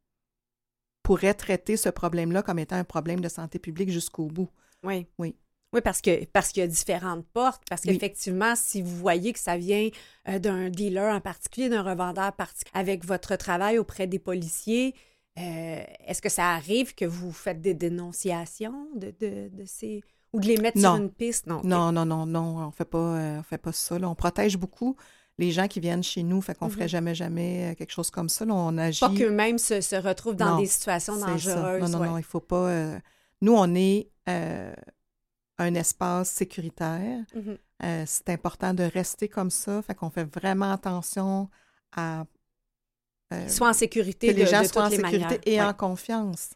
pourrait 1.02 1.34
traiter 1.34 1.76
ce 1.76 1.88
problème-là 1.88 2.42
comme 2.42 2.58
étant 2.58 2.76
un 2.76 2.84
problème 2.84 3.20
de 3.20 3.28
santé 3.28 3.58
publique 3.58 3.90
jusqu'au 3.90 4.26
bout. 4.26 4.48
Oui. 4.82 5.06
Oui. 5.18 5.36
Oui, 5.72 5.80
parce 5.82 6.00
que 6.02 6.24
parce 6.26 6.48
qu'il 6.50 6.60
y 6.60 6.64
a 6.64 6.66
différentes 6.68 7.24
portes. 7.32 7.62
Parce 7.68 7.82
Oui. 7.84 7.92
qu'effectivement, 7.94 8.54
si 8.56 8.82
vous 8.82 8.94
voyez 8.96 9.32
que 9.32 9.38
ça 9.38 9.56
vient 9.56 9.88
euh, 10.28 10.38
d'un 10.38 10.68
dealer 10.68 11.14
en 11.14 11.20
particulier, 11.20 11.68
d'un 11.68 11.82
revendeur 11.82 12.32
particulier, 12.32 12.78
avec 12.78 13.04
votre 13.06 13.36
travail 13.36 13.78
auprès 13.78 14.06
des 14.06 14.18
policiers, 14.18 14.94
euh, 15.38 15.82
est-ce 16.06 16.20
que 16.20 16.28
ça 16.28 16.50
arrive 16.50 16.94
que 16.94 17.06
vous 17.06 17.32
faites 17.32 17.60
des 17.62 17.72
dénonciations 17.74 18.86
de, 18.94 19.14
de, 19.18 19.48
de 19.48 19.64
ces. 19.64 20.02
ou 20.34 20.40
de 20.40 20.46
les 20.46 20.58
mettre 20.58 20.78
Non. 20.78 20.94
sur 20.96 21.02
une 21.04 21.10
piste? 21.10 21.46
Non. 21.46 21.62
Non, 21.64 21.90
non, 21.90 22.04
non, 22.04 22.26
non, 22.26 22.58
on 22.66 22.70
fait 22.70 22.84
pas, 22.84 22.98
euh, 22.98 23.38
on 23.38 23.42
fait 23.42 23.58
pas 23.58 23.72
ça. 23.72 23.98
là. 23.98 24.08
On 24.10 24.14
protège 24.14 24.58
beaucoup 24.58 24.96
les 25.38 25.50
gens 25.50 25.66
qui 25.68 25.80
viennent 25.80 26.02
chez 26.02 26.22
nous, 26.22 26.42
fait 26.42 26.54
qu'on 26.56 26.66
Mhm. 26.66 26.72
ferait 26.72 26.88
jamais, 26.88 27.14
jamais 27.14 27.74
quelque 27.78 27.90
chose 27.92 28.10
comme 28.10 28.28
ça. 28.28 28.44
là. 28.44 28.52
On 28.54 28.76
agit. 28.76 29.00
Pas 29.00 29.08
qu'eux-mêmes 29.08 29.56
se, 29.56 29.80
se 29.80 29.96
retrouvent 29.96 30.36
dans 30.36 30.56
Non, 30.56 30.58
des 30.60 30.66
situations 30.66 31.18
ça. 31.18 31.26
dangereuses. 31.28 31.80
Non, 31.80 31.88
non, 31.88 31.98
ouais. 32.00 32.08
non, 32.08 32.18
il 32.18 32.24
faut 32.24 32.40
pas. 32.40 32.68
euh, 32.68 32.98
Nous, 33.40 33.54
on 33.54 33.74
est 33.74 34.10
un 35.58 35.74
espace 35.74 36.30
sécuritaire. 36.30 37.20
Mhm. 37.34 37.58
Euh, 37.84 38.04
c'est 38.06 38.28
important 38.30 38.74
de 38.74 38.84
rester 38.84 39.28
comme 39.28 39.50
ça. 39.50 39.82
Fait 39.82 39.94
qu'on 39.94 40.10
fait 40.10 40.24
vraiment 40.24 40.72
attention 40.72 41.48
à 41.96 42.24
euh, 43.32 43.48
soient 43.48 43.70
en 43.70 43.72
sécurité 43.72 44.28
que 44.28 44.32
les 44.38 44.44
de, 44.44 44.48
gens 44.48 44.62
de 44.62 44.66
soient 44.66 44.84
en 44.86 44.90
sécurité 44.90 45.18
manières. 45.18 45.38
et 45.46 45.58
Ouais. 45.60 45.62
en 45.66 45.72
confiance. 45.74 46.50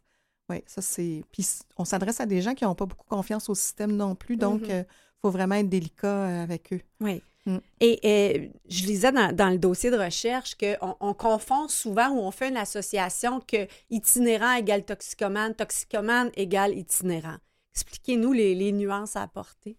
Oui, 0.48 0.62
ça 0.66 0.82
c'est. 0.82 1.24
Puis 1.32 1.46
on 1.76 1.84
s'adresse 1.84 2.20
à 2.20 2.26
des 2.26 2.40
gens 2.42 2.54
qui 2.54 2.64
n'ont 2.64 2.74
pas 2.74 2.86
beaucoup 2.86 3.06
confiance 3.08 3.48
au 3.48 3.54
système 3.54 3.92
non 3.96 4.14
plus, 4.14 4.36
donc 4.36 4.62
il 4.64 4.74
Mhm. 4.74 4.84
faut 5.22 5.30
vraiment 5.30 5.54
être 5.56 5.68
délicat 5.68 6.06
euh, 6.06 6.42
avec 6.42 6.72
eux. 6.72 6.80
Oui. 7.00 7.22
Mm. 7.46 7.58
Et, 7.80 8.00
euh, 8.04 8.48
je 8.68 8.86
lisais 8.86 9.12
dans, 9.12 9.34
dans 9.34 9.48
le 9.50 9.58
dossier 9.58 9.90
de 9.90 9.96
recherche 9.96 10.56
qu'on 10.56 10.96
on 11.00 11.14
confond 11.14 11.68
souvent 11.68 12.08
ou 12.10 12.18
on 12.18 12.30
fait 12.32 12.48
une 12.48 12.56
association 12.56 13.40
que 13.40 13.66
itinérant 13.88 14.54
égale 14.54 14.84
toxicomane, 14.84 15.54
toxicomane 15.54 16.30
égale 16.34 16.76
itinérant. 16.76 17.36
Expliquez-nous 17.76 18.32
les, 18.32 18.54
les 18.54 18.72
nuances 18.72 19.16
à 19.16 19.22
apporter. 19.22 19.76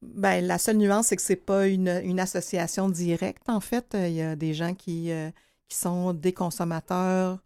Ben, 0.00 0.40
la 0.44 0.56
seule 0.56 0.78
nuance, 0.78 1.08
c'est 1.08 1.16
que 1.16 1.22
c'est 1.22 1.36
pas 1.36 1.66
une, 1.68 2.00
une 2.02 2.18
association 2.18 2.88
directe, 2.88 3.48
en 3.48 3.60
fait. 3.60 3.94
Euh, 3.94 4.08
Il 4.08 4.14
y 4.14 4.22
a 4.22 4.36
des 4.36 4.54
gens 4.54 4.74
qui, 4.74 5.10
euh, 5.12 5.30
qui 5.68 5.76
sont 5.76 6.14
des 6.14 6.32
consommateurs 6.32 7.38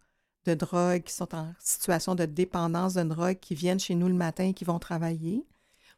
de 0.45 0.55
drogue, 0.55 1.03
qui 1.03 1.13
sont 1.13 1.35
en 1.35 1.53
situation 1.59 2.15
de 2.15 2.25
dépendance 2.25 2.95
de 2.95 3.03
drogue, 3.03 3.39
qui 3.41 3.57
viennent 3.57 3.81
chez 3.81 3.97
nous 3.97 4.07
le 4.09 4.15
matin 4.15 4.45
et 4.45 4.55
qui 4.55 4.65
vont 4.65 4.79
travailler. 4.79 5.45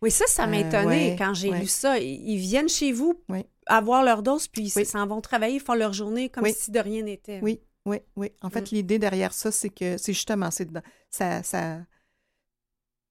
Oui, 0.00 0.10
ça, 0.10 0.24
ça 0.26 0.46
m'a 0.46 0.56
Euh, 0.60 0.84
ouais, 0.86 1.16
quand 1.18 1.34
j'ai 1.34 1.50
ouais. 1.50 1.60
lu 1.60 1.66
ça. 1.66 1.98
Ils 1.98 2.38
viennent 2.38 2.68
chez 2.68 2.92
vous 2.92 3.20
Oui. 3.28 3.44
avoir 3.66 4.02
leur 4.02 4.22
dose, 4.22 4.48
puis 4.48 4.72
ils 4.74 4.86
s'en 4.86 5.06
vont 5.06 5.20
travailler, 5.20 5.56
ils 5.56 5.60
font 5.60 5.74
leur 5.74 5.92
journée 5.92 6.30
comme 6.30 6.44
Oui. 6.44 6.54
si 6.56 6.70
de 6.70 6.78
rien 6.78 7.02
n'était. 7.02 7.40
Oui, 7.42 7.60
oui, 7.84 7.98
oui. 8.16 8.32
En 8.42 8.48
fait, 8.48 8.62
Mm. 8.62 8.74
l'idée 8.76 8.98
derrière 8.98 9.34
ça, 9.34 9.50
c'est 9.52 9.70
que 9.70 9.98
c'est 9.98 10.12
justement, 10.14 10.50
c'est 10.50 10.72
de- 10.72 10.80
ça, 11.10 11.42
ça, 11.42 11.78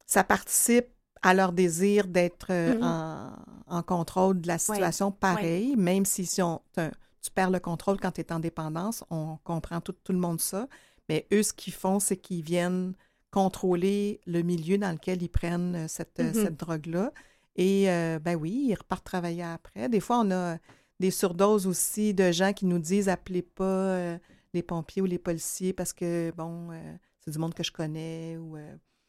ça 0.07 0.23
participe 0.23 0.87
à 1.21 1.33
leur 1.35 1.51
désir 1.53 2.07
d'être 2.07 2.47
euh, 2.51 2.73
Mhm. 2.75 2.83
en, 2.83 3.31
en 3.67 3.83
contrôle 3.83 4.41
de 4.41 4.47
la 4.47 4.57
situation 4.57 5.11
pareil, 5.11 5.75
même 5.75 6.05
si, 6.05 6.25
si 6.25 6.41
on, 6.41 6.61
tu 6.75 7.31
perds 7.33 7.51
le 7.51 7.59
contrôle 7.59 7.99
quand 7.99 8.11
tu 8.11 8.21
es 8.21 8.31
en 8.31 8.39
dépendance, 8.39 9.03
on 9.09 9.37
comprend 9.43 9.81
tout, 9.81 9.93
tout 10.03 10.13
le 10.13 10.19
monde 10.19 10.39
ça. 10.41 10.67
Mais 11.09 11.27
eux, 11.33 11.43
ce 11.43 11.53
qu'ils 11.53 11.73
font, 11.73 11.99
c'est 11.99 12.17
qu'ils 12.17 12.43
viennent 12.43 12.93
contrôler 13.31 14.21
le 14.25 14.41
milieu 14.41 14.77
dans 14.77 14.91
lequel 14.91 15.21
ils 15.21 15.29
prennent 15.29 15.75
euh, 15.75 15.87
cette, 15.87 16.19
euh, 16.19 16.29
Mhm. 16.29 16.33
cette 16.33 16.57
drogue-là. 16.57 17.11
Et 17.55 17.89
euh, 17.89 18.19
ben 18.19 18.35
oui, 18.35 18.67
ils 18.69 18.75
repartent 18.75 19.03
travailler 19.05 19.43
après. 19.43 19.89
Des 19.89 19.99
fois, 19.99 20.19
on 20.23 20.31
a 20.31 20.57
des 20.99 21.11
surdoses 21.11 21.67
aussi 21.67 22.13
de 22.13 22.31
gens 22.31 22.53
qui 22.53 22.65
nous 22.65 22.79
disent 22.79 23.09
appelez 23.09 23.41
pas 23.41 23.63
euh, 23.65 24.17
les 24.53 24.63
pompiers 24.63 25.01
ou 25.01 25.05
les 25.05 25.19
policiers 25.19 25.73
parce 25.73 25.91
que, 25.93 26.31
bon, 26.37 26.71
euh, 26.71 26.95
c'est 27.19 27.31
du 27.31 27.39
monde 27.39 27.53
que 27.53 27.63
je 27.63 27.71
connais 27.71 28.37
ou. 28.37 28.57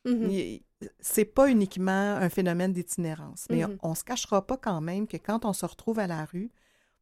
il- 0.07 0.63
c'est 1.01 1.25
pas 1.25 1.49
uniquement 1.51 2.17
un 2.17 2.29
phénomène 2.29 2.73
d'itinérance, 2.73 3.47
mais 3.51 3.65
Mhm. 3.67 3.79
on, 3.83 3.91
on 3.91 3.95
se 3.95 4.05
cachera 4.05 4.47
pas 4.47 4.57
quand 4.57 4.81
même 4.81 5.07
que 5.07 5.17
quand 5.17 5.45
on 5.45 5.53
se 5.53 5.67
retrouve 5.67 5.99
à 5.99 6.07
la 6.07 6.25
rue, 6.25 6.51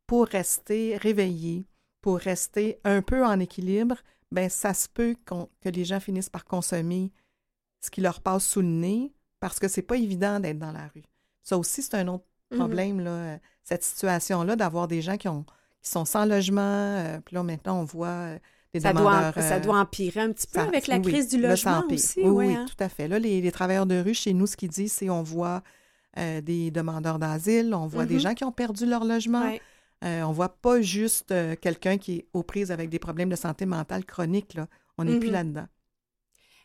pour 0.07 0.27
rester 0.27 0.97
réveillé, 0.97 1.67
pour 2.01 2.19
rester 2.19 2.81
un 2.85 3.03
peu 3.03 3.25
en 3.25 3.39
équilibre, 3.41 3.97
ben 4.33 4.49
ça 4.49 4.73
se 4.75 4.89
peut 4.89 5.17
que 5.27 5.69
les 5.69 5.85
gens 5.85 6.01
finissent 6.01 6.31
par 6.31 6.45
consommer 6.45 7.12
ce 7.81 7.91
qui 7.91 8.01
leur 8.01 8.21
passe 8.21 8.47
sous 8.47 8.61
le 8.61 8.67
nez 8.69 9.12
parce 9.41 9.59
que 9.59 9.69
c'est 9.69 9.83
pas 9.83 9.97
évident 9.97 10.41
d'être 10.41 10.59
dans 10.59 10.73
la 10.73 10.89
rue. 10.89 11.05
Ça 11.43 11.59
aussi, 11.59 11.83
c'est 11.83 11.97
un 11.97 12.09
autre 12.09 12.25
Mhm. 12.53 12.59
problème, 12.59 13.01
là, 13.01 13.39
cette 13.65 13.83
situation-là, 13.83 14.55
d'avoir 14.57 14.87
des 14.89 15.03
gens 15.03 15.17
qui, 15.17 15.29
ont, 15.29 15.45
qui 15.83 15.91
sont 15.91 16.05
sans 16.05 16.25
logement. 16.25 16.61
euh, 16.62 17.21
puis 17.21 17.35
là, 17.35 17.43
maintenant, 17.43 17.81
on 17.81 17.85
voit 17.85 18.07
euh, 18.09 18.39
Ça 18.81 18.93
doit, 18.93 19.01
demandeurs... 19.03 19.35
ça 19.35 19.55
euh, 19.57 19.61
doit 19.61 19.79
empirer 19.79 20.21
un 20.21 20.33
petit 20.33 20.47
peu 20.47 20.61
ça- 20.61 20.67
avec 20.67 20.87
la 20.87 20.97
oui, 20.97 21.03
crise 21.12 21.29
du 21.29 21.41
logement 21.41 21.83
aussi. 21.91 22.21
Oui, 22.21 22.29
ouais, 22.31 22.47
oui, 22.49 22.55
hein? 22.55 22.67
tout 22.69 22.83
à 22.83 22.89
fait. 22.89 23.09
Là, 23.09 23.19
les, 23.19 23.41
les 23.41 23.53
travailleurs 23.53 23.87
de 23.87 24.01
rue, 24.01 24.15
chez 24.15 24.33
nous, 24.33 24.47
ce 24.47 24.57
qu'ils 24.57 24.69
disent, 24.71 24.93
c'est 24.93 25.11
on 25.11 25.23
voit 25.23 25.62
euh, 26.19 26.41
des 26.41 26.71
demandeurs 26.71 27.19
d'asile, 27.19 27.75
on 27.75 27.87
voit 27.87 28.07
des 28.07 28.15
Mhm. 28.15 28.21
gens 28.21 28.35
qui 28.35 28.45
ont 28.45 28.53
perdu 28.53 28.87
leur 28.87 29.05
logement. 29.05 29.43
Ouais. 29.45 29.61
Euh, 30.05 30.23
on 30.23 30.33
voit 30.33 30.51
pas 30.51 30.81
juste 30.81 31.31
euh, 31.33 31.55
quelqu'un 31.61 31.97
qui 31.99 32.17
est 32.19 32.27
aux 32.33 32.43
prises 32.43 32.71
avec 32.71 32.89
des 32.91 32.99
problèmes 32.99 33.29
de 33.31 33.37
santé 33.37 33.65
mentale 33.67 34.05
chroniques. 34.05 34.55
Là. 34.55 34.67
On 34.99 35.05
n'est 35.05 35.19
plus 35.19 35.29
Mhm. 35.29 35.35
là-dedans. 35.35 35.67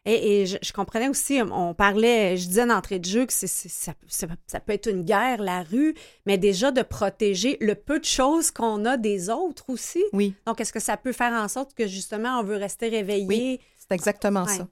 Et, 0.06 0.42
et 0.42 0.46
je, 0.48 0.58
je 0.64 0.74
comprenais 0.74 1.10
aussi, 1.10 1.40
on 1.52 1.76
parlait, 1.76 2.36
je 2.36 2.48
disais 2.48 2.66
d'entrée 2.66 2.98
de 2.98 3.06
jeu 3.06 3.26
que 3.28 3.34
c'est, 3.34 3.46
c'est- 3.46 3.70
ça, 3.70 3.94
ça- 4.08 4.28
ça 4.48 4.60
peut 4.60 4.74
être 4.74 4.90
une 4.90 5.04
guerre, 5.04 5.42
la 5.44 5.62
rue, 5.62 5.94
mais 6.26 6.40
déjà 6.40 6.72
de 6.72 6.82
protéger 6.82 7.58
le 7.62 7.76
peu 7.76 8.00
de 8.00 8.06
choses 8.06 8.50
qu'on 8.50 8.84
a 8.86 8.98
des 8.98 9.30
autres 9.30 9.70
aussi. 9.70 10.04
Oui, 10.14 10.34
Donc, 10.48 10.60
est-ce 10.60 10.74
que 10.74 10.80
ça 10.80 10.98
peut 10.98 11.12
faire 11.12 11.34
en 11.34 11.48
sorte 11.48 11.76
que 11.76 11.86
justement, 11.88 12.40
on 12.40 12.44
veut 12.44 12.56
rester 12.56 12.90
réveillé? 12.90 13.62
c'est 13.78 13.92
exactement 13.94 14.44
Ouais. 14.46 14.58
ça. 14.58 14.68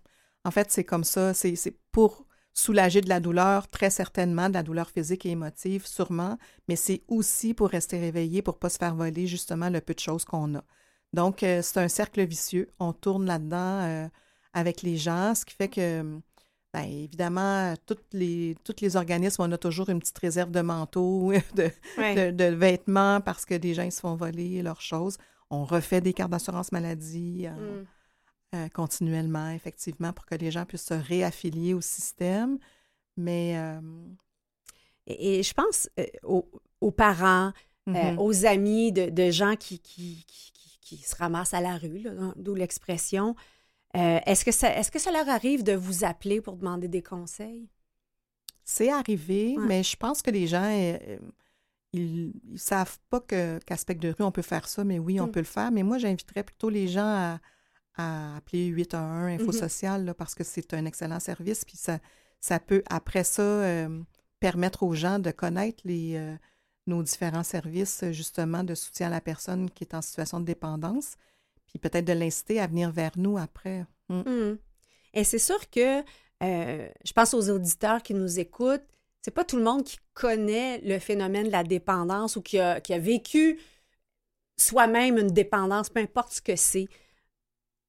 En 0.45 0.51
fait, 0.51 0.71
c'est 0.71 0.83
comme 0.83 1.03
ça. 1.03 1.33
C'est 1.35 1.55
c'est 1.55 1.75
pour 1.91 2.25
soulager 2.53 3.01
de 3.01 3.09
la 3.09 3.19
douleur, 3.19 3.67
très 3.67 3.91
certainement, 3.91 4.49
de 4.49 4.55
la 4.55 4.63
douleur 4.63 4.89
physique 4.89 5.25
et 5.27 5.29
émotive, 5.29 5.85
sûrement, 5.85 6.37
mais 6.67 6.75
c'est 6.75 7.03
aussi 7.07 7.53
pour 7.53 7.69
rester 7.69 7.99
réveillé, 7.99 8.41
pour 8.41 8.57
pas 8.57 8.69
se 8.69 8.77
faire 8.79 8.95
voler 8.95 9.27
justement 9.27 9.69
le 9.69 9.79
peu 9.79 9.93
de 9.93 9.99
choses 9.99 10.25
qu'on 10.25 10.55
a. 10.55 10.63
Donc, 11.13 11.43
euh, 11.43 11.61
c'est 11.61 11.77
un 11.79 11.87
cercle 11.87 12.25
vicieux. 12.25 12.67
On 12.79 12.93
tourne 12.93 13.25
là-dedans 13.27 13.81
euh, 13.83 14.07
avec 14.59 14.81
les 14.83 14.97
gens, 14.97 15.33
ce 15.35 15.45
qui 15.45 15.55
fait 15.55 15.69
que 15.69 16.19
Bien, 16.71 16.83
évidemment, 16.83 17.73
toutes 17.87 18.05
les, 18.13 18.55
tous 18.63 18.75
les 18.81 18.95
organismes, 18.95 19.41
on 19.41 19.51
a 19.51 19.57
toujours 19.57 19.89
une 19.89 19.97
petite 19.99 20.19
réserve 20.19 20.51
de 20.51 20.61
manteaux, 20.61 21.31
de, 21.55 21.71
Ouais. 21.97 22.31
de, 22.31 22.37
de 22.37 22.53
vêtements 22.53 23.21
parce 23.21 23.43
que 23.43 23.55
des 23.55 23.73
gens 23.73 23.81
ils 23.81 23.91
se 23.91 24.01
font 24.01 24.15
voler 24.15 24.61
leurs 24.61 24.79
choses. 24.81 25.17
On 25.49 25.65
refait 25.65 25.99
des 25.99 26.13
cartes 26.13 26.29
d'assurance 26.29 26.71
maladie 26.71 27.47
euh, 27.47 27.81
Mm. 27.81 27.85
euh, 28.55 28.67
continuellement, 28.69 29.49
effectivement, 29.49 30.13
pour 30.13 30.27
que 30.27 30.35
les 30.35 30.51
gens 30.51 30.63
puissent 30.65 30.85
se 30.85 30.93
réaffilier 30.93 31.73
au 31.73 31.81
système. 31.81 32.59
Mais 33.17 33.57
euh, 33.57 33.81
Et, 35.07 35.39
et 35.39 35.43
je 35.43 35.53
pense 35.55 35.89
aux, 36.23 36.45
aux 36.81 36.91
parents, 36.91 37.51
mhm. 37.87 38.19
aux 38.19 38.45
amis 38.45 38.91
de, 38.91 39.09
de 39.09 39.31
gens 39.31 39.55
qui, 39.55 39.79
qui, 39.79 40.23
qui, 40.27 40.51
qui- 40.53 40.79
qui 40.81 40.97
se 40.97 41.15
ramassent 41.15 41.53
à 41.55 41.61
la 41.61 41.77
rue, 41.77 42.05
d'où 42.35 42.53
l'expression. 42.55 43.35
Euh, 43.95 44.19
est-ce, 44.25 44.45
que 44.45 44.51
ça, 44.51 44.75
est-ce 44.77 44.91
que 44.91 44.99
ça 44.99 45.11
leur 45.11 45.27
arrive 45.29 45.63
de 45.63 45.73
vous 45.73 46.03
appeler 46.03 46.41
pour 46.41 46.57
demander 46.57 46.87
des 46.87 47.01
conseils? 47.03 47.67
c'est 48.63 48.91
arrivé, 48.91 49.55
Ouais. 49.57 49.65
mais 49.65 49.81
je 49.83 49.95
pense 49.97 50.21
que 50.21 50.29
les 50.29 50.45
gens, 50.45 50.63
euh, 50.63 50.97
euh, 51.07 51.17
ils 51.91 52.31
ne 52.51 52.55
savent 52.57 52.99
pas 53.09 53.19
qu'aspect 53.19 53.95
de 53.95 54.09
rue, 54.09 54.23
on 54.23 54.31
peut 54.31 54.43
faire 54.43 54.67
ça, 54.67 54.83
mais 54.83 54.99
oui, 54.99 55.19
on 55.19 55.25
Mm. 55.25 55.31
peut 55.31 55.39
le 55.39 55.45
faire. 55.45 55.71
Mais 55.71 55.81
moi, 55.81 55.97
j'inviterais 55.97 56.43
plutôt 56.43 56.69
les 56.69 56.87
gens 56.87 57.01
à, 57.01 57.39
à 57.95 58.35
appeler 58.37 58.67
811 58.67 59.27
Info 59.31 59.47
Mhm. 59.47 59.51
Social, 59.53 60.05
là, 60.05 60.13
parce 60.13 60.35
que 60.35 60.43
c'est 60.43 60.71
un 60.75 60.85
excellent 60.85 61.19
service. 61.19 61.65
Puis 61.65 61.77
ça, 61.77 61.97
ça 62.39 62.59
peut, 62.59 62.83
après 62.91 63.23
ça, 63.23 63.41
euh, 63.41 64.03
permettre 64.39 64.83
aux 64.83 64.93
gens 64.93 65.17
de 65.17 65.31
connaître 65.31 65.81
les, 65.83 66.37
nos 66.85 67.01
différents 67.01 67.41
services, 67.43 68.05
justement, 68.11 68.63
de 68.63 68.75
soutien 68.75 69.07
à 69.07 69.09
la 69.09 69.19
personne 69.21 69.71
qui 69.71 69.83
est 69.83 69.95
en 69.95 70.01
situation 70.03 70.39
de 70.39 70.45
dépendance. 70.45 71.15
Puis 71.69 71.79
peut-être 71.79 72.05
de 72.05 72.13
l'inciter 72.13 72.59
à 72.59 72.67
venir 72.67 72.91
vers 72.91 73.11
nous 73.15 73.37
après. 73.37 73.85
Mm. 74.09 74.19
Hmm. 74.21 74.57
Et 75.13 75.23
c'est 75.23 75.39
sûr 75.39 75.69
que 75.69 76.03
euh, 76.43 76.89
je 77.03 77.13
pense 77.13 77.33
aux 77.33 77.49
auditeurs 77.49 78.01
qui 78.01 78.13
nous 78.13 78.39
écoutent, 78.39 78.85
c'est 79.21 79.31
pas 79.31 79.43
tout 79.43 79.57
le 79.57 79.63
monde 79.63 79.83
qui 79.83 79.97
connaît 80.13 80.79
le 80.79 80.99
phénomène 80.99 81.47
de 81.47 81.51
la 81.51 81.63
dépendance 81.63 82.35
ou 82.35 82.41
qui 82.41 82.59
a, 82.59 82.79
vécu 82.97 83.59
soi-même 84.57 85.17
une 85.17 85.27
dépendance, 85.27 85.89
peu 85.89 85.99
importe 85.99 86.33
ce 86.33 86.41
que 86.41 86.55
c'est. 86.55 86.87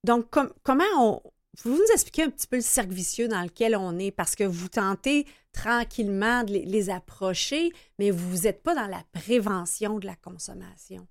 Donc, 0.04 0.30
com- 0.30 0.52
comment 0.62 0.84
on. 0.98 1.22
Vous 1.64 1.72
nous 1.72 1.92
expliquer 1.92 2.22
un 2.22 2.30
petit 2.30 2.46
peu 2.46 2.56
le 2.56 2.62
cercle 2.62 2.92
vicieux 2.92 3.26
dans 3.26 3.42
lequel 3.42 3.74
on 3.76 3.98
est 3.98 4.12
parce 4.12 4.36
que 4.36 4.44
vous 4.44 4.68
tentez 4.68 5.26
tranquillement 5.52 6.44
de 6.44 6.52
les, 6.52 6.64
les 6.64 6.90
approcher, 6.90 7.72
mais 7.98 8.12
vous 8.12 8.42
n'êtes 8.42 8.62
pas 8.62 8.74
dans 8.74 8.86
la 8.86 9.02
prévention 9.12 9.98
de 9.98 10.06
la 10.06 10.14
consommation. 10.14 11.08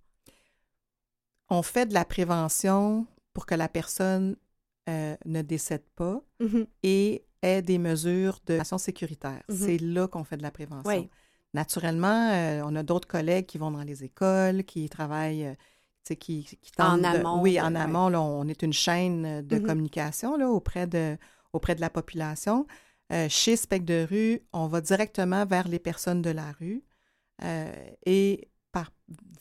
On 1.49 1.61
fait 1.61 1.85
de 1.85 1.93
la 1.93 2.05
prévention 2.05 3.07
pour 3.33 3.45
que 3.45 3.55
la 3.55 3.67
personne 3.69 4.35
euh, 4.89 5.15
ne 5.25 5.41
décède 5.43 5.83
pas 5.95 6.19
Mhm. 6.39 6.65
et 6.81 7.23
ait 7.43 7.61
des 7.61 7.77
mesures 7.77 8.39
de 8.47 8.59
sécuritaire. 8.77 9.43
Mhm. 9.49 9.55
C'est 9.55 9.77
là 9.77 10.07
qu'on 10.07 10.23
fait 10.23 10.37
de 10.37 10.41
la 10.41 10.49
prévention. 10.51 10.89
Oui. 11.01 11.09
Naturellement, 11.53 12.31
euh, 12.31 12.61
on 12.65 12.75
a 12.75 12.81
d'autres 12.83 13.07
collègues 13.07 13.45
qui 13.45 13.57
vont 13.59 13.69
dans 13.71 13.83
les 13.83 14.03
écoles, 14.03 14.63
qui 14.63 14.89
travaillent, 14.89 15.45
euh, 15.45 16.15
qui, 16.19 16.47
En 16.79 16.97
tentent 16.97 17.01
de- 17.01 17.05
amont, 17.19 17.41
oui, 17.41 17.61
en 17.61 17.75
ouais. 17.75 17.79
amont, 17.81 18.09
là, 18.09 18.19
on 18.19 18.47
est 18.47 18.63
une 18.63 18.73
chaîne 18.73 19.43
de 19.45 19.57
Mhm. 19.59 19.65
communication 19.65 20.37
là, 20.37 20.49
auprès, 20.49 20.87
de, 20.87 21.17
auprès 21.53 21.75
de 21.75 21.81
la 21.81 21.91
population. 21.91 22.65
Euh, 23.11 23.27
chez 23.29 23.55
Spec 23.55 23.85
de 23.85 24.07
rue, 24.09 24.41
on 24.53 24.65
va 24.67 24.81
directement 24.81 25.45
vers 25.45 25.67
les 25.67 25.79
personnes 25.79 26.23
de 26.23 26.31
la 26.31 26.51
rue 26.59 26.83
euh, 27.43 27.71
et 28.07 28.48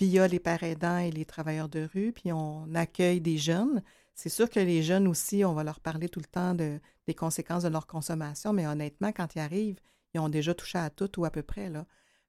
via 0.00 0.26
les 0.28 0.38
pères 0.38 0.62
aidants 0.62 0.98
et 0.98 1.10
les 1.10 1.24
travailleurs 1.24 1.68
de 1.68 1.88
rue, 1.92 2.12
puis 2.12 2.32
on 2.32 2.72
accueille 2.74 3.20
des 3.20 3.38
jeunes. 3.38 3.82
C'est 4.14 4.28
sûr 4.28 4.50
que 4.50 4.60
les 4.60 4.82
jeunes 4.82 5.06
aussi, 5.08 5.44
on 5.44 5.52
va 5.52 5.64
leur 5.64 5.80
parler 5.80 6.08
tout 6.08 6.20
le 6.20 6.26
temps 6.26 6.54
de, 6.54 6.80
des 7.06 7.14
conséquences 7.14 7.62
de 7.62 7.68
leur 7.68 7.86
consommation, 7.86 8.52
mais 8.52 8.66
honnêtement, 8.66 9.12
quand 9.12 9.34
ils 9.34 9.40
arrivent, 9.40 9.78
ils 10.14 10.20
ont 10.20 10.28
déjà 10.28 10.54
touché 10.54 10.78
à 10.78 10.90
tout 10.90 11.20
ou 11.20 11.24
à 11.24 11.30
peu 11.30 11.42
près. 11.42 11.70
Là. 11.70 11.86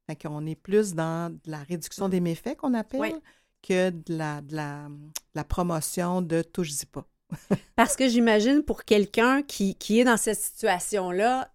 Fait 0.07 0.15
qu'on 0.15 0.45
est 0.45 0.55
plus 0.55 0.93
dans 0.93 1.31
de 1.31 1.39
la 1.45 1.59
réduction 1.63 2.09
des 2.09 2.19
méfaits 2.19 2.57
qu'on 2.57 2.73
appelle 2.73 2.99
Oui. 2.99 3.13
que 3.61 3.89
de 3.91 4.17
la, 4.17 4.41
de, 4.41 4.55
la, 4.55 4.87
de 4.89 5.11
la 5.35 5.43
promotion 5.43 6.21
de 6.21 6.41
touche-y 6.41 6.85
pas. 6.85 7.05
Parce 7.75 7.95
que 7.95 8.07
j'imagine 8.07 8.63
pour 8.63 8.83
quelqu'un 8.83 9.43
qui, 9.43 9.75
qui 9.75 9.99
est 9.99 10.03
dans 10.03 10.17
cette 10.17 10.39
situation-là, 10.39 11.51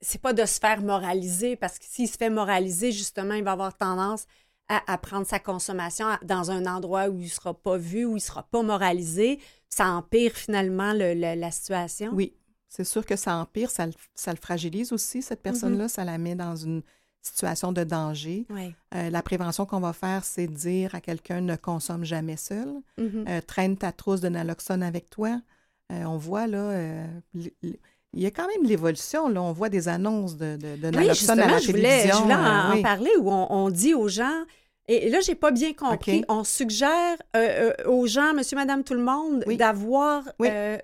c'est 0.00 0.20
pas 0.20 0.32
de 0.32 0.44
se 0.46 0.58
faire 0.58 0.80
moraliser, 0.80 1.56
parce 1.56 1.78
que 1.78 1.84
s'il 1.86 2.08
se 2.08 2.16
fait 2.16 2.30
moraliser, 2.30 2.90
justement, 2.90 3.34
il 3.34 3.44
va 3.44 3.52
avoir 3.52 3.76
tendance 3.76 4.24
à, 4.70 4.80
à 4.92 4.96
prendre 4.98 5.26
sa 5.26 5.38
consommation 5.38 6.06
dans 6.22 6.50
un 6.50 6.64
endroit 6.64 7.08
où 7.08 7.20
il 7.20 7.28
sera 7.28 7.52
pas 7.52 7.76
vu, 7.76 8.04
où 8.06 8.16
il 8.16 8.20
sera 8.20 8.44
pas 8.44 8.62
moralisé. 8.62 9.38
Ça 9.68 9.88
empire 9.88 10.32
finalement 10.32 10.92
le- 10.92 11.14
le- 11.14 11.38
la 11.38 11.50
situation? 11.50 12.10
Oui, 12.14 12.34
c'est 12.68 12.84
sûr 12.84 13.04
que 13.04 13.16
ça 13.16 13.36
empire, 13.36 13.70
ça 13.70 13.86
le, 13.86 13.92
ça 14.14 14.30
le 14.32 14.38
fragilise 14.40 14.92
aussi, 14.92 15.22
cette 15.22 15.42
personne-là, 15.42 15.88
ça 15.88 16.04
la 16.04 16.18
met 16.18 16.34
dans 16.36 16.56
une 16.56 16.82
situation 17.22 17.72
de 17.72 17.84
danger. 17.84 18.46
Oui. 18.48 18.74
Euh, 18.94 19.10
la 19.10 19.22
prévention 19.22 19.66
qu'on 19.66 19.80
va 19.80 19.92
faire, 19.92 20.24
c'est 20.24 20.46
dire 20.46 20.94
à 20.94 21.00
quelqu'un 21.00 21.40
ne 21.42 21.56
consomme 21.56 22.04
jamais 22.04 22.36
seul. 22.36 22.68
Mhm. 22.96 23.24
Euh, 23.28 23.40
traîne 23.46 23.76
ta 23.76 23.92
trousse 23.92 24.20
de 24.20 24.28
naloxone 24.28 24.82
avec 24.82 25.10
toi. 25.10 25.40
Euh, 25.92 26.04
on 26.04 26.16
voit 26.16 26.46
là, 26.46 26.70
il 28.14 28.20
y 28.22 28.26
a 28.26 28.30
quand 28.30 28.46
même 28.48 28.64
l'évolution. 28.68 29.28
Là, 29.28 29.40
on 29.42 29.52
voit 29.52 29.68
des 29.68 29.88
annonces 29.88 30.36
de, 30.36 30.56
de, 30.56 30.76
de 30.76 30.86
Oui, 30.88 30.90
naloxone 30.92 31.08
à 31.10 31.14
justement, 31.14 31.46
la 31.46 31.58
je 31.58 31.66
voulais, 31.68 31.82
télévision. 31.82 32.16
je 32.16 32.22
voulais 32.22 32.34
en, 32.34 32.38
euh, 32.44 32.78
en 32.78 32.82
parler 32.82 33.10
où 33.20 33.30
on, 33.30 33.46
on 33.50 33.70
dit 33.70 33.94
aux 33.94 34.08
gens, 34.08 34.44
et 34.88 35.08
là, 35.08 35.20
j'ai 35.20 35.36
pas 35.36 35.52
bien 35.52 35.72
compris, 35.72 36.24
on 36.28 36.42
suggère 36.42 37.16
euh, 37.36 37.72
euh, 37.78 37.88
aux 37.88 38.06
gens, 38.08 38.34
monsieur, 38.34 38.56
madame, 38.56 38.82
tout 38.82 38.94
le 38.94 39.02
monde, 39.04 39.44
Oui. 39.46 39.56
d'avoir 39.56 40.24
Oui. 40.40 40.48
euh, 40.50 40.78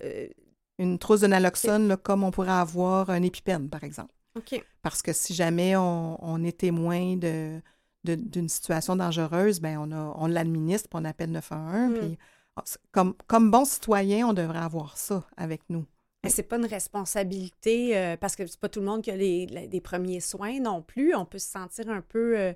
Une 0.78 0.98
trousse 0.98 1.20
de 1.20 1.26
naloxone, 1.26 1.88
là, 1.88 1.96
comme 1.96 2.22
on 2.22 2.30
pourrait 2.30 2.50
avoir 2.50 3.10
un 3.10 3.22
épipène, 3.22 3.68
par 3.68 3.82
exemple. 3.82 4.12
OK. 4.36 4.62
Parce 4.82 5.02
que 5.02 5.12
si 5.12 5.34
jamais 5.34 5.74
on, 5.76 6.18
on 6.24 6.44
est 6.44 6.56
témoin 6.58 7.16
de, 7.16 7.58
d'une 8.04 8.48
situation 8.48 8.94
dangereuse, 8.94 9.58
ben 9.60 9.78
on, 9.78 9.90
a, 9.90 10.14
on 10.18 10.26
l'administre, 10.28 10.88
puis 10.88 11.00
on 11.02 11.04
appelle 11.04 11.32
911. 11.32 11.90
Mm. 11.90 11.94
Puis, 11.98 12.18
ah, 12.56 12.62
comme, 12.92 13.14
comme 13.26 13.50
bon 13.50 13.64
citoyen, 13.64 14.28
on 14.28 14.32
devrait 14.34 14.58
avoir 14.60 14.96
ça 14.96 15.24
avec 15.36 15.62
nous. 15.68 15.84
Mais 16.26 16.30
c'est 16.30 16.42
pas 16.42 16.56
une 16.56 16.66
responsabilité 16.66 17.96
euh, 17.96 18.16
parce 18.16 18.36
que 18.36 18.46
c'est 18.46 18.60
pas 18.60 18.68
tout 18.68 18.80
le 18.80 18.86
monde 18.86 19.02
qui 19.02 19.10
a 19.10 19.16
les, 19.16 19.80
premiers 19.82 20.20
soins 20.20 20.60
non 20.60 20.82
plus. 20.82 21.14
On 21.14 21.24
peut 21.24 21.38
se 21.38 21.48
sentir 21.50 21.88
un 21.88 22.00
peu 22.02 22.38
euh, 22.38 22.52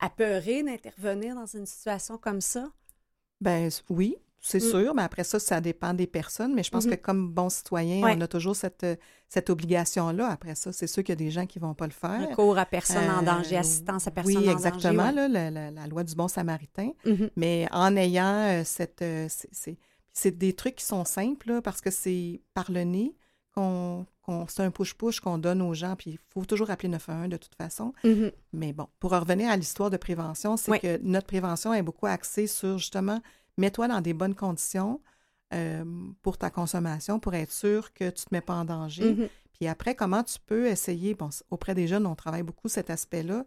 apeuré 0.00 0.62
d'intervenir 0.62 1.34
dans 1.34 1.46
une 1.46 1.66
situation 1.66 2.18
comme 2.18 2.40
ça. 2.40 2.68
Ben 3.40 3.68
oui, 3.88 4.16
c'est 4.40 4.58
Mm. 4.62 4.70
sûr, 4.70 4.94
mais 4.94 5.02
après 5.02 5.24
ça, 5.24 5.38
ça 5.38 5.60
dépend 5.60 5.92
des 5.94 6.06
personnes. 6.06 6.54
Mais 6.54 6.62
je 6.62 6.70
pense 6.70 6.86
Mhm. 6.86 6.90
que 6.92 6.96
comme 6.96 7.28
bon 7.30 7.48
citoyen, 7.50 8.02
Ouais. 8.02 8.14
on 8.16 8.20
a 8.22 8.26
toujours 8.28 8.56
cette, 8.56 8.84
euh, 8.84 8.96
cette 9.28 9.50
obligation-là. 9.50 10.28
Après 10.28 10.54
ça, 10.54 10.72
c'est 10.72 10.86
sûr 10.86 11.02
qu'il 11.02 11.12
y 11.12 11.18
a 11.20 11.24
des 11.24 11.30
gens 11.30 11.46
qui 11.46 11.58
vont 11.58 11.74
pas 11.74 11.86
le 11.86 11.92
faire. 11.92 12.28
Recours 12.30 12.58
à 12.58 12.66
personne 12.66 13.08
en 13.10 13.22
danger, 13.22 13.56
assistance 13.58 14.06
à 14.06 14.10
personne 14.10 14.36
Oui, 14.38 14.48
en 14.48 14.52
exactement, 14.52 15.04
danger. 15.12 15.14
là, 15.16 15.28
la, 15.28 15.50
la- 15.50 15.70
la 15.70 15.86
loi 15.86 16.04
du 16.04 16.14
bon 16.14 16.28
samaritain. 16.28 16.90
ouais. 17.04 17.12
Mhm. 17.12 17.30
Mais 17.36 17.68
en 17.72 17.94
ayant 17.96 18.62
cette... 18.64 19.02
c'est- 20.12 20.30
des 20.32 20.52
trucs 20.54 20.76
qui 20.76 20.84
sont 20.84 21.04
simples, 21.04 21.48
là, 21.48 21.62
parce 21.62 21.80
que 21.80 21.90
c'est 21.90 22.40
par 22.54 22.70
le 22.70 22.82
nez 22.84 23.16
qu'on... 23.54 24.06
qu'on- 24.22 24.46
c'est 24.48 24.62
un 24.62 24.70
push-push 24.70 25.20
qu'on 25.20 25.38
donne 25.38 25.60
aux 25.62 25.74
gens, 25.74 25.96
puis 25.96 26.12
il 26.12 26.18
faut 26.32 26.44
toujours 26.44 26.70
appeler 26.70 26.88
911 26.88 27.28
de 27.30 27.36
toute 27.36 27.54
façon. 27.54 27.92
Mhm. 28.04 28.30
Mais 28.52 28.72
bon, 28.72 28.88
pour 29.00 29.10
revenir 29.12 29.50
à 29.50 29.56
l'histoire 29.56 29.90
de 29.90 29.96
prévention, 29.96 30.56
c'est 30.56 30.70
Oui. 30.70 30.80
que 30.80 30.98
notre 31.02 31.26
prévention 31.26 31.74
est 31.74 31.82
beaucoup 31.82 32.06
axée 32.06 32.46
sur 32.46 32.78
justement, 32.78 33.20
mets-toi 33.58 33.88
dans 33.88 34.00
des 34.00 34.14
bonnes 34.14 34.34
conditions 34.36 35.00
euh, 35.52 35.84
pour 36.22 36.38
ta 36.38 36.48
consommation, 36.48 37.18
pour 37.18 37.34
être 37.34 37.50
sûr 37.52 37.92
que 37.92 38.04
tu 38.04 38.22
ne 38.22 38.24
te 38.28 38.28
mets 38.30 38.40
pas 38.40 38.54
en 38.54 38.64
danger. 38.64 39.14
Mhm. 39.14 39.28
Puis 39.52 39.66
après, 39.66 39.96
comment 39.96 40.22
tu 40.22 40.38
peux 40.46 40.68
essayer, 40.68 41.14
bon, 41.14 41.28
auprès 41.50 41.74
des 41.74 41.88
jeunes, 41.88 42.06
on 42.06 42.14
travaille 42.14 42.44
beaucoup 42.44 42.68
cet 42.68 42.88
aspect-là. 42.88 43.44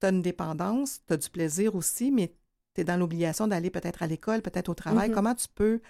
Tu 0.00 0.06
as 0.06 0.10
une 0.10 0.20
dépendance, 0.22 1.00
tu 1.06 1.12
as 1.12 1.16
du 1.16 1.30
plaisir 1.30 1.76
aussi, 1.76 2.10
mais 2.10 2.34
tu 2.74 2.80
es 2.80 2.84
dans 2.84 2.96
l'obligation 2.96 3.46
d'aller 3.46 3.70
peut-être 3.70 4.02
à 4.02 4.06
l'école, 4.06 4.42
peut-être 4.42 4.68
au 4.68 4.74
travail. 4.74 5.08
Mhm. 5.08 5.14
Comment 5.14 5.34
tu 5.34 5.46
peux 5.54 5.80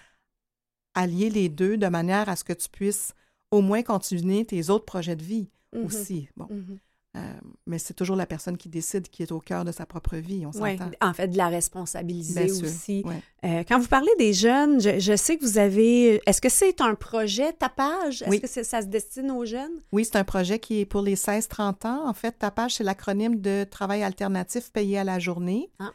allier 0.93 1.29
les 1.29 1.49
deux 1.49 1.77
de 1.77 1.87
manière 1.87 2.29
à 2.29 2.35
ce 2.35 2.43
que 2.43 2.53
tu 2.53 2.69
puisses 2.69 3.13
au 3.51 3.61
moins 3.61 3.83
continuer 3.83 4.45
tes 4.45 4.69
autres 4.69 4.85
projets 4.85 5.15
de 5.15 5.23
vie 5.23 5.49
Mhm. 5.73 5.85
aussi? 5.85 6.29
Bon. 6.37 6.47
Mhm. 6.49 6.79
Euh, 7.17 7.33
mais 7.65 7.79
c'est 7.79 7.93
toujours 7.93 8.17
la 8.17 8.25
personne 8.25 8.57
qui 8.57 8.67
décide 8.67 9.07
qui 9.07 9.23
est 9.23 9.31
au 9.31 9.39
cœur 9.39 9.63
de 9.63 9.71
sa 9.71 9.85
propre 9.85 10.17
vie, 10.17 10.45
on 10.45 10.51
Ouais, 10.59 10.77
s'entend. 10.77 10.91
en 10.99 11.13
fait, 11.13 11.29
de 11.29 11.37
la 11.37 11.47
responsabiliser 11.47 12.43
Bien 12.43 12.53
sûr, 12.53 12.65
aussi. 12.65 13.03
ouais. 13.05 13.21
Euh, 13.45 13.63
quand 13.65 13.79
vous 13.79 13.87
parlez 13.87 14.11
des 14.19 14.33
jeunes, 14.33 14.81
je, 14.81 14.99
je 14.99 15.15
sais 15.15 15.37
que 15.37 15.45
vous 15.45 15.57
avez. 15.57 16.21
Est-ce 16.25 16.41
que 16.41 16.49
c'est 16.49 16.81
un 16.81 16.93
projet 16.93 17.53
tapage? 17.53 18.21
Est-ce 18.23 18.29
Oui. 18.29 18.41
que 18.41 18.47
ça 18.47 18.81
se 18.81 18.87
destine 18.87 19.31
aux 19.31 19.45
jeunes? 19.45 19.79
Oui, 19.93 20.03
c'est 20.03 20.17
un 20.17 20.25
projet 20.25 20.59
qui 20.59 20.81
est 20.81 20.85
pour 20.85 21.01
les 21.03 21.15
16-30 21.15 21.85
ans. 21.85 22.05
En 22.05 22.13
fait, 22.13 22.33
Tapage, 22.37 22.75
c'est 22.75 22.83
l'acronyme 22.83 23.39
de 23.39 23.63
travail 23.63 24.03
alternatif 24.03 24.69
payé 24.73 24.97
à 24.97 25.05
la 25.05 25.17
journée. 25.17 25.71
Ah. 25.79 25.91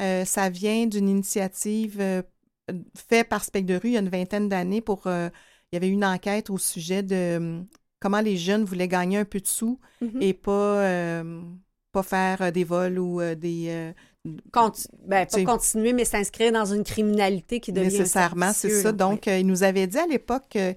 Euh, 0.00 0.24
ça 0.24 0.48
vient 0.50 0.86
d'une 0.86 1.08
initiative 1.08 1.98
euh, 2.00 2.22
faite 2.96 3.28
par 3.28 3.44
Spec 3.44 3.64
de 3.66 3.74
rue 3.74 3.88
il 3.90 3.92
y 3.92 3.96
a 3.96 4.00
une 4.00 4.08
vingtaine 4.08 4.48
d'années 4.48 4.80
pour... 4.80 5.06
euh, 5.06 5.28
il 5.72 5.76
y 5.76 5.78
avait 5.78 5.88
une 5.88 6.04
enquête 6.04 6.50
au 6.50 6.58
sujet 6.58 7.02
de 7.02 7.36
hum, 7.36 7.66
comment 8.00 8.20
les 8.20 8.36
jeunes 8.36 8.64
voulaient 8.64 8.88
gagner 8.88 9.18
un 9.18 9.24
peu 9.24 9.40
de 9.40 9.46
sous 9.46 9.78
Mhm. 10.00 10.22
et 10.22 10.34
pas, 10.34 11.22
pas 11.92 12.02
faire 12.02 12.52
des 12.52 12.64
vols 12.64 12.98
ou 12.98 13.20
des... 13.34 13.92
Conti- 14.52 14.88
ben, 15.06 15.26
pas 15.26 15.44
continuer, 15.44 15.92
mais 15.92 16.04
s'inscrire 16.06 16.50
dans 16.52 16.64
une 16.64 16.82
criminalité 16.82 17.60
qui 17.60 17.72
devient. 17.72 17.86
nécessairement, 17.88 18.52
c'est 18.54 18.70
ça. 18.70 18.90
Donc, 18.92 19.28
euh, 19.28 19.38
il 19.38 19.46
nous 19.46 19.62
avait 19.64 19.86
dit 19.86 19.98
à 19.98 20.06
l'époque 20.06 20.44
que 20.50 20.74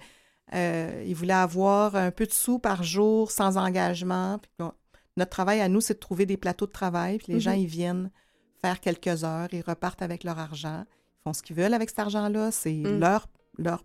ils 0.54 1.14
voulaient 1.16 1.34
avoir 1.34 1.96
un 1.96 2.12
peu 2.12 2.26
de 2.26 2.32
sous 2.34 2.60
par 2.60 2.84
jour 2.84 3.32
sans 3.32 3.58
engagement. 3.58 4.38
Puis 4.40 4.52
bon, 4.60 4.72
notre 5.16 5.32
travail 5.32 5.62
à 5.62 5.70
nous, 5.70 5.82
c'est 5.82 5.94
de 5.96 6.00
trouver 6.00 6.26
des 6.26 6.38
plateaux 6.38 6.68
de 6.68 6.72
travail. 6.72 7.18
Puis 7.20 7.34
les 7.34 7.40
gens, 7.40 7.52
Mhm. 7.52 7.60
ils 7.60 7.68
viennent 7.68 8.12
faire 8.62 8.80
quelques 8.80 9.24
heures, 9.24 9.48
ils 9.52 9.62
repartent 9.62 10.02
avec 10.02 10.24
leur 10.24 10.40
argent. 10.40 10.84
Ils 10.86 11.24
font 11.24 11.34
ce 11.34 11.42
qu'ils 11.44 11.56
veulent 11.56 11.74
avec 11.74 11.90
cet 11.90 12.00
argent-là. 12.00 12.52
C'est 12.52 12.74
Mm. 12.74 13.00
leur, 13.00 13.28
leur 13.58 13.84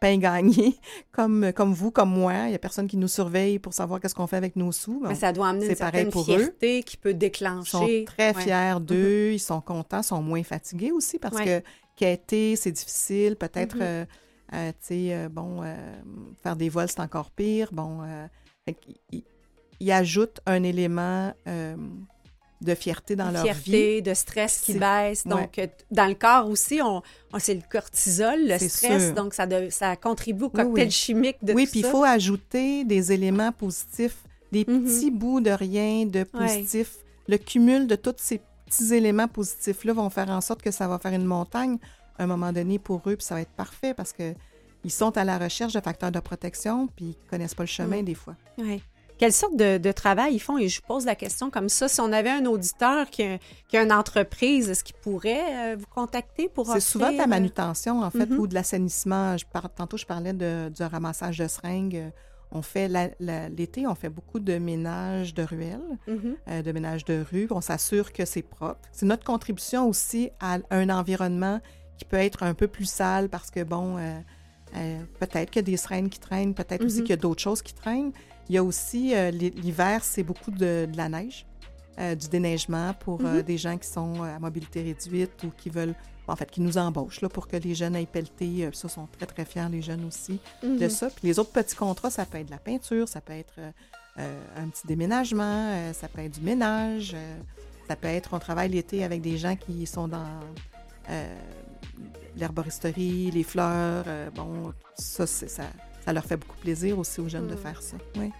pain 0.00 0.18
gagné, 0.18 0.76
comme, 1.12 1.52
comme 1.54 1.72
vous, 1.72 1.90
comme 1.90 2.10
moi. 2.10 2.34
Il 2.44 2.48
n'y 2.50 2.54
a 2.54 2.58
personne 2.58 2.86
qui 2.86 2.96
nous 2.98 3.08
surveille 3.08 3.58
pour 3.58 3.72
savoir 3.72 3.98
qu'est-ce 4.00 4.14
qu'on 4.14 4.26
fait 4.26 4.36
avec 4.36 4.54
nos 4.56 4.70
sous. 4.72 5.00
Mais 5.06 5.14
ça 5.14 5.32
doit 5.32 5.48
amener 5.48 5.68
une 5.70 5.74
certaine 5.74 6.10
pour 6.10 6.22
eux. 6.22 6.38
fierté 6.38 6.82
qui 6.82 6.96
peut 6.98 7.10
ils 7.10 7.14
sont 7.14 7.18
déclencher. 7.18 8.04
très 8.04 8.34
Ouais. 8.34 8.42
fiers 8.42 8.74
d'eux, 8.80 9.32
ils 9.32 9.38
sont 9.40 9.60
contents, 9.60 10.02
sont 10.02 10.22
moins 10.22 10.42
fatigués 10.42 10.92
aussi 10.92 11.18
parce 11.18 11.36
Ouais. 11.36 11.44
que 11.62 11.66
quêter, 11.96 12.56
c'est 12.56 12.72
difficile. 12.72 13.36
Peut-être, 13.36 13.76
Mhm. 13.76 13.82
euh, 13.82 14.04
euh, 14.52 14.70
tu 14.72 14.76
sais, 14.86 15.14
euh, 15.14 15.28
bon, 15.30 15.62
faire 16.42 16.56
des 16.56 16.68
vols, 16.68 16.88
c'est 16.90 17.00
encore 17.00 17.30
pire. 17.30 17.70
Bon, 17.72 18.02
qu'ils- 18.66 18.96
ils, 19.12 19.24
ils 19.80 19.92
ajoutent 19.92 20.40
un 20.44 20.62
élément 20.62 21.32
de 22.62 22.74
fierté 22.74 23.16
dans 23.16 23.28
de 23.28 23.34
leur 23.34 23.44
vie. 23.44 23.52
fierté, 23.54 24.02
de 24.02 24.14
stress 24.14 24.60
qui 24.60 24.74
baisse. 24.74 25.26
Donc, 25.26 25.58
euh, 25.58 25.66
dans 25.90 26.06
le 26.06 26.14
corps 26.14 26.48
aussi, 26.48 26.80
on, 26.82 27.02
on- 27.32 27.38
c'est 27.38 27.54
le 27.54 27.60
cortisol, 27.70 28.38
le 28.48 28.58
stress. 28.58 29.04
sûr. 29.06 29.14
Donc, 29.14 29.34
ça, 29.34 29.46
de- 29.46 29.68
ça 29.70 29.94
contribue 29.96 30.44
au 30.44 30.50
Oui, 30.54 30.62
cocktail 30.64 30.86
oui. 30.86 30.90
chimique 30.90 31.36
de 31.42 31.52
oui, 31.52 31.64
tout 31.66 31.70
puis 31.72 31.80
il 31.80 31.84
ça. 31.84 31.90
faut 31.90 32.04
ajouter 32.04 32.84
des 32.84 33.12
éléments 33.12 33.52
positifs, 33.52 34.16
des 34.52 34.64
Mhm. 34.66 34.84
petits 34.84 35.10
bouts 35.10 35.40
de 35.40 35.50
rien 35.50 36.06
de 36.06 36.24
positif. 36.24 36.96
Le 37.28 37.36
cumul 37.36 37.86
de 37.86 37.96
tous 37.96 38.14
ces 38.18 38.40
petits 38.66 38.94
éléments 38.94 39.28
positifs-là 39.28 39.92
vont 39.92 40.08
faire 40.10 40.30
en 40.30 40.40
sorte 40.40 40.62
que 40.62 40.70
ça 40.70 40.88
va 40.88 40.98
faire 40.98 41.12
une 41.12 41.24
montagne 41.24 41.78
à 42.18 42.24
un 42.24 42.26
moment 42.26 42.52
donné 42.52 42.78
pour 42.78 43.02
eux, 43.06 43.16
puis 43.16 43.24
ça 43.26 43.34
va 43.34 43.42
être 43.42 43.50
parfait 43.50 43.92
parce 43.94 44.12
que 44.12 44.32
ils 44.84 44.90
sont 44.90 45.16
à 45.18 45.24
la 45.24 45.36
recherche 45.36 45.72
de 45.72 45.80
facteurs 45.80 46.12
de 46.12 46.20
protection, 46.20 46.86
puis 46.96 47.06
ils 47.20 47.28
connaissent 47.28 47.54
pas 47.54 47.64
le 47.64 47.68
chemin 47.68 48.02
Mm. 48.02 48.04
des 48.04 48.14
fois. 48.14 48.34
Ouais. 48.56 48.80
Quelle 49.18 49.32
sorte 49.32 49.56
de, 49.56 49.78
de 49.78 49.92
travail 49.92 50.34
ils 50.34 50.38
font? 50.40 50.58
Et 50.58 50.68
je 50.68 50.82
pose 50.82 51.06
la 51.06 51.14
question 51.14 51.50
comme 51.50 51.68
ça. 51.68 51.88
Si 51.88 52.00
on 52.00 52.12
avait 52.12 52.30
un 52.30 52.44
auditeur 52.46 53.08
qui 53.08 53.22
a, 53.22 53.38
qui 53.68 53.76
a 53.76 53.82
une 53.82 53.92
entreprise, 53.92 54.68
est-ce 54.68 54.84
qu'il 54.84 54.96
pourrait 54.96 55.72
euh, 55.72 55.76
vous 55.78 55.86
contacter 55.86 56.48
pour 56.48 56.66
C'est 56.66 56.80
souvent 56.80 57.10
de 57.10 57.16
la 57.16 57.24
euh, 57.24 57.26
manutention, 57.26 58.02
en 58.02 58.10
fait, 58.10 58.26
Mhm. 58.28 58.38
ou 58.38 58.46
de 58.46 58.54
l'assainissement. 58.54 59.36
Tantôt, 59.76 59.96
je 59.96 60.04
parlais 60.06 60.32
de, 60.34 60.68
du 60.68 60.82
ramassage 60.82 61.38
de 61.38 61.48
seringues. 61.48 62.12
On 62.52 62.62
fait 62.62 62.88
l'été, 63.50 63.86
on 63.86 63.94
fait 63.94 64.08
beaucoup 64.08 64.38
de 64.38 64.58
ménage 64.58 65.34
de 65.34 65.42
ruelles. 65.42 65.80
mhm. 66.06 66.36
euh, 66.48 66.62
de 66.62 66.72
ménage 66.72 67.04
de 67.04 67.24
rue. 67.32 67.48
On 67.50 67.60
s'assure 67.60 68.12
que 68.12 68.24
c'est 68.24 68.42
propre. 68.42 68.80
C'est 68.92 69.06
notre 69.06 69.24
contribution 69.24 69.88
aussi 69.88 70.30
à 70.40 70.58
un 70.70 70.88
environnement 70.90 71.60
qui 71.98 72.04
peut 72.04 72.18
être 72.18 72.42
un 72.42 72.52
peu 72.54 72.68
plus 72.68 72.84
sale 72.84 73.28
parce 73.30 73.50
que, 73.50 73.62
bon, 73.64 73.96
euh, 73.96 74.18
euh, 74.76 74.98
peut-être 75.18 75.50
qu'il 75.50 75.60
y 75.62 75.64
a 75.64 75.70
des 75.70 75.76
seringues 75.78 76.10
qui 76.10 76.18
traînent, 76.20 76.54
peut-être 76.54 76.84
aussi 76.84 76.98
Mhm. 76.98 77.02
qu'il 77.04 77.10
y 77.10 77.18
a 77.18 77.22
d'autres 77.22 77.42
choses 77.42 77.62
qui 77.62 77.72
traînent. 77.72 78.12
Il 78.48 78.54
y 78.54 78.58
a 78.58 78.62
aussi, 78.64 79.14
euh, 79.14 79.30
l'hi- 79.30 79.50
l'hiver, 79.50 80.02
c'est 80.04 80.22
beaucoup 80.22 80.50
de, 80.50 80.86
de 80.90 80.96
la 80.96 81.08
neige, 81.08 81.46
euh, 81.98 82.14
du 82.14 82.28
déneigement 82.28 82.94
pour 82.94 83.20
euh, 83.24 83.36
Mhm. 83.38 83.42
des 83.42 83.58
gens 83.58 83.76
qui 83.78 83.88
sont 83.88 84.22
à 84.22 84.38
mobilité 84.38 84.82
réduite 84.82 85.42
ou 85.44 85.50
qui 85.56 85.68
veulent, 85.70 85.94
en 86.28 86.36
fait, 86.36 86.50
qui 86.50 86.60
nous 86.60 86.76
embauchent 86.78 87.20
là, 87.22 87.28
pour 87.28 87.48
que 87.48 87.56
les 87.56 87.74
jeunes 87.74 87.96
aillent 87.96 88.06
pelleter. 88.06 88.68
Ça, 88.72 88.88
sont 88.88 89.06
très, 89.16 89.26
très 89.26 89.44
fiers, 89.44 89.68
les 89.70 89.82
jeunes 89.82 90.04
aussi 90.04 90.38
de 90.62 90.68
Mhm. 90.84 90.88
ça. 90.90 91.08
Puis 91.10 91.26
les 91.28 91.38
autres 91.38 91.52
petits 91.52 91.76
contrats, 91.76 92.10
ça 92.10 92.24
peut 92.26 92.38
être 92.38 92.46
de 92.46 92.50
la 92.52 92.58
peinture, 92.58 93.08
ça 93.08 93.20
peut 93.20 93.32
être 93.32 93.54
un 94.18 94.68
petit 94.68 94.86
déménagement, 94.86 95.92
ça 95.92 96.08
peut 96.08 96.20
être 96.22 96.32
du 96.38 96.40
ménage, 96.40 97.14
ça 97.88 97.96
peut 97.96 98.08
être, 98.08 98.30
on 98.32 98.38
travaille 98.38 98.70
l'été 98.70 99.04
avec 99.04 99.20
des 99.22 99.36
gens 99.38 99.56
qui 99.56 99.86
sont 99.86 100.08
dans 100.08 100.24
l'herboristerie, 102.36 103.30
les 103.30 103.42
fleurs. 103.42 104.04
bon, 104.34 104.72
ça, 104.94 105.26
c'est- 105.26 105.48
ça, 105.48 105.64
ça 106.06 106.12
leur 106.14 106.24
fait 106.24 106.36
beaucoup 106.38 106.56
plaisir 106.56 106.98
aussi 106.98 107.20
aux 107.20 107.28
jeunes 107.28 107.48
de 107.48 107.54
Mm. 107.54 107.58
faire 107.58 107.82
ça. 107.82 107.96
Oui. 108.18 108.30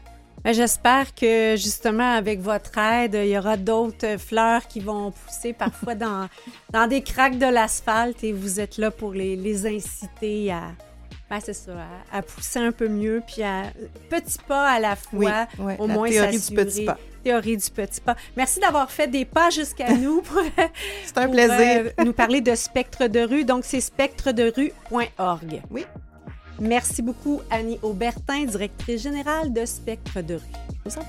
Ben, 0.45 0.53
J'espère 0.55 1.15
que 1.15 1.55
justement 1.57 2.13
avec 2.13 2.41
votre 2.41 2.79
aide, 2.79 3.15
il 3.21 3.29
y 3.31 3.37
aura 3.39 3.57
d'autres 3.57 4.17
fleurs 4.19 4.67
qui 4.69 4.81
vont 4.81 5.11
pousser 5.11 5.53
parfois 5.53 5.95
dans, 6.07 6.29
dans 6.71 6.87
des 6.87 7.03
craques 7.03 7.39
de 7.39 7.47
l'asphalte 7.47 8.23
et 8.23 8.33
vous 8.33 8.61
êtes 8.61 8.79
là 8.79 8.91
pour 8.91 9.13
les, 9.13 9.35
les 9.35 9.67
inciter 9.67 10.53
à, 10.53 10.63
ben, 11.29 11.41
c'est 11.43 11.55
ça, 11.55 11.73
à, 12.13 12.19
à 12.19 12.23
pousser 12.23 12.61
un 12.61 12.71
peu 12.71 12.87
mieux, 12.89 13.21
puis 13.27 13.43
à 13.43 13.65
petit 14.09 14.39
pas 14.47 14.69
à 14.71 14.79
la 14.79 14.95
Oui, 15.13 15.27
fois. 15.27 15.47
oui, 15.59 15.73
au 15.79 15.87
la 15.89 15.95
moins 15.95 16.09
théorie 16.09 16.39
du 16.39 16.55
petit 16.55 16.85
pas. 16.85 16.99
Théorie 17.25 17.57
du 17.57 17.71
petit 17.71 18.01
pas. 18.01 18.15
Merci 18.37 18.61
d'avoir 18.61 18.89
fait 18.93 19.09
des 19.09 19.25
pas 19.25 19.51
jusqu'à 19.51 19.93
nous 19.97 20.21
pour, 20.23 20.41
C'est 21.05 21.19
un 21.19 21.23
pour, 21.25 21.33
plaisir. 21.33 21.57
euh, 21.99 22.05
nous 22.05 22.13
parler 22.13 22.41
de 22.41 22.55
spectre 22.55 23.09
de 23.09 23.19
rue. 23.21 23.45
Donc, 23.45 23.65
c'est 23.65 23.81
spectrederue.org. 23.81 25.63
Oui. 25.71 25.85
Merci 26.61 27.03
beaucoup, 27.03 27.41
Annie 27.51 27.79
Aubertin, 27.83 28.45
directrice 28.45 29.03
générale 29.03 29.53
de 29.53 29.65
Spectre 29.65 30.23
de 30.23 30.35
rue. 30.35 30.41
Vous 30.85 30.99
en. 30.99 31.03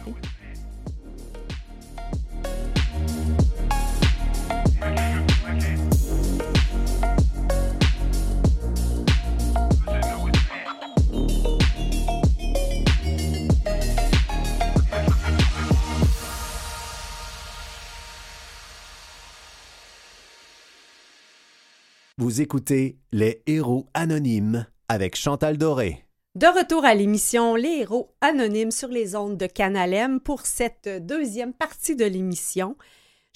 Vous 22.20 22.42
écoutez 22.42 22.98
Les 23.12 23.42
Héros 23.46 23.88
Anonymes 23.94 24.66
avec 24.90 25.16
Chantal 25.16 25.58
Doré. 25.58 26.04
De 26.36 26.48
retour 26.48 26.86
à 26.86 26.94
l'émission 26.94 27.56
Les 27.56 27.80
héros 27.80 28.14
anonymes 28.22 28.72
sur 28.72 28.90
les 28.90 29.16
ondes 29.16 29.38
de 29.38 29.48
Canal 29.48 29.94
M 29.94 30.20
pour 30.20 30.46
cette 30.46 30.88
deuxième 31.06 31.54
partie 31.54 31.96
de 31.96 32.06
l'émission. 32.06 32.78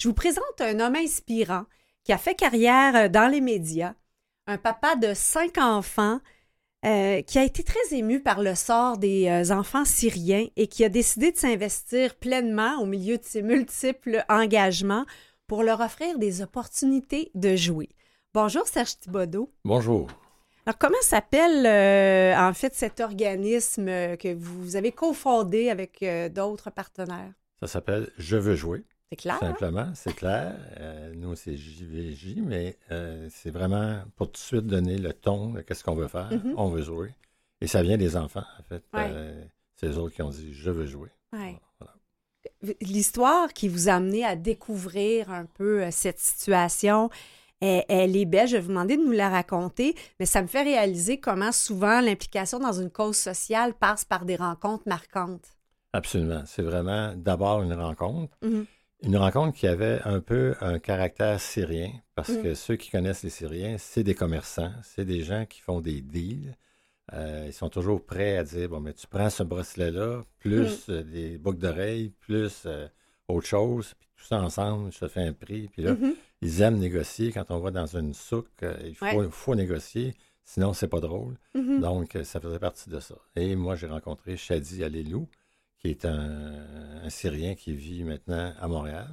Je 0.00 0.08
vous 0.08 0.14
présente 0.14 0.60
un 0.60 0.80
homme 0.80 0.96
inspirant 0.96 1.64
qui 2.04 2.12
a 2.12 2.18
fait 2.18 2.34
carrière 2.34 3.10
dans 3.10 3.30
les 3.30 3.40
médias, 3.40 3.94
un 4.46 4.58
papa 4.58 4.96
de 4.96 5.14
cinq 5.14 5.58
enfants 5.58 6.20
euh, 6.84 7.22
qui 7.22 7.38
a 7.38 7.44
été 7.44 7.62
très 7.62 7.96
ému 7.96 8.20
par 8.20 8.40
le 8.40 8.54
sort 8.56 8.98
des 8.98 9.28
euh, 9.28 9.54
enfants 9.54 9.84
syriens 9.84 10.46
et 10.56 10.66
qui 10.66 10.84
a 10.84 10.88
décidé 10.88 11.30
de 11.30 11.36
s'investir 11.36 12.16
pleinement 12.16 12.80
au 12.80 12.86
milieu 12.86 13.18
de 13.18 13.24
ses 13.24 13.42
multiples 13.42 14.24
engagements 14.28 15.06
pour 15.46 15.62
leur 15.62 15.80
offrir 15.80 16.18
des 16.18 16.42
opportunités 16.42 17.30
de 17.34 17.54
jouer. 17.54 17.88
Bonjour 18.34 18.66
Serge 18.66 18.98
Thibodeau. 18.98 19.52
Bonjour. 19.64 20.08
Alors, 20.66 20.78
comment 20.78 21.00
s'appelle 21.02 21.66
euh, 21.66 22.36
en 22.38 22.52
fait 22.54 22.74
cet 22.74 23.00
organisme 23.00 23.88
euh, 23.88 24.16
que 24.16 24.32
vous 24.32 24.76
avez 24.76 24.92
cofondé 24.92 25.70
avec 25.70 26.02
euh, 26.02 26.28
d'autres 26.28 26.70
partenaires? 26.70 27.32
Ça 27.60 27.66
s'appelle 27.66 28.10
Je 28.16 28.36
veux 28.36 28.54
jouer, 28.54 28.84
C'est 29.10 29.16
clair? 29.16 29.34
hein? 29.36 29.40
simplement, 29.40 29.90
c'est 29.94 30.14
clair. 30.14 30.54
Euh, 30.78 31.12
nous, 31.16 31.34
c'est 31.34 31.56
JVJ, 31.56 32.36
mais 32.44 32.78
c'est 33.30 33.50
vraiment 33.50 34.02
pour 34.16 34.28
tout 34.28 34.32
de 34.34 34.38
suite 34.38 34.66
donner 34.66 34.98
le 34.98 35.12
ton 35.12 35.50
de 35.50 35.60
qu'est-ce 35.62 35.82
qu'on 35.84 35.94
veut 35.96 36.08
faire. 36.08 36.30
Mhm. 36.32 36.54
On 36.56 36.68
veut 36.68 36.82
jouer. 36.82 37.10
Et 37.60 37.66
ça 37.66 37.82
vient 37.82 37.96
des 37.96 38.16
enfants, 38.16 38.44
en 38.58 38.62
fait. 38.64 38.82
Ouais. 38.94 39.10
C'est 39.76 39.86
eux 39.86 39.98
autres 39.98 40.14
qui 40.14 40.22
ont 40.22 40.30
dit 40.30 40.52
Je 40.52 40.70
veux 40.70 40.86
jouer. 40.86 41.08
Ouais. 41.32 41.56
Voilà. 41.80 41.94
L'histoire 42.80 43.52
qui 43.52 43.68
vous 43.68 43.88
a 43.88 43.94
amené 43.94 44.24
à 44.24 44.34
découvrir 44.36 45.30
un 45.30 45.44
peu 45.46 45.88
cette 45.92 46.18
situation, 46.18 47.08
elle, 47.62 47.84
elle 47.88 48.16
est 48.16 48.24
belle. 48.26 48.48
Je 48.48 48.56
vais 48.56 48.60
vous 48.62 48.68
demander 48.68 48.96
de 48.96 49.02
nous 49.02 49.12
la 49.12 49.28
raconter, 49.30 49.94
mais 50.20 50.26
ça 50.26 50.42
me 50.42 50.46
fait 50.48 50.62
réaliser 50.62 51.18
comment 51.18 51.52
souvent 51.52 52.00
l'implication 52.00 52.58
dans 52.58 52.72
une 52.72 52.90
cause 52.90 53.16
sociale 53.16 53.72
passe 53.74 54.04
par 54.04 54.24
des 54.24 54.36
rencontres 54.36 54.84
marquantes. 54.86 55.46
Absolument. 55.92 56.42
C'est 56.46 56.62
vraiment 56.62 57.14
d'abord 57.16 57.62
une 57.62 57.74
rencontre. 57.74 58.36
Mhm. 58.42 58.66
Une 59.04 59.16
rencontre 59.16 59.56
qui 59.58 59.66
avait 59.66 60.00
un 60.04 60.20
peu 60.20 60.54
un 60.60 60.78
caractère 60.78 61.40
syrien, 61.40 61.90
parce 62.14 62.28
Mhm. 62.30 62.42
que 62.42 62.54
ceux 62.54 62.76
qui 62.76 62.88
connaissent 62.90 63.24
les 63.24 63.30
Syriens, 63.30 63.76
c'est 63.78 64.04
des 64.04 64.14
commerçants, 64.14 64.72
c'est 64.84 65.04
des 65.04 65.22
gens 65.22 65.44
qui 65.44 65.60
font 65.60 65.80
des 65.80 66.00
deals. 66.02 66.56
Euh, 67.12 67.44
ils 67.48 67.52
sont 67.52 67.68
toujours 67.68 68.04
prêts 68.06 68.36
à 68.38 68.44
dire, 68.44 68.68
bon, 68.68 68.78
mais 68.80 68.92
tu 68.92 69.08
prends 69.08 69.28
ce 69.28 69.42
bracelet-là, 69.42 70.22
plus 70.38 70.88
euh, 70.88 71.02
des 71.02 71.36
boucles 71.36 71.58
d'oreilles, 71.58 72.10
plus 72.20 72.62
euh, 72.66 72.86
autre 73.26 73.46
chose, 73.46 73.92
puis 73.98 74.08
tout 74.16 74.24
ça 74.24 74.40
ensemble, 74.40 74.92
je 74.92 75.00
te 75.00 75.08
fais 75.08 75.22
un 75.26 75.32
prix. 75.32 75.68
Puis 75.72 75.82
là, 75.82 75.94
Mhm. 75.94 76.14
Ils 76.42 76.60
aiment 76.60 76.78
négocier. 76.78 77.32
Quand 77.32 77.50
on 77.50 77.58
va 77.60 77.70
dans 77.70 77.86
une 77.96 78.12
souk, 78.14 78.46
euh, 78.62 78.76
il 78.84 78.94
faut, 78.94 79.06
Ouais. 79.06 79.28
faut 79.30 79.54
négocier, 79.54 80.14
sinon 80.44 80.72
c'est 80.74 80.88
pas 80.88 81.00
drôle. 81.00 81.38
Mhm. 81.54 81.80
Donc, 81.80 82.16
euh, 82.16 82.24
ça 82.24 82.40
faisait 82.40 82.58
partie 82.58 82.90
de 82.90 83.00
ça. 83.00 83.14
Et 83.36 83.54
moi, 83.56 83.76
j'ai 83.76 83.86
rencontré 83.86 84.36
Shadi 84.36 84.84
Alelou, 84.84 85.28
qui 85.78 85.88
est 85.88 86.04
un, 86.04 87.02
un 87.04 87.10
Syrien 87.10 87.54
qui 87.54 87.72
vit 87.74 88.04
maintenant 88.04 88.52
à 88.60 88.68
Montréal. 88.68 89.08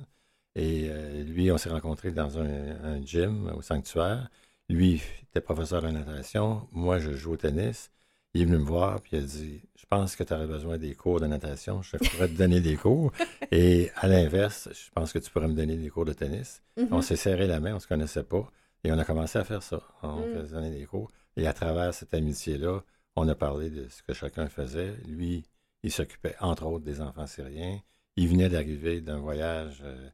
Et 0.56 0.88
euh, 0.90 1.24
lui, 1.24 1.52
on 1.52 1.58
s'est 1.58 1.70
rencontrés 1.70 2.12
dans 2.12 2.38
un, 2.40 2.46
un 2.84 3.02
gym 3.06 3.52
au 3.56 3.62
sanctuaire. 3.62 4.30
Lui 4.68 5.02
était 5.24 5.42
professeur 5.42 5.82
de 5.82 5.90
natation. 5.90 6.68
Moi, 6.72 7.00
je 7.00 7.12
joue 7.14 7.34
au 7.34 7.38
tennis. 7.38 7.92
Il 8.34 8.42
est 8.42 8.46
venu 8.46 8.58
me 8.60 8.64
voir, 8.64 9.02
puis 9.02 9.18
il 9.18 9.24
a 9.24 9.26
dit 9.26 9.62
Je 9.76 9.86
pense 9.90 10.16
que 10.16 10.24
tu 10.24 10.34
aurais 10.34 10.46
besoin 10.48 10.78
des 10.78 10.94
cours 10.94 11.20
de 11.20 11.26
natation. 11.28 11.82
Je 11.82 11.98
pourrais 11.98 12.28
te 12.28 12.38
donner 12.38 12.62
des 12.62 12.76
cours. 12.76 13.12
Et 13.52 13.90
à 13.96 14.08
l'inverse, 14.08 14.70
je 14.72 14.92
pense 14.92 15.12
que 15.14 15.20
tu 15.20 15.32
pourrais 15.32 15.48
me 15.48 15.56
donner 15.56 15.78
des 15.78 15.90
cours 15.90 16.06
de 16.06 16.14
tennis. 16.14 16.62
Mhm. 16.78 16.88
On 16.92 17.02
s'est 17.02 17.16
serré 17.16 17.48
la 17.48 17.60
main, 17.60 17.72
on 17.72 17.76
ne 17.76 17.80
se 17.80 17.88
connaissait 17.88 18.24
pas. 18.24 18.48
Et 18.84 18.92
on 18.92 18.98
a 19.00 19.04
commencé 19.04 19.38
à 19.40 19.44
faire 19.44 19.64
ça. 19.64 19.82
On 20.04 20.20
Mm. 20.22 20.34
faisait 20.36 20.54
donner 20.54 20.72
des 20.72 20.86
cours. 20.86 21.12
Et 21.38 21.48
à 21.48 21.54
travers 21.54 21.94
cette 21.94 22.14
amitié-là, 22.14 22.82
On 23.16 23.28
a 23.28 23.36
parlé 23.36 23.70
de 23.70 23.90
ce 23.90 24.02
que 24.04 24.14
chacun 24.14 24.48
faisait. 24.48 24.94
Lui, 25.08 25.44
il 25.84 25.92
s'occupait 25.92 26.36
entre 26.40 26.66
autres 26.68 26.86
des 26.86 27.02
enfants 27.02 27.28
syriens. 27.28 27.78
Il 28.16 28.30
venait 28.30 28.48
d'arriver 28.48 29.02
d'un 29.02 29.18
voyage 29.20 29.82
euh, 29.84 30.08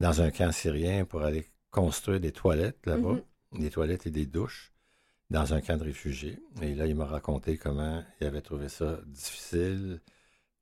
dans 0.00 0.22
un 0.22 0.30
camp 0.30 0.50
syrien 0.52 1.04
pour 1.04 1.22
aller 1.22 1.44
construire 1.70 2.20
des 2.20 2.32
toilettes 2.32 2.86
là-bas, 2.86 3.18
Mhm. 3.52 3.58
des 3.60 3.68
toilettes 3.70 4.06
et 4.06 4.10
des 4.10 4.24
douches 4.24 4.71
dans 5.32 5.54
un 5.54 5.60
camp 5.60 5.76
de 5.76 5.84
réfugiés. 5.84 6.38
Et 6.60 6.74
là, 6.74 6.86
il 6.86 6.94
m'a 6.94 7.06
raconté 7.06 7.56
comment 7.56 8.02
il 8.20 8.26
avait 8.26 8.42
trouvé 8.42 8.68
ça 8.68 8.98
difficile, 9.06 10.00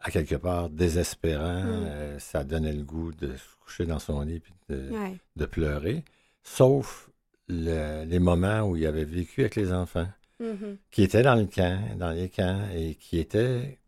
à 0.01 0.11
quelque 0.11 0.37
part 0.37 0.71
désespérant. 0.71 1.63
Mm. 1.65 1.85
Euh, 1.87 2.19
ça 2.19 2.45
donnait 2.45 2.73
le 2.73 2.85
goût 2.85 3.13
de 3.13 3.37
se 3.37 3.57
coucher 3.65 3.85
dans 3.87 3.99
son 3.99 4.21
lit 4.23 4.37
et 4.71 4.73
de, 4.73 4.91
Ouais. 4.91 5.17
de 5.37 5.47
pleurer, 5.47 6.05
sauf 6.43 7.11
le- 7.49 8.05
les 8.05 8.19
moments 8.21 8.63
où 8.63 8.77
il 8.77 8.87
avait 8.87 9.05
vécu 9.05 9.41
avec 9.43 9.57
les 9.57 9.73
enfants, 9.73 10.09
Mhm. 10.39 10.77
qui 10.91 11.03
étaient 11.03 11.23
dans 11.23 11.35
le 11.35 11.47
camp, 11.47 11.81
dans 11.99 12.13
les 12.13 12.29
camps, 12.31 12.63
et 12.75 12.95
qui 12.95 13.19
étaient 13.19 13.79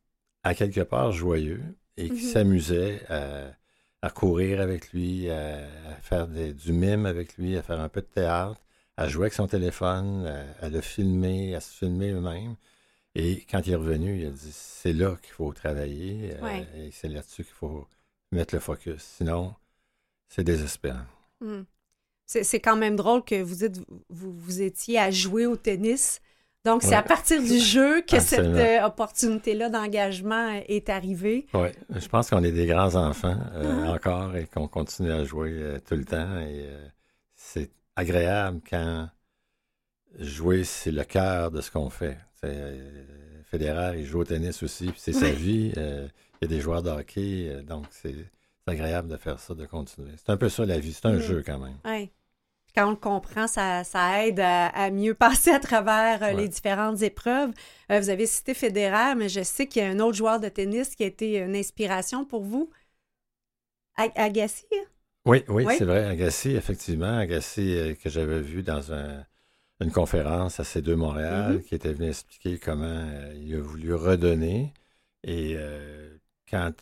à 0.43 0.55
quelque 0.55 0.81
part 0.81 1.13
joyeux 1.13 1.63
et 1.97 2.09
qui 2.11 2.25
Mhm. 2.27 2.31
s'amusaient 2.33 3.01
à, 3.09 3.53
à 4.03 4.11
courir 4.11 4.61
avec 4.61 4.93
lui, 4.93 5.31
à, 5.31 5.59
à 5.91 5.95
faire 6.03 6.27
des- 6.27 6.53
du 6.53 6.73
mime 6.73 7.07
avec 7.07 7.37
lui, 7.39 7.57
à 7.57 7.63
faire 7.63 7.81
un 7.81 7.89
peu 7.89 8.01
de 8.01 8.07
théâtre, 8.07 8.61
à 8.97 9.09
jouer 9.09 9.25
avec 9.25 9.35
son 9.35 9.47
téléphone, 9.47 10.27
à, 10.61 10.67
à 10.67 10.69
le 10.69 10.81
filmer, 10.81 11.55
à 11.55 11.61
se 11.61 11.73
filmer 11.73 12.11
eux-mêmes. 12.11 12.57
Et 13.15 13.45
quand 13.51 13.67
il 13.67 13.73
est 13.73 13.77
revenu, 13.77 14.21
il 14.21 14.27
a 14.27 14.31
dit 14.31 14.51
c'est 14.53 14.93
là 14.93 15.17
qu'il 15.23 15.33
faut 15.33 15.53
travailler 15.53 16.35
euh, 16.43 16.63
et 16.77 16.91
c'est 16.93 17.09
là-dessus 17.09 17.45
qu'il 17.45 17.53
faut 17.55 17.87
mettre 18.33 18.55
le 18.55 18.61
focus. 18.61 19.03
Sinon, 19.03 19.55
c'est 20.29 20.45
désespérant. 20.45 21.05
Mm. 21.41 21.63
C'est 22.27 22.61
quand 22.61 22.77
même 22.77 22.97
drôle 22.97 23.23
que 23.25 23.43
vous 23.43 23.57
dites 23.57 23.83
vous, 24.09 24.33
vous 24.33 24.63
étiez 24.63 24.99
à 24.99 25.11
jouer 25.11 25.45
au 25.45 25.57
tennis. 25.57 26.21
Donc, 26.65 26.83
c'est 26.83 26.91
Ouais. 26.91 26.95
à 26.95 27.03
partir 27.03 27.43
du 27.43 27.59
jeu 27.59 28.01
que 28.03 28.21
cette 28.21 28.39
euh, 28.39 28.83
opportunité-là 28.87 29.69
d'engagement 29.69 30.49
est 30.69 30.89
arrivée. 30.89 31.47
Oui, 31.53 31.69
je 31.91 32.09
pense 32.09 32.31
qu'on 32.31 32.43
est 32.45 32.53
des 32.53 32.67
grands 32.67 32.95
enfants 32.95 33.37
euh, 33.55 33.85
Ah. 33.87 33.93
encore 33.93 34.37
et 34.37 34.47
qu'on 34.47 34.69
continue 34.69 35.11
à 35.11 35.25
jouer 35.25 35.51
euh, 35.53 35.79
tout 35.87 35.97
le 35.97 36.05
temps. 36.05 36.39
Et 36.39 36.67
euh, 36.69 36.87
agréable 37.97 38.61
quand 38.69 39.09
jouer, 40.19 40.65
c'est 40.65 40.93
le 40.93 41.05
cœur 41.05 41.51
de 41.51 41.61
ce 41.61 41.71
qu'on 41.71 41.91
fait. 41.91 42.19
Euh, 42.45 43.43
Federer, 43.45 43.99
il 44.01 44.05
joue 44.07 44.21
au 44.21 44.25
tennis 44.25 44.63
aussi, 44.63 44.87
puis 44.87 45.01
c'est 45.01 45.13
sa 45.13 45.27
Oui. 45.27 45.33
vie. 45.33 45.73
Euh, 45.77 46.09
il 46.41 46.45
y 46.45 46.45
a 46.47 46.49
des 46.49 46.61
joueurs 46.61 46.83
de 46.83 46.91
hockey, 46.91 47.49
euh, 47.49 47.63
donc 47.63 47.87
c'est 47.91 48.15
agréable 48.67 49.09
de 49.09 49.17
faire 49.17 49.39
ça, 49.39 49.55
de 49.55 49.67
continuer. 49.67 50.13
C'est 50.17 50.31
un 50.31 50.37
peu 50.37 50.49
ça 50.49 50.65
la 50.67 50.79
vie, 50.79 50.93
c'est 50.93 51.07
un 51.07 51.19
jeu 51.19 51.43
quand 51.45 51.59
même. 51.59 51.77
Ouais. 51.85 52.11
Quand 52.75 52.87
on 52.87 52.91
le 52.91 52.97
comprend, 52.97 53.47
ça, 53.47 53.85
ça 53.85 54.27
aide 54.27 54.41
à, 54.41 54.69
à 54.69 54.91
mieux 54.91 55.15
passer 55.27 55.51
à 55.51 55.61
travers 55.61 56.23
euh, 56.23 56.33
les 56.33 56.49
différentes 56.49 57.03
épreuves. 57.03 57.51
Vous 57.91 58.09
avez 58.09 58.27
cité 58.27 58.55
Federer, 58.55 59.15
mais 59.15 59.29
je 59.29 59.43
sais 59.43 59.67
qu'il 59.67 59.83
y 59.83 59.85
a 59.85 59.89
un 59.91 60.01
autre 60.01 60.17
joueur 60.17 60.41
de 60.41 60.49
tennis 60.49 60.95
qui 60.95 61.05
a 61.05 61.07
été 61.07 61.39
une 61.39 61.55
inspiration 61.55 62.25
pour 62.25 62.43
vous. 62.43 62.71
A- 63.97 64.11
Agassi? 64.17 64.67
Oui, 65.25 65.45
oui, 65.49 65.65
Oui. 65.65 65.75
c'est 65.79 65.85
vrai. 65.85 66.05
Agassi, 66.05 66.51
effectivement. 66.51 67.17
Agassi, 67.19 67.77
euh, 67.77 67.95
que 67.95 68.11
j'avais 68.11 68.41
vu 68.41 68.63
dans 68.63 68.93
un- 68.93 69.25
une 69.81 69.91
conférence 69.93 70.59
à 70.61 70.65
C2 70.65 70.95
Montréal, 70.97 71.55
Mhm. 71.55 71.63
qui 71.63 71.75
était 71.75 71.93
venu 71.93 72.09
expliquer 72.09 72.59
comment 72.59 72.85
euh, 72.85 73.33
il 73.37 73.55
a 73.55 73.61
voulu 73.61 73.95
redonner. 73.95 74.73
Et 75.25 75.55
euh, 75.57 76.17
quand 76.51 76.73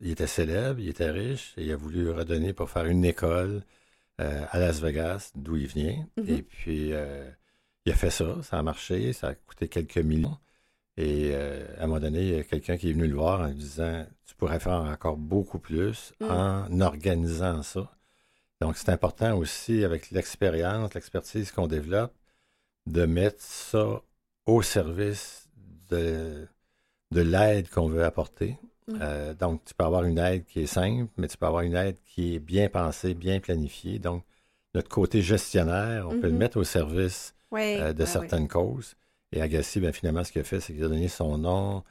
il 0.00 0.10
était 0.10 0.26
célèbre, 0.26 0.78
il 0.80 0.88
était 0.90 1.10
riche, 1.10 1.54
et 1.56 1.64
il 1.64 1.72
a 1.72 1.76
voulu 1.76 2.10
redonner 2.10 2.52
pour 2.52 2.68
faire 2.70 2.84
une 2.86 3.04
école 3.04 3.62
à 4.18 4.58
Las 4.58 4.80
Vegas, 4.80 5.30
d'où 5.34 5.56
il 5.56 5.66
vient. 5.66 6.06
Mhm. 6.16 6.24
Et 6.28 6.42
puis, 6.42 6.92
il 7.86 7.92
a 7.92 7.94
fait 7.94 8.10
ça, 8.10 8.36
ça 8.42 8.58
a 8.58 8.62
marché, 8.62 9.12
ça 9.12 9.28
a 9.28 9.34
coûté 9.34 9.68
quelques 9.68 9.98
millions. 9.98 10.36
Et 10.98 11.30
euh, 11.34 11.66
à 11.78 11.84
un 11.84 11.86
moment 11.88 12.00
donné, 12.00 12.20
il 12.22 12.34
y 12.36 12.38
a 12.38 12.42
quelqu'un 12.42 12.76
qui 12.78 12.88
est 12.90 12.92
venu 12.92 13.06
le 13.06 13.14
voir 13.16 13.40
en 13.40 13.46
lui 13.48 13.54
disant 13.54 14.06
Tu 14.24 14.34
pourrais 14.34 14.60
faire 14.60 14.72
encore 14.82 15.16
beaucoup 15.16 15.58
plus 15.58 16.14
Mm. 16.20 16.24
en 16.30 16.80
organisant 16.80 17.62
ça. 17.62 17.90
Donc, 18.60 18.78
c'est 18.78 18.88
important 18.90 19.36
aussi, 19.36 19.84
avec 19.84 20.10
l'expérience, 20.10 20.94
l'expertise 20.94 21.52
qu'on 21.52 21.66
développe, 21.66 22.14
de 22.86 23.04
mettre 23.04 23.42
ça 23.42 24.00
au 24.46 24.62
service 24.62 25.48
de, 25.90 26.48
de 27.10 27.20
l'aide 27.20 27.68
qu'on 27.68 27.88
veut 27.88 28.04
apporter. 28.04 28.58
Mm. 28.88 28.98
Euh, 29.02 29.34
donc, 29.34 29.64
tu 29.64 29.74
peux 29.74 29.84
avoir 29.84 30.04
une 30.04 30.18
aide 30.18 30.46
qui 30.46 30.60
est 30.60 30.66
simple, 30.66 31.10
mais 31.18 31.28
tu 31.28 31.36
peux 31.36 31.46
avoir 31.46 31.62
une 31.62 31.74
aide 31.76 31.98
qui 32.04 32.36
est 32.36 32.38
bien 32.38 32.68
pensée, 32.70 33.12
bien 33.14 33.40
planifiée. 33.40 33.98
Donc, 33.98 34.24
notre 34.74 34.88
côté 34.88 35.20
gestionnaire, 35.20 36.06
on 36.08 36.12
peut 36.20 36.26
le 36.28 36.32
Mhm. 36.32 36.38
mettre 36.38 36.56
au 36.58 36.64
service 36.64 37.34
Oui. 37.50 37.76
euh, 37.78 37.92
de 37.92 38.04
certaines 38.06 38.48
causes. 38.48 38.94
Et 39.32 39.40
Agassi, 39.42 39.80
ben, 39.80 39.92
finalement, 39.92 40.24
ce 40.24 40.32
qu'il 40.32 40.40
a 40.40 40.44
fait, 40.44 40.60
c'est 40.60 40.72
qu'il 40.72 40.84
a 40.84 40.88
donné 40.88 41.08
son 41.08 41.38
nom 41.38 41.82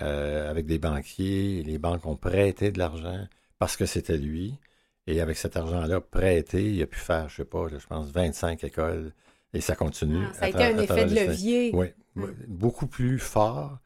euh, 0.00 0.50
avec 0.50 0.66
des 0.66 0.78
banquiers. 0.78 1.62
Les 1.62 1.78
banques 1.78 2.04
ont 2.06 2.16
prêté 2.16 2.70
de 2.70 2.78
l'argent 2.78 3.26
parce 3.58 3.76
que 3.76 3.86
c'était 3.86 4.18
lui. 4.18 4.58
Et 5.06 5.20
avec 5.20 5.36
cet 5.36 5.56
argent-là 5.56 6.00
prêté, 6.00 6.72
il 6.72 6.82
a 6.82 6.86
pu 6.86 6.98
faire, 6.98 7.28
je 7.28 7.36
sais 7.36 7.44
pas, 7.44 7.66
je 7.68 7.76
pense, 7.86 8.10
25 8.10 8.62
écoles. 8.64 9.12
Et 9.52 9.60
ça 9.60 9.74
continue. 9.74 10.24
Ah, 10.30 10.34
ça 10.34 10.44
a 10.44 10.48
été 10.48 10.62
un 10.64 10.78
effet 10.78 11.04
de 11.06 11.14
levier. 11.14 11.70
Oui, 11.74 11.88
Mm. 12.14 12.24
beaucoup 12.46 12.86
plus 12.86 13.18
fort. 13.18 13.78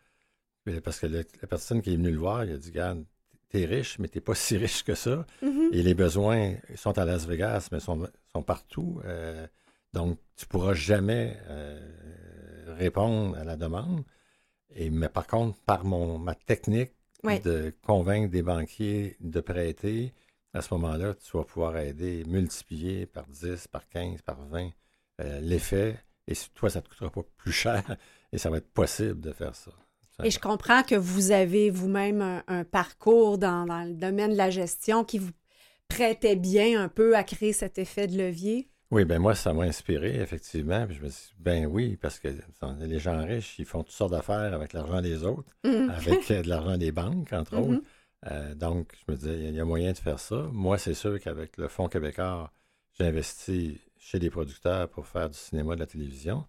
Parce 0.82 0.98
que 0.98 1.06
le- 1.06 1.24
la 1.40 1.48
personne 1.48 1.80
qui 1.80 1.92
est 1.92 1.96
venue 1.96 2.10
le 2.10 2.18
voir, 2.18 2.44
il 2.44 2.52
a 2.52 2.56
dit, 2.56 2.70
regarde, 2.70 3.04
t'es 3.50 3.64
riche, 3.64 3.98
mais 4.00 4.08
t'es 4.08 4.20
pas 4.20 4.34
si 4.34 4.56
riche 4.56 4.82
que 4.82 4.94
ça. 4.96 5.24
Mhm. 5.42 5.68
Et 5.72 5.82
les 5.82 5.94
besoins 5.94 6.54
sont 6.74 6.98
à 6.98 7.04
Las 7.04 7.24
Vegas, 7.26 7.68
mais 7.70 7.78
sont, 7.80 8.08
sont 8.32 8.42
partout. 8.42 9.00
Euh, 9.04 9.46
donc, 9.92 10.18
tu 10.36 10.44
pourras 10.46 10.74
jamais 10.74 11.36
euh, 11.48 11.80
répondre 12.70 13.36
à 13.36 13.44
la 13.44 13.56
demande. 13.56 14.04
Et, 14.70 14.90
mais 14.90 15.08
par 15.08 15.26
contre, 15.26 15.58
par 15.60 15.84
mon, 15.84 16.18
ma 16.18 16.34
technique 16.34 16.92
de 17.24 17.74
convaincre 17.82 18.30
des 18.30 18.42
banquiers 18.42 19.16
de 19.20 19.40
prêter, 19.40 20.12
à 20.52 20.62
ce 20.62 20.72
moment-là, 20.74 21.14
tu 21.14 21.36
vas 21.36 21.44
pouvoir 21.44 21.76
aider, 21.76 22.24
multiplier 22.26 23.06
par 23.06 23.26
10, 23.26 23.68
par 23.68 23.88
15, 23.88 24.22
par 24.22 24.40
20 24.46 24.70
euh, 25.20 25.40
l'effet. 25.40 25.98
Et 26.26 26.34
toi, 26.54 26.70
ça 26.70 26.80
ne 26.80 26.84
te 26.84 26.88
coûtera 26.88 27.10
pas 27.10 27.22
plus 27.36 27.52
cher 27.52 27.82
et 28.32 28.38
ça 28.38 28.50
va 28.50 28.58
être 28.58 28.72
possible 28.72 29.20
de 29.20 29.32
faire 29.32 29.54
ça. 29.54 29.72
Et 30.24 30.30
je 30.30 30.40
comprends 30.40 30.82
que 30.82 30.94
vous 30.94 31.30
avez 31.30 31.68
vous-même 31.68 32.22
un, 32.22 32.42
un 32.46 32.64
parcours 32.64 33.36
dans, 33.36 33.66
dans 33.66 33.84
le 33.84 33.92
domaine 33.92 34.32
de 34.32 34.36
la 34.36 34.48
gestion 34.48 35.04
qui 35.04 35.18
vous 35.18 35.32
prêtait 35.88 36.36
bien 36.36 36.82
un 36.82 36.88
peu 36.88 37.16
à 37.16 37.22
créer 37.22 37.52
cet 37.52 37.78
effet 37.78 38.06
de 38.06 38.16
levier. 38.16 38.70
Oui, 38.92 39.04
ben 39.04 39.18
moi, 39.18 39.34
ça 39.34 39.52
m'a 39.52 39.64
inspiré, 39.64 40.16
effectivement. 40.20 40.86
Puis 40.86 40.96
je 40.96 41.02
me 41.02 41.08
suis 41.08 41.28
dit, 41.28 41.34
ben 41.42 41.66
oui, 41.66 41.96
parce 41.96 42.20
que 42.20 42.28
les 42.80 42.98
gens 43.00 43.24
riches, 43.24 43.58
ils 43.58 43.64
font 43.64 43.82
toutes 43.82 43.92
sortes 43.94 44.12
d'affaires 44.12 44.54
avec 44.54 44.72
l'argent 44.72 45.00
des 45.02 45.24
autres, 45.24 45.50
Mhm. 45.64 45.90
avec 46.20 46.30
euh, 46.30 46.42
de 46.42 46.48
l'argent 46.48 46.76
des 46.76 46.92
banques, 46.92 47.32
entre 47.32 47.56
Mhm. 47.56 47.62
autres. 47.76 47.82
Euh, 48.30 48.54
donc, 48.54 48.92
je 49.06 49.12
me 49.12 49.16
disais, 49.18 49.34
il 49.38 49.42
y 49.42 49.46
a- 49.46 49.50
il 49.50 49.54
y 49.56 49.60
a 49.60 49.64
moyen 49.64 49.92
de 49.92 49.98
faire 49.98 50.18
ça. 50.20 50.48
Moi, 50.52 50.78
c'est 50.78 50.94
sûr 50.94 51.18
qu'avec 51.20 51.56
le 51.58 51.68
Fonds 51.68 51.88
québécois, 51.88 52.52
j'ai 52.98 53.04
investi 53.06 53.80
chez 53.98 54.18
des 54.18 54.30
producteurs 54.30 54.88
pour 54.88 55.06
faire 55.06 55.28
du 55.30 55.36
cinéma, 55.36 55.74
de 55.74 55.80
la 55.80 55.86
télévision. 55.86 56.44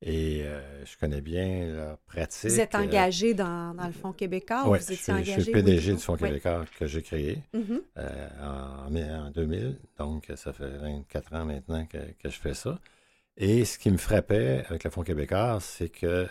Et 0.00 0.42
euh, 0.44 0.84
je 0.84 0.96
connais 0.96 1.20
bien 1.20 1.66
leur 1.74 1.98
pratique. 1.98 2.50
Vous 2.50 2.60
êtes 2.60 2.74
euh, 2.76 2.78
engagé 2.78 3.34
dans, 3.34 3.74
dans 3.74 3.86
le 3.86 3.92
Fonds 3.92 4.12
québécois 4.12 4.64
ou 4.66 4.70
ouais, 4.70 4.78
vous 4.78 4.84
étiez 4.92 4.96
suis, 4.96 5.12
je 5.12 5.18
engagé? 5.18 5.40
suis 5.42 5.52
PDG 5.52 5.90
oui, 5.90 5.96
du 5.96 6.02
Fonds 6.02 6.12
oui. 6.14 6.20
québécois 6.28 6.64
que 6.78 6.86
j'ai 6.86 7.02
créé 7.02 7.42
Mhm. 7.52 7.80
euh, 7.96 8.28
en, 8.40 8.94
en 9.26 9.30
2000. 9.32 9.76
Donc, 9.98 10.30
ça 10.36 10.52
fait 10.52 10.68
24 10.78 11.34
ans 11.34 11.44
maintenant 11.44 11.84
que, 11.86 11.98
que 11.98 12.28
je 12.30 12.38
fais 12.38 12.54
ça. 12.54 12.78
Et 13.36 13.64
ce 13.64 13.76
qui 13.78 13.90
me 13.90 13.96
frappait 13.98 14.64
avec 14.68 14.84
le 14.84 14.90
Fonds 14.90 15.02
québécois, 15.02 15.58
c'est 15.60 15.88
que 15.88 16.28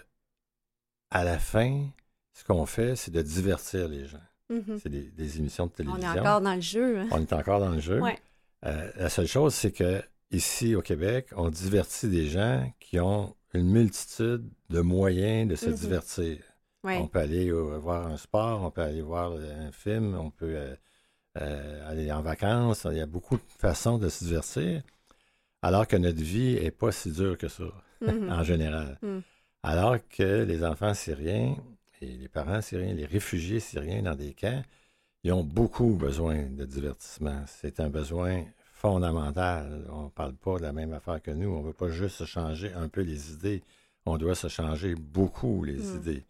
à 1.12 1.24
la 1.24 1.38
fin, 1.40 1.88
ce 2.34 2.44
qu'on 2.44 2.66
fait, 2.66 2.96
c'est 2.96 3.12
de 3.12 3.22
divertir 3.22 3.88
les 3.90 4.06
gens. 4.06 4.18
Mhm. 4.50 4.80
C'est 4.82 4.90
des, 4.90 5.04
des 5.12 5.40
émissions 5.40 5.66
de 5.66 5.72
On 5.72 5.76
télévision. 5.76 6.14
est 6.16 6.20
encore 6.20 6.42
dans 6.42 6.56
le 6.56 6.62
jeu. 6.62 7.00
hein? 7.00 7.08
On 7.12 7.20
est 7.22 7.34
encore 7.34 7.60
dans 7.60 7.72
le 7.72 7.80
jeu. 7.82 8.00
Ouais. 8.02 8.18
Euh, 8.66 8.90
la 8.96 9.10
seule 9.10 9.28
chose, 9.28 9.54
c'est 9.54 9.72
que 9.72 10.02
ici 10.32 10.74
au 10.76 10.82
Québec, 10.82 11.28
on 11.36 11.50
divertit 11.50 12.08
des 12.08 12.28
gens 12.28 12.72
qui 12.80 13.00
ont 13.00 13.36
une 13.58 13.70
multitude 13.72 14.50
de 14.70 14.82
moyens 14.82 15.50
de 15.50 15.56
se 15.56 15.70
Mhm. 15.70 15.76
divertir. 15.76 16.38
Ouais. 16.84 16.98
On 17.00 17.08
peut 17.08 17.20
aller 17.20 17.50
euh, 17.50 17.78
voir 17.78 18.08
un 18.08 18.18
sport, 18.18 18.62
on 18.64 18.72
peut 18.72 18.82
aller 18.82 19.02
voir 19.02 19.34
un 19.34 19.72
film, 19.72 20.16
on 20.16 20.32
peut 20.32 20.56
euh, 20.56 20.76
euh, 21.40 21.90
aller 21.90 22.12
en 22.12 22.22
vacances. 22.22 22.88
Il 22.92 22.98
y 22.98 23.02
a 23.02 23.06
beaucoup 23.06 23.38
de 23.38 23.44
façons 23.60 23.98
de 23.98 24.10
se 24.10 24.24
divertir, 24.26 24.84
alors 25.62 25.88
que 25.88 25.98
notre 25.98 26.22
vie 26.22 26.56
n'est 26.62 26.72
pas 26.72 26.92
si 26.92 27.12
dure 27.12 27.38
que 27.38 27.48
ça, 27.48 27.66
Mhm. 28.02 28.30
en 28.32 28.44
général. 28.44 29.00
Mm. 29.02 29.20
Alors 29.64 29.98
que 30.10 30.44
les 30.44 30.64
enfants 30.64 30.94
syriens 30.94 31.56
et 32.02 32.08
les 32.08 32.28
parents 32.30 32.62
syriens, 32.62 32.94
les 32.94 33.06
réfugiés 33.06 33.60
syriens 33.60 34.04
dans 34.04 34.16
des 34.16 34.34
camps, 34.34 34.64
ils 35.24 35.34
ont 35.34 35.44
beaucoup 35.44 35.96
besoin 35.96 36.44
de 36.44 36.66
divertissement. 36.66 37.44
C'est 37.48 37.80
un 37.80 37.90
besoin 37.90 38.46
fondamental. 38.78 39.86
On 39.92 40.04
ne 40.06 40.10
parle 40.10 40.34
pas 40.36 40.58
de 40.58 40.62
la 40.64 40.72
même 40.72 40.94
affaire 40.94 41.22
que 41.22 41.32
nous. 41.32 41.50
On 41.50 41.62
ne 41.62 41.68
veut 41.68 41.74
pas 41.74 41.90
juste 41.90 42.18
se 42.18 42.26
changer 42.26 42.72
un 42.74 42.90
peu 42.90 43.02
les 43.02 43.32
idées. 43.34 43.64
On 44.06 44.18
doit 44.18 44.36
se 44.36 44.48
changer 44.48 44.96
beaucoup 44.96 45.64
les 45.64 45.78
Mm. 45.78 45.96
idées. 45.98 46.26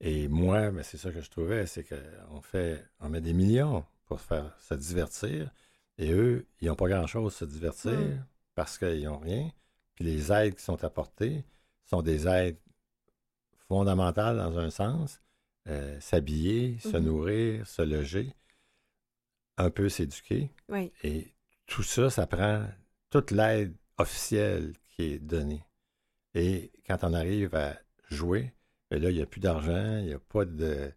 Et 0.00 0.28
moi, 0.28 0.70
ben, 0.70 0.82
c'est 0.82 0.98
ça 0.98 1.10
que 1.10 1.20
je 1.22 1.30
trouvais, 1.30 1.64
c'est 1.66 1.84
qu'on 1.84 2.40
fait, 2.42 2.84
on 3.00 3.08
met 3.08 3.20
des 3.20 3.32
millions 3.32 3.84
pour 4.06 4.20
faire 4.20 4.54
se 4.60 4.74
divertir. 4.74 5.50
Et 5.98 6.12
eux, 6.12 6.46
ils 6.60 6.68
n'ont 6.68 6.74
pas 6.74 6.88
grand-chose 6.88 7.32
à 7.34 7.38
se 7.38 7.44
divertir 7.46 7.92
Mm. 7.92 8.24
parce 8.54 8.76
qu'ils 8.78 9.04
n'ont 9.04 9.18
rien. 9.18 9.50
Puis 9.94 10.04
les 10.04 10.30
aides 10.32 10.56
qui 10.56 10.62
sont 10.64 10.82
apportées 10.84 11.44
sont 11.86 12.02
des 12.02 12.26
aides 12.26 12.58
fondamentales 13.68 14.36
dans 14.36 14.58
un 14.58 14.70
sens. 14.70 15.20
Euh, 15.68 15.98
s'habiller, 16.00 16.78
se 16.78 16.96
Mhm. 16.96 17.04
nourrir, 17.04 17.66
se 17.66 17.82
loger, 17.82 18.32
un 19.56 19.70
peu 19.70 19.88
s'éduquer. 19.88 20.50
Oui. 20.68 20.92
Et 21.02 21.32
tout 21.66 21.82
ça, 21.82 22.10
ça 22.10 22.26
prend 22.26 22.66
toute 23.10 23.30
l'aide 23.30 23.74
officielle 23.98 24.72
qui 24.94 25.02
est 25.04 25.18
donnée. 25.18 25.64
Et 26.34 26.70
quand 26.86 26.98
on 27.02 27.12
arrive 27.14 27.54
à 27.54 27.76
jouer, 28.10 28.52
ben 28.90 29.02
là, 29.02 29.10
il 29.10 29.16
n'y 29.16 29.22
a 29.22 29.26
plus 29.26 29.40
d'argent, 29.40 29.98
il 29.98 30.06
n'y 30.06 30.12
a 30.12 30.18
pas 30.18 30.44
de. 30.44 30.92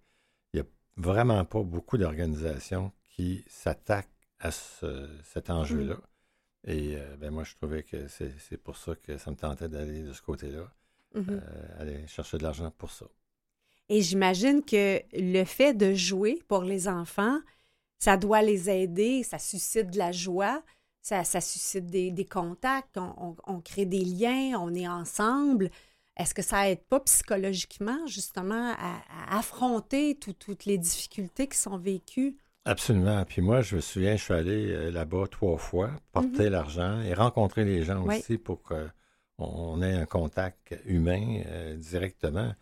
Il 0.54 0.60
n'y 0.62 0.68
a 0.68 0.70
vraiment 0.98 1.44
pas 1.46 1.64
beaucoup 1.64 1.98
d'organisations 1.98 2.92
qui 3.16 3.44
s'attaquent 3.48 4.08
à 4.40 4.52
ce- 4.52 5.10
cet 5.24 5.50
enjeu-là. 5.50 5.98
Et 6.66 6.96
euh, 6.98 7.16
ben 7.18 7.32
moi, 7.32 7.44
je 7.46 7.56
trouvais 7.56 7.84
que 7.84 8.08
c'est 8.08 8.58
pour 8.58 8.78
ça 8.78 8.96
que 8.96 9.18
ça 9.18 9.32
me 9.32 9.36
tentait 9.38 9.70
d'aller 9.70 10.04
de 10.04 10.14
ce 10.14 10.22
côté-là, 10.22 10.72
Mhm. 11.16 11.26
euh, 11.30 11.80
aller 11.82 12.06
chercher 12.08 12.38
de 12.38 12.44
l'argent 12.44 12.70
pour 12.78 12.92
ça. 12.92 13.06
Et 13.88 14.02
j'imagine 14.02 14.64
que 14.64 15.02
le 15.14 15.44
fait 15.46 15.74
de 15.74 15.94
jouer 15.96 16.44
pour 16.48 16.64
les 16.64 16.88
enfants, 16.88 17.40
ça 18.00 18.18
doit 18.18 18.42
les 18.42 18.70
aider, 18.70 19.24
ça 19.24 19.38
suscite 19.40 19.92
de 19.92 19.98
la 19.98 20.12
joie, 20.12 20.64
ça, 21.02 21.24
ça 21.24 21.42
suscite 21.42 21.86
des, 21.88 22.12
des 22.12 22.26
contacts, 22.26 22.98
on, 22.98 23.14
on- 23.18 23.36
on 23.48 23.62
crée 23.62 23.86
des 23.86 24.04
liens, 24.04 24.58
on 24.60 24.74
est 24.74 24.88
ensemble. 24.88 25.70
Est-ce 26.18 26.34
que 26.34 26.42
ça 26.42 26.70
aide 26.70 26.84
pas 26.90 27.00
psychologiquement, 27.02 28.06
justement, 28.08 28.74
à, 28.78 29.02
à 29.32 29.38
affronter 29.40 30.16
tout- 30.16 30.34
toutes 30.34 30.66
les 30.66 30.78
difficultés 30.78 31.48
qui 31.48 31.58
sont 31.58 31.78
vécues? 31.78 32.36
Absolument. 32.66 33.24
Puis 33.26 33.42
moi, 33.42 33.62
je 33.62 33.78
me 33.78 33.82
souviens, 33.82 34.16
je 34.18 34.24
suis 34.24 34.34
allé 34.34 34.72
euh, 34.72 34.92
là-bas 34.92 35.28
trois 35.32 35.58
fois, 35.58 35.92
porter 36.12 36.50
l'argent 36.50 37.00
et 37.02 37.14
rencontrer 37.14 37.64
les 37.64 37.84
gens 37.84 38.04
Oui. 38.06 38.18
aussi 38.18 38.38
pour 38.38 38.62
qu'on 38.62 38.90
on 39.38 39.82
ait 39.82 39.94
un 39.94 40.06
contact 40.06 40.76
humain 40.86 41.42
euh, 41.48 41.76
directement. 41.78 42.54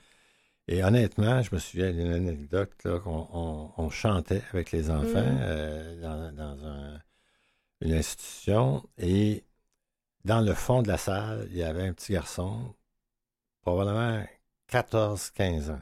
Et 0.67 0.83
honnêtement, 0.83 1.41
je 1.41 1.53
me 1.55 1.59
souviens 1.59 1.91
d'une 1.91 2.11
anecdote 2.11 2.71
là, 2.83 2.99
qu'on 2.99 3.27
on- 3.31 3.71
on 3.77 3.89
chantait 3.89 4.41
avec 4.51 4.71
les 4.71 4.89
enfants 4.89 5.05
Mhm. 5.23 5.37
euh, 5.41 6.01
dans, 6.01 6.31
dans 6.35 6.65
un- 6.65 7.01
une 7.81 7.93
institution 7.93 8.83
et 8.97 9.43
dans 10.25 10.41
le 10.41 10.53
fond 10.53 10.81
de 10.81 10.87
la 10.89 10.97
salle, 10.97 11.47
il 11.51 11.57
y 11.57 11.63
avait 11.63 11.87
un 11.87 11.93
petit 11.93 12.11
garçon, 12.13 12.75
probablement 13.61 14.25
14-15 14.67 15.69
ans, 15.69 15.81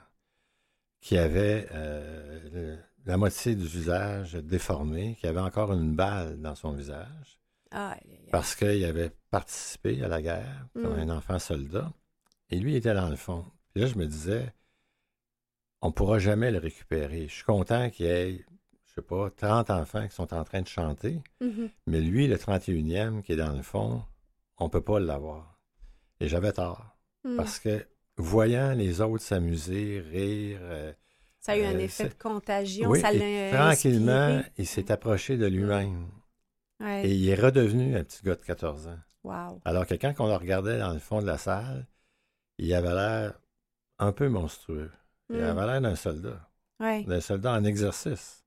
qui 1.01 1.17
avait 1.17 1.67
euh, 1.71 2.39
le- 2.51 2.77
la 3.05 3.17
moitié 3.17 3.55
du 3.55 3.65
visage 3.65 4.33
déformé, 4.33 5.15
qui 5.19 5.25
avait 5.27 5.39
encore 5.39 5.73
une 5.73 5.95
balle 5.95 6.39
dans 6.41 6.55
son 6.55 6.71
visage, 6.73 7.39
Ah, 7.71 7.97
parce 8.31 8.55
qu'il 8.55 8.83
avait 8.85 9.11
participé 9.31 10.03
à 10.03 10.07
la 10.07 10.21
guerre 10.21 10.67
comme 10.73 10.95
Mm. 10.95 11.09
un 11.09 11.17
enfant 11.17 11.39
soldat, 11.39 11.91
et 12.49 12.59
lui 12.59 12.75
était 12.75 12.93
dans 12.93 13.09
le 13.09 13.15
fond. 13.15 13.45
Puis 13.73 13.81
là, 13.81 13.87
je 13.87 13.95
me 13.95 14.05
disais, 14.05 14.53
on 15.85 15.89
ne 15.89 15.93
pourra 15.93 16.17
jamais 16.19 16.51
le 16.51 16.57
récupérer. 16.57 17.27
Je 17.27 17.33
suis 17.33 17.43
content 17.43 17.89
qu'il 17.89 18.05
y 18.07 18.09
ait, 18.09 18.45
je 18.87 18.93
sais 18.95 19.01
pas, 19.01 19.29
30 19.29 19.69
enfants 19.69 20.07
qui 20.07 20.15
sont 20.15 20.33
en 20.33 20.43
train 20.43 20.61
de 20.61 20.67
chanter, 20.67 21.21
Mhm. 21.41 21.69
mais 21.87 22.01
lui, 22.01 22.27
le 22.27 22.37
31e 22.37 23.21
qui 23.21 23.33
est 23.33 23.35
dans 23.35 23.53
le 23.53 23.61
fond, 23.61 24.03
on 24.57 24.65
ne 24.65 24.69
peut 24.69 24.81
pas 24.81 24.99
l'avoir. 24.99 25.59
Et 26.19 26.27
j'avais 26.27 26.51
tort, 26.53 26.97
Mm. 27.23 27.35
parce 27.37 27.59
que 27.59 27.85
voyant 28.17 28.73
les 28.73 29.01
autres 29.01 29.23
s'amuser, 29.23 29.99
rire, 30.01 30.59
euh, 30.63 30.93
Ça 31.39 31.51
a 31.51 31.57
eu 31.57 31.63
un 31.65 31.75
euh, 31.75 31.79
effet 31.79 32.09
de 32.09 32.13
contagion, 32.15 32.89
oui, 32.89 32.99
ça 33.01 33.13
et 33.13 33.51
tranquillement, 33.51 34.11
inspiré. 34.11 34.51
il 34.57 34.65
s'est 34.67 34.91
approché 34.91 35.37
de 35.37 35.45
lui-même. 35.45 36.07
Ouais. 36.79 37.07
Et 37.07 37.13
il 37.13 37.29
est 37.29 37.35
redevenu 37.35 37.95
un 37.95 38.03
petit 38.03 38.23
gars 38.23 38.35
de 38.35 38.41
14 38.41 38.87
ans. 38.87 38.99
Wow. 39.23 39.61
Alors 39.65 39.85
que 39.85 39.93
quand 39.95 40.13
on 40.19 40.27
le 40.27 40.35
regardait 40.35 40.79
dans 40.79 40.93
le 40.93 40.99
fond 40.99 41.21
de 41.21 41.27
la 41.27 41.37
salle, 41.37 41.85
il 42.57 42.73
avait 42.73 42.93
l'air 42.93 43.39
un 43.99 44.11
peu 44.11 44.27
monstrueux. 44.29 44.91
Il 45.29 45.41
avait 45.41 45.65
l'air 45.65 45.81
d'un 45.81 45.95
soldat, 45.95 46.49
Ouais. 46.79 47.03
d'un 47.03 47.21
soldat 47.21 47.53
en 47.53 47.63
exercice, 47.63 48.43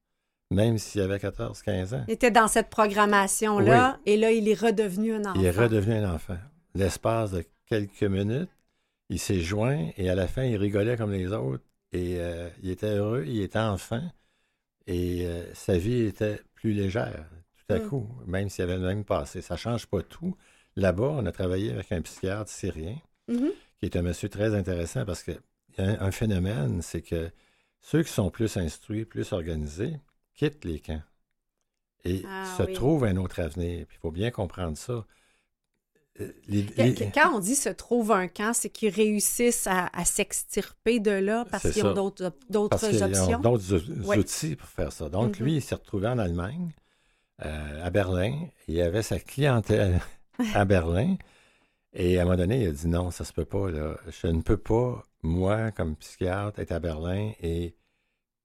même 0.51 0.79
s'il 0.79 1.01
avait 1.01 1.19
14-15 1.19 1.95
ans. 1.95 2.05
Il 2.09 2.13
était 2.15 2.31
dans 2.31 2.49
cette 2.49 2.71
programmation-là, 2.71 3.99
et 4.07 4.17
là, 4.17 4.31
il 4.31 4.49
est 4.49 4.59
redevenu 4.61 5.15
un 5.15 5.21
enfant. 5.25 5.35
Il 5.41 5.45
est 5.45 5.51
redevenu 5.51 5.95
un 5.97 6.15
enfant. 6.15 6.39
L'espace 6.75 7.33
de 7.33 7.45
quelques 7.67 8.03
minutes, 8.05 8.51
il 9.09 9.19
s'est 9.19 9.41
joint 9.41 9.89
et 9.97 10.09
à 10.11 10.15
la 10.15 10.29
fin, 10.29 10.45
il 10.45 10.57
rigolait 10.57 10.97
comme 10.97 11.13
les 11.13 11.33
autres 11.33 11.65
et 11.93 12.17
euh, 12.19 12.49
il 12.63 12.71
était 12.71 12.95
heureux, 12.97 13.25
il 13.27 13.41
était 13.43 13.59
enfant 13.59 14.03
et 14.87 15.27
euh, 15.27 15.53
sa 15.55 15.77
vie 15.79 16.03
était 16.03 16.41
plus 16.55 16.73
légère 16.73 17.25
tout 17.57 17.75
à 17.75 17.79
Mm. 17.79 17.89
coup, 17.89 18.09
même 18.27 18.49
s'il 18.49 18.65
avait 18.65 18.77
le 18.77 18.87
même 18.87 19.05
passé. 19.05 19.41
Ça 19.43 19.57
change 19.57 19.87
pas 19.87 20.03
tout. 20.03 20.37
Là-bas, 20.77 21.09
on 21.11 21.27
a 21.27 21.33
travaillé 21.33 21.73
avec 21.73 21.91
un 21.93 22.01
psychiatre 22.03 22.51
syrien 22.51 22.97
Mhm. 23.29 23.51
qui 23.79 23.87
est 23.87 23.97
un 23.97 24.03
monsieur 24.03 24.29
très 24.29 24.55
intéressant 24.55 25.05
parce 25.05 25.23
a 25.23 25.33
un, 25.81 26.01
un 26.01 26.11
phénomène, 26.11 26.83
c'est 26.83 27.03
que 27.03 27.31
ceux 27.81 28.03
qui 28.03 28.13
sont 28.13 28.31
plus 28.31 28.57
instruits, 28.57 29.05
plus 29.05 29.33
organisés, 29.33 29.99
quittent 30.35 30.65
les 30.65 30.81
camps 30.81 31.03
et 32.05 32.23
Ah 32.27 32.55
se 32.57 32.63
oui. 32.65 32.73
trouvent 32.75 33.05
un 33.05 33.17
autre 33.17 33.41
avenir. 33.41 33.87
Puis 33.87 33.97
il 33.99 34.01
faut 34.01 34.11
bien 34.11 34.31
comprendre 34.31 34.77
ça. 34.77 35.07
Euh, 36.21 36.33
les- 36.49 36.63
les- 36.63 37.11
Quand 37.15 37.33
on 37.35 37.39
dit 37.39 37.55
se 37.55 37.69
trouve 37.69 38.11
un 38.11 38.27
camp, 38.27 38.53
c'est 38.53 38.71
qu'ils 38.71 38.93
réussissent 38.93 39.69
à, 39.69 39.89
à 39.93 40.05
s'extirper 40.05 40.99
de 40.99 41.13
là 41.13 41.45
parce 41.51 41.71
qu'ils 41.71 41.87
ont 41.87 41.95
d'autres 41.95 42.33
d'autres 42.51 43.03
options? 43.03 43.39
d'autres 43.41 44.05
Ouais. 44.05 44.19
outils 44.19 44.57
pour 44.57 44.69
faire 44.69 44.93
ça. 44.93 45.09
Donc, 45.09 45.39
Mhm. 45.39 45.45
lui, 45.47 45.57
il 45.57 45.63
s'est 45.63 45.77
retrouvé 45.77 46.09
en 46.09 46.19
Allemagne, 46.19 46.73
euh, 47.45 47.85
à 47.87 47.91
Berlin. 47.91 48.49
Il 48.69 48.81
avait 48.83 49.03
sa 49.03 49.19
clientèle 49.21 50.01
à 50.55 50.65
Berlin. 50.65 51.17
Et 52.01 52.17
à 52.19 52.23
un 52.23 52.25
moment 52.25 52.37
donné, 52.37 52.63
il 52.63 52.69
a 52.69 52.73
dit 52.73 52.87
non, 52.87 53.11
ça 53.11 53.25
se 53.25 53.33
peut 53.33 53.45
pas. 53.45 53.71
Là. 53.71 53.97
Je 54.23 54.29
ne 54.29 54.41
peux 54.41 54.57
pas, 54.57 55.05
moi, 55.23 55.73
comme 55.73 55.97
psychiatre, 55.97 56.61
être 56.61 56.71
à 56.73 56.79
Berlin 56.79 57.33
et 57.43 57.75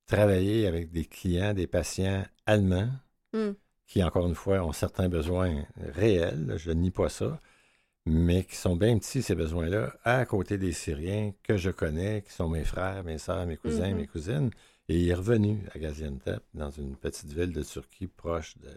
travailler 0.07 0.67
avec 0.67 0.91
des 0.91 1.05
clients, 1.05 1.53
des 1.53 1.67
patients 1.67 2.25
allemands 2.45 2.89
Mm. 3.33 3.53
qui, 3.87 4.03
encore 4.03 4.27
une 4.27 4.35
fois, 4.35 4.63
ont 4.63 4.73
certains 4.73 5.09
besoins 5.09 5.65
réels, 5.77 6.53
je 6.57 6.69
ne 6.71 6.81
nie 6.81 6.91
pas 6.91 7.09
ça, 7.09 7.39
mais 8.05 8.43
qui 8.43 8.55
sont 8.55 8.75
bien 8.75 8.97
petits, 8.99 9.21
ces 9.23 9.33
besoins-là, 9.33 9.95
à 10.03 10.23
côté 10.25 10.57
des 10.59 10.71
Syriens 10.71 11.31
que 11.41 11.57
je 11.57 11.71
connais, 11.71 12.21
qui 12.21 12.31
sont 12.31 12.47
mes 12.49 12.63
frères, 12.63 13.03
mes 13.03 13.17
sœurs, 13.17 13.45
mes 13.47 13.57
cousins, 13.57 13.89
Mhm. 13.89 13.97
mes 13.97 14.07
cousines. 14.07 14.51
Et 14.89 14.99
il 14.99 15.09
est 15.09 15.13
revenu 15.15 15.63
à 15.73 15.79
Gaziantep, 15.79 16.43
dans 16.53 16.69
une 16.69 16.95
petite 16.95 17.31
ville 17.33 17.53
de 17.53 17.63
Turquie 17.63 18.07
proche 18.07 18.57
de, 18.57 18.69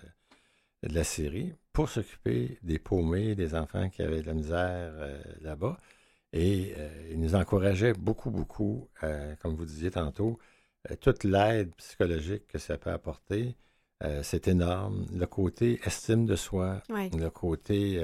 de 0.82 0.94
la 0.94 1.04
Syrie, 1.04 1.52
pour 1.72 1.88
s'occuper 1.88 2.58
des 2.62 2.78
paumés, 2.78 3.34
des 3.34 3.54
enfants 3.54 3.88
qui 3.90 4.02
avaient 4.02 4.22
de 4.22 4.26
la 4.26 4.34
misère 4.34 4.92
euh, 4.98 5.22
là-bas. 5.40 5.78
Et 6.32 6.74
euh, 6.76 7.08
il 7.12 7.20
nous 7.20 7.34
encourageait 7.34 7.92
beaucoup, 7.94 8.30
beaucoup, 8.30 8.88
euh, 9.02 9.34
comme 9.42 9.54
vous 9.54 9.64
disiez 9.64 9.90
tantôt, 9.90 10.38
euh, 10.90 10.96
toute 11.00 11.24
l'aide 11.24 11.74
psychologique 11.76 12.46
que 12.48 12.58
ça 12.58 12.76
peut 12.78 12.90
apporter. 12.90 13.56
c'est 14.22 14.46
énorme. 14.46 15.06
Le 15.14 15.24
côté 15.26 15.80
estime 15.86 16.26
de 16.26 16.36
soi, 16.36 16.82
Ouais. 16.90 17.08
le 17.18 17.30
côté 17.30 17.98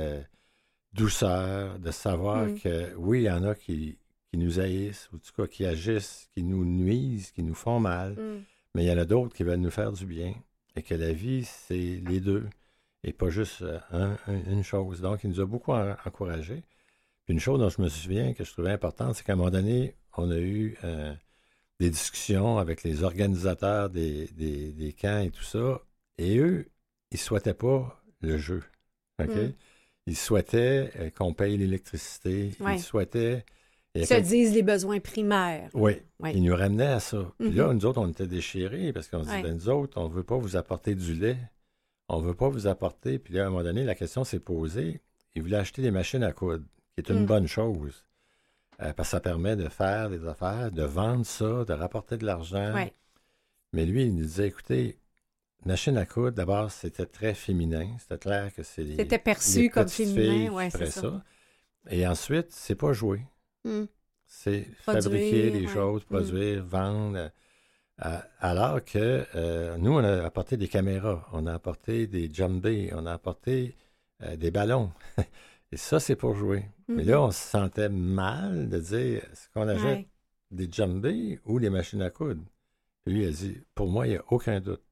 douceur, 0.94 1.78
de 1.78 1.90
savoir 1.90 2.46
Mm. 2.46 2.58
que 2.60 2.94
oui, 2.96 3.20
il 3.20 3.24
y 3.24 3.30
en 3.30 3.44
a 3.44 3.54
qui, 3.54 3.98
qui 4.30 4.38
nous 4.38 4.58
haïssent, 4.58 5.10
ou 5.12 5.16
en 5.16 5.18
tout 5.18 5.32
cas 5.36 5.46
qui 5.46 5.64
agissent, 5.66 6.28
qui 6.32 6.42
nous 6.42 6.64
nuisent, 6.64 7.30
qui 7.32 7.42
nous 7.42 7.54
font 7.54 7.78
mal, 7.80 8.12
Mm. 8.14 8.42
mais 8.74 8.84
il 8.84 8.88
y 8.88 8.92
en 8.92 8.96
a 8.98 9.04
d'autres 9.04 9.34
qui 9.34 9.42
veulent 9.44 9.60
nous 9.60 9.70
faire 9.70 9.92
du 9.92 10.06
bien. 10.06 10.34
Et 10.76 10.82
que 10.82 10.94
la 10.94 11.12
vie, 11.12 11.44
c'est 11.44 12.00
les 12.08 12.20
deux, 12.20 12.48
et 13.04 13.12
pas 13.12 13.30
juste 13.30 13.62
euh, 13.62 13.78
un- 13.90 14.16
un- 14.26 14.44
une 14.52 14.62
chose. 14.64 15.00
Donc, 15.00 15.24
il 15.24 15.30
nous 15.30 15.40
a 15.40 15.46
beaucoup 15.46 15.72
en- 15.72 15.96
encouragés. 16.04 16.62
Puis 17.24 17.34
une 17.34 17.40
chose 17.40 17.60
dont 17.60 17.68
je 17.68 17.80
me 17.82 17.88
souviens 17.88 18.32
que 18.34 18.44
je 18.44 18.52
trouvais 18.52 18.70
importante, 18.72 19.14
c'est 19.16 19.24
qu'à 19.24 19.32
un 19.34 19.36
moment 19.36 19.50
donné, 19.50 19.94
on 20.16 20.30
a 20.30 20.38
eu 20.38 20.76
euh, 20.84 21.14
des 21.80 21.90
discussions 21.90 22.58
avec 22.58 22.82
les 22.82 23.02
organisateurs 23.02 23.90
des, 23.90 24.26
des- 24.28 24.72
des 24.72 24.92
camps 24.92 25.20
et 25.20 25.30
tout 25.30 25.42
ça, 25.44 25.80
et 26.18 26.38
eux, 26.38 26.68
ils 27.10 27.18
souhaitaient 27.18 27.54
pas 27.54 28.02
le 28.20 28.38
jeu. 28.38 28.62
OK? 29.20 29.28
Mm. 29.34 29.52
Ils 30.06 30.16
souhaitaient 30.16 30.90
euh, 30.98 31.10
qu'on 31.10 31.32
paye 31.32 31.56
l'électricité. 31.56 32.52
Ouais. 32.60 32.76
Ils 32.76 32.80
souhaitaient. 32.82 33.44
Ils 33.94 34.06
se 34.06 34.14
disent 34.14 34.54
les 34.54 34.62
besoins 34.62 35.00
primaires. 35.00 35.68
oui, 35.74 35.98
ils 36.32 36.42
nous 36.42 36.54
ramenaient 36.56 36.86
à 36.86 36.98
ça. 37.00 37.30
Puis 37.38 37.50
Mhm. 37.50 37.56
là, 37.56 37.74
nous 37.74 37.84
autres, 37.84 38.00
on 38.00 38.08
était 38.08 38.26
déchirés 38.26 38.92
parce 38.92 39.06
qu'on 39.06 39.22
se 39.22 39.28
dit, 39.28 39.34
Ouais. 39.34 39.42
ben, 39.42 39.54
nous 39.54 39.68
autres, 39.68 40.00
on 40.00 40.08
ne 40.08 40.14
veut 40.14 40.22
pas 40.22 40.38
vous 40.38 40.56
apporter 40.56 40.94
du 40.94 41.12
lait. 41.14 41.36
On 42.12 42.20
ne 42.20 42.26
veut 42.26 42.34
pas 42.34 42.48
vous 42.48 42.66
apporter. 42.66 43.18
Puis 43.18 43.34
là, 43.34 43.44
à 43.44 43.46
un 43.46 43.50
moment 43.50 43.62
donné, 43.64 43.84
la 43.84 43.94
question 43.94 44.22
s'est 44.24 44.38
posée. 44.40 45.00
Ils 45.34 45.42
voulaient 45.42 45.56
acheter 45.56 45.82
des 45.82 45.90
machines 45.90 46.22
à 46.22 46.32
coudre, 46.32 46.64
qui 46.94 47.00
est 47.00 47.08
une 47.10 47.22
Mm. 47.22 47.26
bonne 47.26 47.46
chose. 47.46 48.04
Euh, 48.80 48.92
parce 48.92 49.08
que 49.08 49.12
ça 49.12 49.20
permet 49.20 49.56
de 49.56 49.68
faire 49.68 50.10
des 50.10 50.26
affaires, 50.26 50.70
de 50.72 50.82
vendre 50.82 51.24
ça, 51.24 51.64
de 51.64 51.72
rapporter 51.72 52.16
de 52.16 52.26
l'argent. 52.26 52.74
Ouais. 52.74 52.92
Mais 53.72 53.86
lui, 53.86 54.04
il 54.04 54.14
nous 54.14 54.22
disait, 54.24 54.48
écoutez, 54.48 54.98
machine 55.64 55.96
à 55.96 56.04
coudre, 56.06 56.32
d'abord, 56.32 56.70
c'était 56.70 57.06
très 57.06 57.32
féminin. 57.34 57.88
C'était 57.98 58.18
clair 58.18 58.52
que 58.54 58.62
c'est 58.62 58.82
les, 58.84 58.96
C'était 58.96 59.18
perçu 59.18 59.62
les 59.62 59.68
comme 59.70 59.88
féminin, 59.88 60.50
ouais, 60.52 60.68
c'est 60.70 60.78
feraient 60.78 60.90
ça. 60.90 61.24
Et 61.90 62.06
ensuite, 62.06 62.48
c'est 62.50 62.74
pas 62.74 62.92
jouer. 62.92 63.22
Mm. 63.64 63.84
C'est 64.26 64.62
fabriquer 64.80 65.50
des 65.50 65.66
ouais. 65.66 65.72
choses, 65.72 66.02
Mm. 66.02 66.14
produire, 66.14 66.64
vendre. 66.64 67.30
Euh, 68.04 68.18
alors 68.40 68.84
que 68.84 69.26
euh, 69.34 69.76
nous, 69.78 69.92
on 69.92 70.04
a 70.04 70.24
apporté 70.24 70.56
des 70.56 70.68
caméras, 70.68 71.28
on 71.32 71.46
a 71.46 71.54
apporté 71.54 72.06
des 72.06 72.32
jumbés, 72.32 72.90
on 72.94 73.06
a 73.06 73.12
apporté 73.12 73.76
euh, 74.22 74.36
des 74.36 74.50
ballons. 74.50 74.92
Et 75.72 75.76
ça, 75.76 76.00
c'est 76.00 76.16
pour 76.16 76.34
jouer. 76.34 76.64
Mais 76.88 77.04
là, 77.04 77.22
on 77.22 77.30
se 77.30 77.40
sentait 77.40 77.88
mal 77.88 78.68
de 78.68 78.78
dire 78.78 79.22
ce 79.34 79.48
qu'on 79.54 79.68
achète 79.68 79.84
Ouais. 80.00 80.08
des 80.50 80.68
djembés 80.70 81.40
ou 81.46 81.60
des 81.60 81.70
machines 81.70 82.02
à 82.02 82.10
coudre? 82.10 82.42
Lui, 83.06 83.22
il 83.22 83.28
a 83.28 83.30
dit, 83.30 83.58
pour 83.74 83.88
moi, 83.88 84.06
il 84.06 84.10
n'y 84.10 84.16
a 84.16 84.24
aucun 84.28 84.60
doute. 84.60 84.82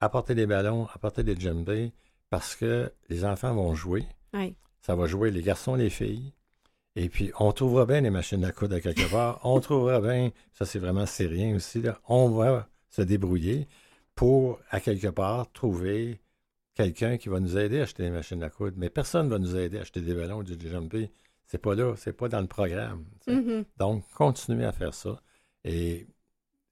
Apporter 0.00 0.34
des 0.34 0.46
ballons, 0.46 0.86
apporter 0.92 1.22
des 1.24 1.38
djembés, 1.38 1.92
parce 2.28 2.54
que 2.56 2.92
les 3.08 3.24
enfants 3.24 3.54
vont 3.54 3.74
jouer. 3.74 4.04
Ça 4.80 4.94
va 4.96 5.06
jouer 5.06 5.30
les 5.30 5.42
garçons, 5.42 5.74
les 5.76 5.90
filles. 5.90 6.32
Et 6.96 7.08
puis, 7.08 7.32
on 7.38 7.52
trouvera 7.52 7.86
bien 7.86 8.00
les 8.02 8.10
machines 8.10 8.44
à 8.44 8.52
coudre 8.52 8.76
à 8.76 8.80
quelque 8.80 9.10
part. 9.10 9.40
on 9.44 9.60
trouvera 9.60 10.00
bien, 10.00 10.30
ça 10.52 10.66
c'est 10.66 10.78
vraiment 10.78 11.06
syrien 11.06 11.54
aussi, 11.56 11.80
là, 11.80 11.98
on 12.06 12.28
va 12.30 12.68
se 12.90 13.00
débrouiller 13.02 13.66
pour, 14.14 14.60
à 14.70 14.80
quelque 14.80 15.08
part, 15.08 15.50
trouver 15.52 16.20
quelqu'un 16.74 17.16
qui 17.16 17.28
va 17.30 17.40
nous 17.40 17.56
aider 17.56 17.80
à 17.80 17.84
acheter 17.84 18.02
des 18.02 18.10
machines 18.10 18.42
à 18.42 18.50
coudre. 18.50 18.76
Mais 18.76 18.90
personne 18.90 19.26
ne 19.26 19.30
va 19.30 19.38
nous 19.38 19.56
aider 19.56 19.78
à 19.78 19.82
acheter 19.82 20.00
des 20.02 20.14
ballons 20.14 20.38
ou 20.38 20.42
du 20.42 20.68
jumpé. 20.68 21.10
C'est 21.46 21.58
pas 21.58 21.74
là, 21.74 21.94
c'est 21.96 22.12
pas 22.12 22.28
dans 22.28 22.40
le 22.40 22.46
programme. 22.46 23.04
Mhm. 23.26 23.64
Donc, 23.78 24.04
continuez 24.14 24.64
à 24.64 24.72
faire 24.72 24.94
ça 24.94 25.20
et 25.64 26.06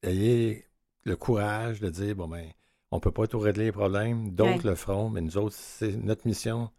ayez 0.03 0.65
le 1.03 1.15
courage 1.15 1.79
de 1.79 1.89
dire, 1.89 2.15
bon 2.15 2.27
ben, 2.27 2.45
on 2.91 2.99
peut 2.99 3.11
pas 3.11 3.25
tout 3.27 3.39
régler 3.39 3.65
les 3.65 3.71
problèmes, 3.71 4.31
d'autres 4.31 4.63
Ouais. 4.63 4.69
le 4.71 4.75
feront, 4.75 5.09
mais 5.09 5.21
nous 5.21 5.37
autres, 5.37 5.55
c'est 5.55 5.95
notre 5.97 6.27
mission, 6.27 6.69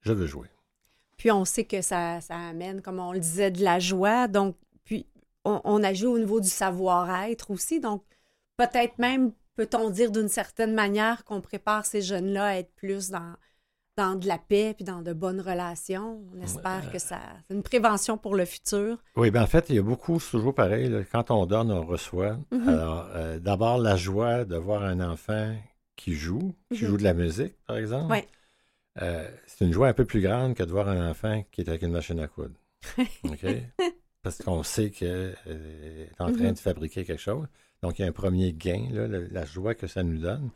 je 0.00 0.12
veux 0.12 0.26
jouer. 0.26 0.48
Puis 1.16 1.30
on 1.30 1.44
sait 1.44 1.64
que 1.64 1.80
ça, 1.82 2.20
ça 2.20 2.36
amène, 2.36 2.82
comme 2.82 2.98
on 2.98 3.12
le 3.12 3.20
disait, 3.20 3.50
de 3.50 3.62
la 3.64 3.78
joie. 3.78 4.28
Donc, 4.28 4.56
puis 4.84 5.06
on, 5.44 5.60
on 5.64 5.82
agit 5.82 6.06
au 6.06 6.18
niveau 6.18 6.40
du 6.40 6.48
savoir-être 6.48 7.50
aussi. 7.50 7.80
Donc, 7.80 8.02
peut-être 8.56 8.98
même, 8.98 9.32
peut-on 9.56 9.90
dire 9.90 10.10
d'une 10.12 10.28
certaine 10.28 10.74
manière 10.74 11.24
qu'on 11.24 11.40
prépare 11.40 11.86
ces 11.86 12.02
jeunes-là 12.02 12.46
à 12.46 12.54
être 12.56 12.70
plus 12.74 13.10
dans, 13.10 13.34
dans 13.96 14.14
de 14.14 14.26
la 14.26 14.36
paix 14.36 14.74
puis 14.74 14.84
dans 14.84 15.00
de 15.00 15.14
bonnes 15.14 15.40
relations. 15.40 16.22
On 16.34 16.42
espère 16.42 16.90
que 16.92 16.98
ça. 16.98 17.18
C'est 17.48 17.54
une 17.54 17.62
prévention 17.62 18.18
pour 18.18 18.34
le 18.34 18.44
futur. 18.44 18.98
Oui, 19.16 19.30
bien 19.30 19.42
en 19.42 19.46
fait, 19.46 19.70
il 19.70 19.76
y 19.76 19.78
a 19.78 19.82
beaucoup, 19.82 20.20
c'est 20.20 20.32
toujours 20.32 20.54
pareil, 20.54 20.90
là, 20.90 21.00
quand 21.10 21.30
on 21.30 21.46
donne, 21.46 21.72
on 21.72 21.86
reçoit. 21.86 22.36
Mhm. 22.50 22.68
Alors, 22.68 23.08
euh, 23.14 23.38
d'abord, 23.38 23.78
la 23.78 23.96
joie 23.96 24.44
de 24.44 24.56
voir 24.56 24.82
un 24.82 25.00
enfant 25.00 25.54
qui 25.96 26.12
joue, 26.12 26.54
qui 26.74 26.84
Mhm. 26.84 26.90
joue 26.90 26.96
de 26.98 27.04
la 27.04 27.14
musique, 27.14 27.54
par 27.66 27.78
exemple. 27.78 28.10
Ouais. 28.12 28.26
Euh, 29.02 29.28
c'est 29.46 29.64
une 29.64 29.72
joie 29.72 29.88
un 29.88 29.92
peu 29.92 30.04
plus 30.04 30.20
grande 30.22 30.54
que 30.54 30.62
de 30.62 30.70
voir 30.70 30.88
un 30.88 31.10
enfant 31.10 31.44
qui 31.50 31.60
est 31.60 31.68
avec 31.68 31.82
une 31.82 31.92
machine 31.92 32.18
à 32.20 32.28
coudre. 32.28 32.54
Parce 34.22 34.38
qu'on 34.42 34.62
sait 34.62 34.90
qu'il 34.90 35.06
est 35.06 36.10
en 36.18 36.32
train 36.32 36.44
Mhm. 36.48 36.52
de 36.54 36.58
fabriquer 36.58 37.04
quelque 37.04 37.20
chose. 37.20 37.46
Donc, 37.82 37.98
il 37.98 38.02
y 38.02 38.04
a 38.04 38.08
un 38.08 38.12
premier 38.12 38.52
gain, 38.52 38.88
là, 38.90 39.06
le- 39.06 39.28
la 39.30 39.44
joie 39.44 39.74
que 39.74 39.86
ça 39.86 40.02
nous 40.02 40.18
donne. 40.18 40.50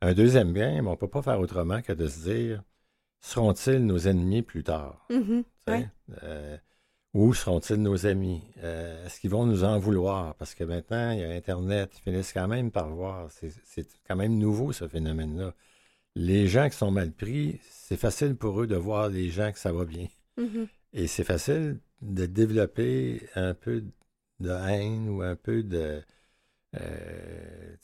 Un 0.00 0.12
deuxième 0.14 0.52
gain, 0.52 0.82
mais 0.82 0.88
on 0.88 0.92
ne 0.92 0.96
peut 0.96 1.08
pas 1.08 1.22
faire 1.22 1.40
autrement 1.40 1.82
que 1.82 1.92
de 1.92 2.06
se 2.06 2.28
dire 2.30 2.62
seront-ils 3.20 3.84
nos 3.84 3.98
ennemis 4.06 4.42
plus 4.42 4.62
tard? 4.62 5.04
Mhm. 5.10 5.42
sais? 5.66 5.72
Ouais. 5.72 5.88
Euh, 6.22 6.56
où 7.14 7.34
seront-ils 7.34 7.82
nos 7.82 8.06
amis? 8.06 8.42
Euh, 8.62 9.04
Est-ce 9.06 9.18
qu'ils 9.18 9.30
vont 9.30 9.46
nous 9.46 9.64
en 9.64 9.78
vouloir? 9.80 10.36
Parce 10.36 10.54
que 10.54 10.62
maintenant, 10.62 11.10
il 11.10 11.20
y 11.20 11.24
a 11.24 11.30
Internet, 11.30 11.90
ils 11.98 12.02
finissent 12.02 12.32
quand 12.32 12.46
même 12.46 12.70
par 12.70 12.88
voir. 12.90 13.28
C'est 13.32 13.86
quand 14.06 14.14
même 14.16 14.38
nouveau, 14.38 14.70
ce 14.72 14.86
phénomène-là. 14.86 15.52
Les 16.20 16.48
gens 16.48 16.68
qui 16.68 16.76
sont 16.76 16.90
mal 16.90 17.12
pris, 17.12 17.60
c'est 17.70 17.96
facile 17.96 18.34
pour 18.34 18.60
eux 18.60 18.66
de 18.66 18.74
voir 18.74 19.08
les 19.08 19.30
gens 19.30 19.52
que 19.52 19.58
ça 19.58 19.72
va 19.72 19.84
bien. 19.84 20.08
Mhm. 20.36 20.66
Et 20.92 21.06
c'est 21.06 21.22
facile 21.22 21.78
de 22.02 22.26
développer 22.26 23.22
un 23.36 23.54
peu 23.54 23.84
de 24.40 24.50
haine 24.50 25.08
ou 25.08 25.22
un 25.22 25.36
peu 25.36 25.62
de... 25.62 26.02
euh, 26.80 27.76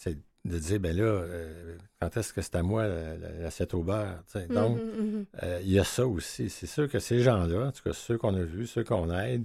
de 0.45 0.59
dire, 0.59 0.79
ben 0.81 0.95
là, 0.97 1.05
euh, 1.05 1.79
quand 2.01 2.17
est-ce 2.17 2.33
que 2.35 2.43
c'est 2.43 2.57
à 2.57 2.63
moi 2.63 2.87
la- 2.87 3.17
la- 3.17 3.33
l'assiette 3.33 3.73
au 3.73 3.83
beurre? 3.83 4.23
tu 4.27 4.33
sais? 4.41 4.47
Donc, 4.49 4.79
Mhm, 4.79 4.85
mhm. 5.07 5.27
euh, 5.43 5.61
il 5.63 5.71
y 5.71 5.79
a 5.79 5.85
ça 5.85 6.07
aussi. 6.07 6.51
C'est 6.51 6.67
sûr 6.67 6.89
que 6.89 6.99
ces 6.99 7.21
gens-là, 7.21 7.69
en 7.69 7.73
tout 7.73 7.83
cas 7.85 7.93
ceux 7.95 8.19
qu'on 8.19 8.35
a 8.35 8.43
vus, 8.43 8.67
ceux 8.67 8.85
qu'on 8.85 9.11
aide, 9.17 9.45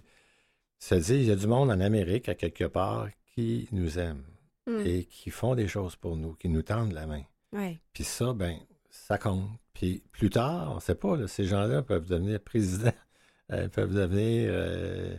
se 0.79 0.95
disent, 0.95 1.09
il 1.11 1.25
y 1.25 1.31
a 1.31 1.35
du 1.37 1.47
monde 1.47 1.69
en 1.71 1.79
Amérique, 1.79 2.27
à 2.27 2.35
quelque 2.35 2.65
part, 2.65 3.07
qui 3.35 3.69
nous 3.71 3.97
aime 3.99 4.23
Mhm. 4.67 4.85
et 4.85 5.05
qui 5.05 5.29
font 5.29 5.55
des 5.55 5.67
choses 5.67 5.95
pour 5.95 6.17
nous, 6.17 6.33
qui 6.33 6.49
nous 6.49 6.63
tendent 6.63 6.91
la 6.93 7.05
main. 7.07 7.23
Ouais. 7.53 7.79
Puis 7.93 8.03
ça, 8.03 8.33
ben, 8.33 8.57
ça 8.89 9.17
compte. 9.17 9.47
Puis 9.73 10.03
plus 10.11 10.29
tard, 10.29 10.69
on 10.71 10.75
ne 10.75 10.79
sait 10.79 10.95
pas, 10.95 11.15
là, 11.15 11.27
ces 11.27 11.45
gens-là 11.45 11.81
peuvent 11.81 12.07
devenir 12.07 12.39
présidents, 12.41 12.91
euh, 13.51 13.67
peuvent 13.69 13.93
devenir 13.93 14.49
euh, 14.51 15.15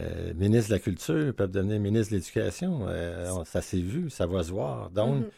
euh, 0.00 0.34
ministre 0.34 0.70
de 0.70 0.74
la 0.74 0.80
Culture, 0.80 1.34
peuvent 1.34 1.50
devenir 1.50 1.78
ministre 1.80 2.12
de 2.12 2.16
l'Éducation. 2.18 2.82
On- 2.82 3.44
ça 3.44 3.60
s'est 3.62 3.80
vu, 3.80 4.10
ça 4.10 4.26
va 4.26 4.42
se 4.42 4.50
voir. 4.50 4.90
Donc, 4.90 5.16
Mhm. 5.24 5.30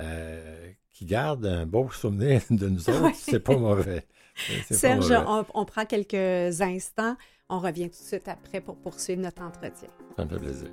euh, 0.00 0.70
qui 0.90 1.04
gardent 1.04 1.44
un 1.46 1.66
beau 1.66 1.90
souvenir 1.90 2.40
de 2.50 2.68
nous 2.68 2.88
autres, 2.88 3.02
Ouais. 3.02 3.12
c'est 3.14 3.40
pas 3.40 3.56
mauvais. 3.56 4.04
Pas 4.68 4.74
Serge, 4.74 5.10
mauvais. 5.12 5.24
on, 5.26 5.60
on 5.60 5.64
prend 5.64 5.84
quelques 5.86 6.60
instants. 6.62 7.16
On 7.48 7.58
revient 7.60 7.90
tout 7.90 7.98
de 8.02 8.06
suite 8.06 8.28
après 8.28 8.60
pour 8.60 8.76
poursuivre 8.76 9.22
notre 9.22 9.42
entretien. 9.42 9.88
Ça 10.16 10.24
me 10.24 10.30
fait 10.30 10.38
plaisir. 10.38 10.70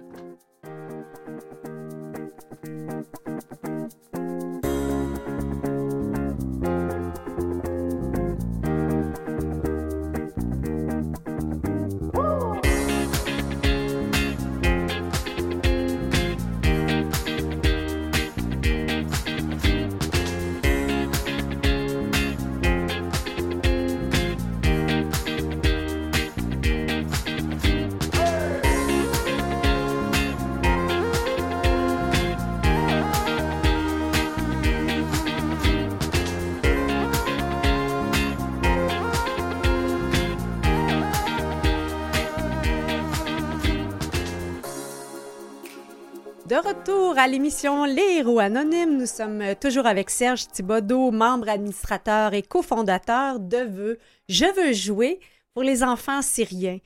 Retour 46.83 47.17
à 47.17 47.29
l'émission 47.29 47.85
Les 47.85 48.17
Héros 48.17 48.39
Anonymes, 48.39 48.97
nous 48.97 49.05
sommes 49.05 49.41
euh, 49.41 49.55
toujours 49.55 49.85
avec 49.85 50.09
Serge 50.09 50.49
Thibodeau, 50.49 51.11
membre 51.11 51.47
administrateur 51.47 52.33
et 52.33 52.41
cofondateur 52.41 53.39
de 53.39 53.59
Vœux 53.59 53.99
Je 54.27 54.53
veux 54.53 54.73
jouer 54.73 55.21
pour 55.53 55.63
les 55.63 55.81
enfants 55.81 56.21
syriens. 56.21 56.79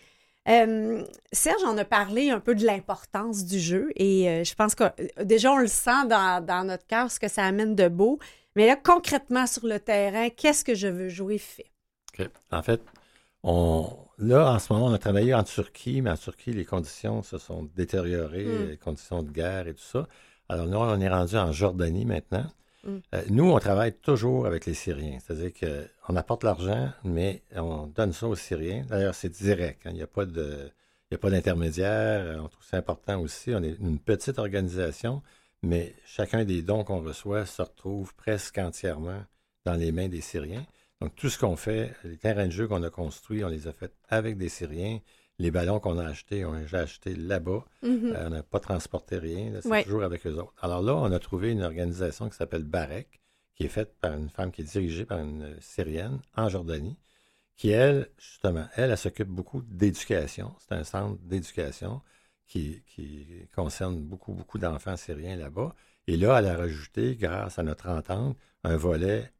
Euh, 0.50 1.04
Serge 1.32 1.64
en 1.64 1.76
a 1.80 1.84
parlé 1.84 2.30
un 2.30 2.40
peu 2.40 2.54
de 2.54 2.64
l'importance 2.64 3.44
du 3.44 3.60
jeu 3.60 3.90
et 3.96 4.30
euh, 4.30 4.44
je 4.44 4.54
pense 4.54 4.76
que 4.76 4.84
déjà 5.24 5.52
on 5.52 5.58
le 5.58 5.66
sent 5.66 6.06
dans, 6.08 6.68
notre 6.68 6.86
cœur 6.86 7.10
ce 7.10 7.20
que 7.20 7.28
ça 7.28 7.44
amène 7.44 7.74
de 7.74 7.88
beau. 7.88 8.20
Mais 8.56 8.68
là, 8.68 8.76
concrètement 8.76 9.48
sur 9.48 9.66
le 9.66 9.80
terrain, 9.80 10.30
qu'est-ce 10.30 10.64
que 10.64 10.76
je 10.76 10.88
veux 10.88 11.10
jouer 11.10 11.40
fait? 11.40 11.72
En 12.52 12.62
fait, 12.62 12.82
on, 13.44 13.88
là, 14.18 14.52
en 14.54 14.60
ce 14.60 14.72
moment, 14.74 14.88
on 14.88 14.94
a 14.94 14.98
travaillé 14.98 15.34
en 15.34 15.44
Turquie, 15.44 16.02
mais 16.02 16.10
en 16.10 16.18
Turquie, 16.18 16.52
les 16.54 16.66
conditions 16.66 17.24
se 17.24 17.38
sont 17.38 17.70
détériorées, 17.76 18.46
Mm. 18.46 18.68
les 18.70 18.78
conditions 18.78 19.24
de 19.24 19.32
guerre 19.32 19.68
et 19.68 19.74
tout 19.74 19.84
ça. 19.84 20.08
Alors, 20.50 20.66
nous, 20.68 20.78
on 20.78 21.00
est 21.00 21.10
rendu 21.10 21.36
en 21.38 21.52
Jordanie 21.52 22.06
maintenant. 22.06 22.46
Mm. 22.84 22.98
Euh, 23.16 23.22
nous, 23.30 23.52
on 23.52 23.60
travaille 23.60 23.94
toujours 23.94 24.46
avec 24.48 24.66
les 24.66 24.74
Syriens. 24.74 25.18
C'est-à-dire 25.26 25.52
qu'on 26.06 26.16
apporte 26.16 26.44
l'argent, 26.44 26.92
mais 27.04 27.44
on 27.56 27.88
donne 27.88 28.14
ça 28.14 28.28
aux 28.28 28.36
Syriens. 28.36 28.86
D'ailleurs, 28.90 29.16
c'est 29.16 29.30
direct. 29.30 29.86
hein. 29.86 29.90
Il 29.92 29.98
n'y 29.98 30.04
a 30.04 30.08
pas 30.08 30.26
de. 30.26 30.72
Il 31.10 31.14
n'y 31.14 31.16
a 31.16 31.20
pas 31.20 31.30
d'intermédiaire. 31.30 32.42
On 32.44 32.50
trouve 32.50 32.66
ça 32.66 32.76
important 32.78 33.22
aussi. 33.22 33.52
On 33.56 33.64
est 33.64 33.78
une 33.80 33.98
petite 34.00 34.40
organisation, 34.40 35.22
mais 35.64 35.96
chacun 36.06 36.44
des 36.44 36.62
dons 36.62 36.84
qu'on 36.84 37.00
reçoit 37.02 37.46
se 37.46 37.62
retrouve 37.62 38.14
presque 38.16 38.58
entièrement 38.58 39.24
dans 39.66 39.76
les 39.76 39.94
mains 39.94 40.10
des 40.10 40.20
Syriens. 40.20 40.66
Donc, 41.02 41.16
tout 41.16 41.30
ce 41.30 41.38
qu'on 41.38 41.56
fait, 41.56 41.94
les 42.04 42.18
terrains 42.18 42.48
de 42.48 42.52
jeu 42.52 42.68
qu'on 42.68 42.82
a 42.84 42.90
construits, 42.90 43.44
on 43.44 43.50
les 43.50 43.68
a 43.68 43.74
faits 43.74 43.94
avec 44.10 44.38
des 44.38 44.50
Syriens. 44.50 45.00
Les 45.40 45.52
ballons 45.52 45.80
qu'on 45.80 46.00
a 46.00 46.06
achetés, 46.08 46.44
on 46.46 46.54
les 46.54 46.74
a 46.74 46.80
achetés 46.80 47.16
là-bas. 47.16 47.64
Mhm. 47.84 48.14
Euh, 48.16 48.28
on 48.28 48.30
n'a 48.32 48.44
pas 48.44 48.60
transporté 48.60 49.18
rien. 49.18 49.52
C'est 49.62 49.70
Ouais. 49.70 49.84
toujours 49.84 50.04
avec 50.04 50.26
eux 50.26 50.34
autres. 50.34 50.54
Alors 50.62 50.82
là, 50.82 50.96
on 50.96 51.12
a 51.12 51.20
trouvé 51.20 51.52
une 51.52 51.62
organisation 51.62 52.28
qui 52.30 52.36
s'appelle 52.36 52.64
Barek, 52.64 53.22
qui 53.56 53.66
est 53.66 53.70
faite 53.70 53.96
par 54.02 54.14
une 54.14 54.30
femme 54.30 54.52
qui 54.52 54.62
est 54.62 54.72
dirigée 54.72 55.06
par 55.06 55.20
une 55.20 55.56
Syrienne 55.62 56.20
en 56.36 56.50
Jordanie, 56.50 56.98
qui, 57.56 57.70
elle, 57.70 58.10
justement, 58.18 58.68
elle, 58.76 58.90
elle, 58.92 58.98
s'occupe 58.98 59.28
beaucoup 59.28 59.62
d'éducation. 59.62 60.56
C'est 60.60 60.74
un 60.76 60.84
centre 60.84 61.20
d'éducation 61.22 62.02
qui, 62.48 62.82
qui 62.88 63.48
concerne 63.56 64.00
beaucoup, 64.02 64.34
beaucoup 64.34 64.58
d'enfants 64.58 64.98
syriens 64.98 65.36
là-bas. 65.36 65.76
Et 66.08 66.18
là, 66.18 66.40
elle 66.40 66.48
a 66.48 66.56
rajouté, 66.58 67.16
grâce 67.16 67.60
à 67.60 67.64
notre 67.64 67.90
entente, 67.90 68.38
un 68.64 68.78
volet 68.78 69.32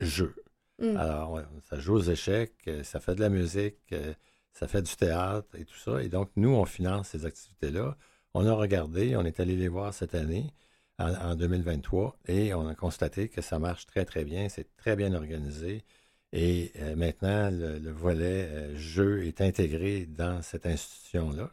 jeu. 0.00 0.34
Mm. 0.78 0.96
Alors, 0.96 1.40
ça 1.68 1.78
joue 1.78 1.94
aux 1.94 2.02
échecs, 2.02 2.54
euh, 2.68 2.82
ça 2.84 3.00
fait 3.00 3.14
de 3.14 3.20
la 3.20 3.28
musique, 3.28 3.78
euh, 3.92 4.14
ça 4.52 4.68
fait 4.68 4.82
du 4.82 4.94
théâtre 4.96 5.48
et 5.56 5.64
tout 5.64 5.76
ça. 5.76 6.02
Et 6.02 6.08
donc, 6.08 6.30
nous, 6.36 6.50
on 6.50 6.64
finance 6.64 7.08
ces 7.08 7.26
activités-là. 7.26 7.96
On 8.34 8.46
a 8.46 8.52
regardé, 8.52 9.16
on 9.16 9.24
est 9.24 9.40
allé 9.40 9.56
les 9.56 9.68
voir 9.68 9.92
cette 9.94 10.14
année, 10.14 10.52
en, 10.98 11.12
en 11.14 11.34
2023, 11.36 12.18
et 12.28 12.54
on 12.54 12.66
a 12.68 12.74
constaté 12.74 13.28
que 13.28 13.40
ça 13.42 13.58
marche 13.58 13.86
très, 13.86 14.04
très 14.04 14.24
bien. 14.24 14.48
C'est 14.48 14.76
très 14.76 14.96
bien 14.96 15.14
organisé. 15.14 15.84
Et 16.32 16.72
euh, 16.80 16.94
maintenant, 16.96 17.50
le, 17.50 17.78
le 17.78 17.90
volet 17.90 18.76
jeu 18.76 19.24
est 19.24 19.40
intégré 19.40 20.06
dans 20.06 20.42
cette 20.42 20.66
institution-là. 20.66 21.50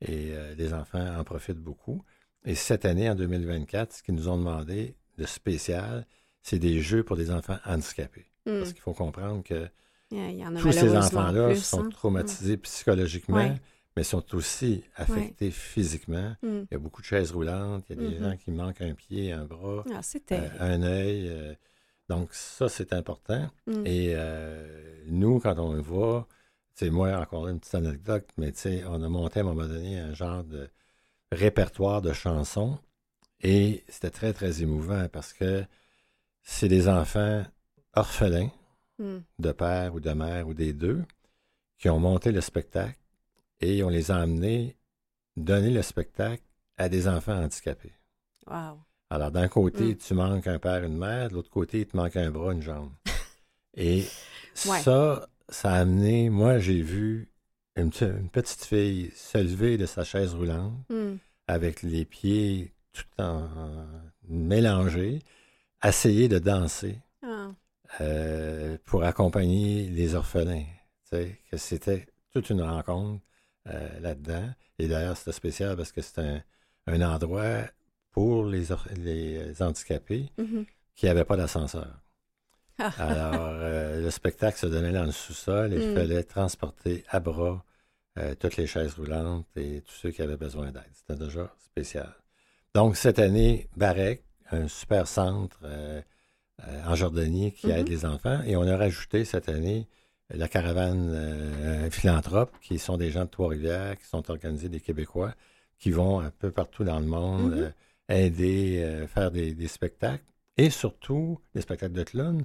et 0.00 0.32
les 0.56 0.74
enfants 0.74 1.16
en 1.18 1.24
profitent 1.24 1.58
beaucoup. 1.58 2.04
Et 2.44 2.54
cette 2.54 2.84
année, 2.84 3.08
en 3.10 3.14
2024, 3.14 3.92
ce 3.94 4.02
qu'ils 4.02 4.14
nous 4.14 4.28
ont 4.28 4.38
demandé 4.38 4.96
de 5.18 5.26
spécial, 5.26 6.06
c'est 6.42 6.58
des 6.58 6.80
jeux 6.80 7.04
pour 7.04 7.16
des 7.16 7.30
enfants 7.30 7.58
handicapés. 7.64 8.33
Hmm. 8.46 8.58
Parce 8.58 8.72
qu'il 8.72 8.82
faut 8.82 8.92
comprendre 8.92 9.42
que 9.42 9.68
en 10.46 10.54
a 10.56 10.60
tous 10.60 10.72
ces 10.72 10.96
enfants-là 10.96 11.54
sont 11.56 11.84
hein. 11.84 11.88
traumatisés 11.90 12.56
psychologiquement, 12.58 13.36
Ouais. 13.38 13.54
mais 13.96 14.04
sont 14.04 14.34
aussi 14.34 14.84
affectés 14.96 15.50
physiquement. 15.50 16.36
Mm. 16.42 16.46
Il 16.62 16.68
y 16.70 16.74
a 16.74 16.78
beaucoup 16.78 17.00
de 17.00 17.06
chaises 17.06 17.32
roulantes, 17.32 17.84
il 17.90 17.96
y 17.96 18.06
a 18.06 18.08
des 18.10 18.16
Mhm. 18.18 18.22
gens 18.22 18.36
qui 18.36 18.50
manquent 18.52 18.82
un 18.82 18.94
pied, 18.94 19.32
un 19.32 19.44
bras, 19.44 19.84
Ah, 19.92 20.00
euh, 20.32 20.48
un 20.60 20.82
œil. 20.82 21.28
euh, 21.28 21.54
donc 22.08 22.32
ça, 22.32 22.68
c'est 22.68 22.92
important. 22.92 23.50
Mm. 23.66 23.86
Et 23.86 24.12
euh, 24.14 25.02
nous, 25.06 25.40
quand 25.40 25.58
on 25.58 25.72
le 25.72 25.80
voit, 25.80 26.28
c'est 26.74 26.90
moi, 26.90 27.16
encore 27.18 27.48
une 27.48 27.58
petite 27.58 27.74
anecdote, 27.74 28.28
mais 28.36 28.52
on 28.86 29.02
a 29.02 29.08
monté 29.08 29.40
à 29.40 29.42
un 29.42 29.46
moment 29.46 29.66
donné 29.66 29.98
un 29.98 30.12
genre 30.12 30.44
de 30.44 30.68
répertoire 31.32 32.02
de 32.02 32.12
chansons 32.12 32.78
et 33.42 33.82
c'était 33.88 34.10
très, 34.10 34.32
très 34.32 34.62
émouvant 34.62 35.08
parce 35.12 35.32
que 35.32 35.64
c'est 36.42 36.68
des 36.68 36.88
enfants 36.88 37.44
orphelins 37.96 38.50
Mm. 38.98 39.18
de 39.40 39.50
père 39.52 39.92
ou 39.94 39.98
de 40.00 40.10
mère 40.12 40.46
ou 40.46 40.54
des 40.54 40.72
deux 40.72 41.02
qui 41.78 41.88
ont 41.88 41.98
monté 41.98 42.30
le 42.30 42.40
spectacle 42.40 42.96
et 43.60 43.82
on 43.82 43.88
les 43.88 44.12
a 44.12 44.18
amenés 44.18 44.76
donner 45.36 45.70
le 45.70 45.82
spectacle 45.82 46.44
à 46.78 46.88
des 46.88 47.08
enfants 47.08 47.42
handicapés. 47.42 47.92
Wow. 48.46 48.78
Alors, 49.10 49.32
d'un 49.32 49.48
côté, 49.48 49.94
Mm. 49.94 49.96
tu 49.96 50.14
manques 50.14 50.46
un 50.46 50.60
père, 50.60 50.84
une 50.84 50.96
mère, 50.96 51.28
de 51.28 51.34
l'autre 51.34 51.50
côté, 51.50 51.80
il 51.80 51.86
te 51.86 51.96
manque 51.96 52.14
un 52.16 52.30
bras, 52.30 52.52
une 52.52 52.62
jambe. 52.62 52.92
Et 53.76 54.04
Ouais. 54.66 54.80
ça, 54.80 55.28
ça 55.48 55.72
a 55.72 55.80
amené, 55.80 56.30
moi, 56.30 56.58
j'ai 56.60 56.80
vu 56.82 57.28
une, 57.74 57.90
pe- 57.90 58.16
une 58.20 58.30
petite 58.30 58.64
fille 58.64 59.10
se 59.16 59.38
lever 59.38 59.76
de 59.76 59.86
sa 59.86 60.04
chaise 60.04 60.34
roulante 60.34 60.74
Mm. 60.88 61.16
avec 61.48 61.82
les 61.82 62.04
pieds 62.04 62.72
tout 62.92 63.02
en, 63.22 63.48
mélangés, 64.28 65.18
essayer 65.82 66.28
de 66.28 66.38
danser. 66.38 66.98
Euh, 68.00 68.76
pour 68.84 69.04
accompagner 69.04 69.88
les 69.88 70.14
orphelins. 70.14 70.64
Que 71.10 71.56
c'était 71.56 72.06
toute 72.32 72.50
une 72.50 72.62
rencontre 72.62 73.22
euh, 73.68 74.00
là-dedans. 74.00 74.48
Et 74.80 74.88
d'ailleurs, 74.88 75.16
c'était 75.16 75.30
spécial 75.32 75.76
parce 75.76 75.92
que 75.92 76.02
c'est 76.02 76.18
un, 76.18 76.42
un 76.88 77.00
endroit 77.02 77.60
pour 78.10 78.44
les, 78.46 78.66
les 78.96 79.62
handicapés 79.62 80.30
Mhm. 80.38 80.66
qui 80.96 81.06
n'avaient 81.06 81.24
pas 81.24 81.36
d'ascenseur. 81.36 82.00
Ah. 82.78 82.90
Alors, 82.98 83.50
euh, 83.60 84.02
le 84.02 84.10
spectacle 84.10 84.58
se 84.58 84.66
donnait 84.66 84.92
dans 84.92 85.04
le 85.04 85.12
sous-sol 85.12 85.72
et 85.72 85.76
il 85.76 85.90
Mm. 85.92 85.94
fallait 85.94 86.22
transporter 86.24 87.04
à 87.08 87.20
bras 87.20 87.64
euh, 88.18 88.34
toutes 88.34 88.56
les 88.56 88.66
chaises 88.66 88.94
roulantes 88.94 89.46
et 89.56 89.80
tous 89.82 89.94
ceux 89.94 90.10
qui 90.10 90.22
avaient 90.22 90.36
besoin 90.36 90.72
d'aide. 90.72 90.90
C'était 90.92 91.24
déjà 91.24 91.54
spécial. 91.64 92.12
Donc, 92.74 92.96
cette 92.96 93.20
année, 93.20 93.68
Barek, 93.76 94.24
un 94.50 94.66
super 94.66 95.06
centre 95.06 95.58
euh, 95.64 96.00
euh, 96.00 96.02
en 96.86 96.94
Jordanie 96.94 97.52
qui 97.52 97.66
Mhm. 97.68 97.72
aide 97.76 97.88
les 97.88 98.04
enfants. 98.04 98.40
Et 98.46 98.56
on 98.56 98.62
a 98.62 98.76
rajouté 98.76 99.24
cette 99.24 99.48
année 99.48 99.86
la 100.30 100.48
caravane 100.48 101.10
euh, 101.14 101.90
philanthrope, 101.90 102.52
qui 102.62 102.78
sont 102.78 102.96
des 102.96 103.10
gens 103.10 103.24
de 103.24 103.30
Trois-Rivières, 103.30 103.98
qui 103.98 104.06
sont 104.06 104.30
organisés 104.30 104.68
des 104.68 104.80
Québécois, 104.80 105.34
qui 105.78 105.90
vont 105.90 106.20
un 106.20 106.30
peu 106.30 106.50
partout 106.50 106.84
dans 106.84 106.98
le 106.98 107.06
monde 107.06 107.52
Mhm. 107.54 107.58
euh, 107.62 107.70
aider, 108.08 108.82
euh, 108.82 109.06
faire 109.06 109.30
des, 109.30 109.54
des 109.54 109.68
spectacles, 109.68 110.24
et 110.56 110.70
surtout 110.70 111.38
des 111.54 111.60
spectacles 111.60 111.92
de 111.94 112.04
clowns, 112.04 112.44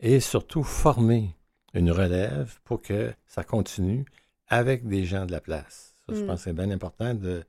et 0.00 0.18
surtout 0.20 0.62
former 0.64 1.34
une 1.74 1.90
relève 1.92 2.58
pour 2.64 2.80
que 2.82 3.12
ça 3.26 3.44
continue 3.44 4.04
avec 4.48 4.86
des 4.88 5.04
gens 5.04 5.26
de 5.26 5.32
la 5.32 5.40
place. 5.40 5.94
Ça, 6.08 6.14
je 6.14 6.22
Mm. 6.22 6.26
pense 6.26 6.38
que 6.40 6.44
c'est 6.44 6.52
bien 6.52 6.70
important 6.70 7.14
de, 7.14 7.44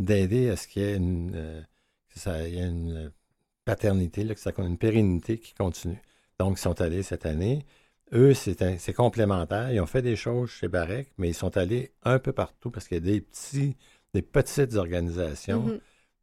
d'aider 0.00 0.48
à 0.50 0.56
ce 0.56 0.66
qu'il 0.68 0.82
y 0.82 0.84
ait 0.86 0.96
une, 0.96 1.32
euh, 1.34 1.60
que 2.08 2.18
ça, 2.18 2.46
il 2.48 2.54
y 2.54 2.58
ait 2.58 2.66
une 2.68 3.12
paternité, 3.66 4.24
là, 4.24 4.34
que 4.34 4.40
ça 4.40 4.50
ait 4.56 4.62
une 4.62 4.78
pérennité 4.78 5.38
qui 5.38 5.52
continue. 5.52 6.00
Donc, 6.38 6.56
ils 6.58 6.62
sont 6.62 6.80
allés 6.80 7.02
cette 7.02 7.26
année. 7.26 7.66
Eux, 8.14 8.32
c'est, 8.32 8.92
complémentaire. 8.94 9.70
Ils 9.72 9.80
ont 9.80 9.86
fait 9.86 10.00
des 10.02 10.16
choses 10.16 10.48
chez 10.50 10.68
Barek, 10.68 11.08
mais 11.18 11.28
ils 11.28 11.34
sont 11.34 11.56
allés 11.58 11.92
un 12.04 12.18
peu 12.18 12.32
partout 12.32 12.70
parce 12.70 12.86
qu'il 12.88 12.96
y 12.96 13.00
a 13.00 13.12
des 13.12 13.20
petits, 13.20 13.76
des 14.14 14.22
petites 14.22 14.74
organisations 14.76 15.64
Mhm. 15.64 15.80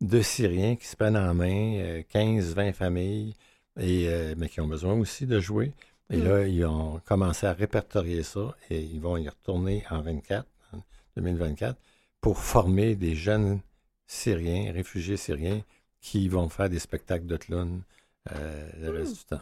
de 0.10 0.22
Syriens 0.22 0.76
qui 0.78 0.88
se 0.88 0.96
prennent 0.96 1.18
en 1.18 1.34
main, 1.34 1.76
euh, 1.78 2.02
15, 2.10 2.56
20 2.56 2.74
familles, 2.74 3.36
et, 3.80 4.08
euh, 4.08 4.34
mais 4.38 4.50
qui 4.50 4.62
ont 4.62 4.68
besoin 4.68 4.94
aussi 4.94 5.26
de 5.28 5.40
jouer. 5.40 5.74
Et 6.10 6.18
Mm. 6.18 6.24
là, 6.24 6.48
ils 6.48 6.66
ont 6.66 7.02
commencé 7.06 7.46
à 7.48 7.54
répertorier 7.54 8.24
ça 8.24 8.56
et 8.70 8.82
ils 8.82 9.00
vont 9.02 9.18
y 9.18 9.28
retourner 9.28 9.84
en 9.90 10.02
24, 10.02 10.48
en 10.74 10.80
2024, 11.18 11.78
pour 12.22 12.38
former 12.38 12.96
des 12.96 13.16
jeunes 13.16 13.60
Syriens, 14.08 14.72
réfugiés 14.72 15.18
syriens, 15.18 15.62
qui 16.04 16.28
vont 16.28 16.50
faire 16.50 16.70
des 16.70 16.80
spectacles 16.80 17.26
de 17.26 17.40
euh, 18.32 18.70
le 18.82 18.92
Mm. 18.92 18.96
reste 18.98 19.14
du 19.18 19.24
temps. 19.26 19.42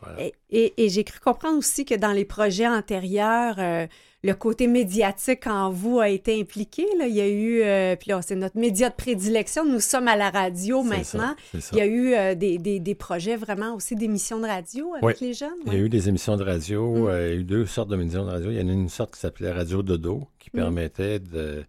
Voilà. 0.00 0.22
Et, 0.22 0.34
et- 0.50 0.84
et 0.84 0.88
j'ai 0.90 1.04
cru 1.04 1.18
comprendre 1.20 1.56
aussi 1.58 1.84
que 1.86 1.94
dans 1.94 2.12
les 2.12 2.26
projets 2.26 2.68
antérieurs, 2.68 3.56
euh, 3.58 3.86
le 4.22 4.34
côté 4.34 4.66
médiatique 4.66 5.46
en 5.46 5.70
vous 5.70 6.00
a 6.00 6.10
été 6.10 6.38
impliqué. 6.38 6.84
Là. 6.98 7.06
Il 7.06 7.14
y 7.14 7.20
a 7.22 7.28
eu, 7.28 7.62
euh, 7.62 7.96
puis 7.96 8.10
là, 8.10 8.20
c'est 8.20 8.36
notre 8.36 8.58
média 8.58 8.90
de 8.90 8.94
prédilection. 8.94 9.64
Nous 9.64 9.80
sommes 9.80 10.08
à 10.08 10.16
la 10.16 10.28
radio 10.30 10.82
maintenant. 10.82 11.34
ça, 11.34 11.36
c'est 11.52 11.60
ça. 11.62 11.70
Il 11.72 11.78
y 11.78 11.80
a 11.80 11.86
eu 11.86 12.12
euh, 12.14 12.34
des, 12.34 12.58
des- 12.58 12.78
des 12.80 12.94
projets 12.94 13.36
vraiment 13.36 13.74
aussi 13.74 13.94
d'émissions 13.94 14.38
de 14.40 14.46
radio 14.46 14.92
avec 15.00 15.20
les 15.20 15.32
jeunes. 15.32 15.50
Il 15.66 15.72
y 15.72 15.76
a 15.76 15.78
eu 15.78 15.88
des 15.88 16.08
émissions 16.10 16.36
de 16.36 16.44
radio, 16.44 16.94
Mm. 16.94 17.06
euh, 17.08 17.28
il 17.28 17.34
y 17.34 17.36
a 17.36 17.40
eu 17.40 17.44
deux 17.44 17.64
sortes 17.66 17.88
d'émissions 17.88 18.24
de 18.26 18.30
radio. 18.30 18.50
Il 18.50 18.58
y 18.58 18.62
en 18.62 18.68
a 18.68 18.72
une 18.72 18.90
sorte 18.90 19.14
qui 19.14 19.20
s'appelait 19.20 19.50
Radio 19.52 19.82
Dodo, 19.82 20.26
qui 20.38 20.50
Mm. 20.52 20.58
permettait 20.58 21.18
de... 21.20 21.64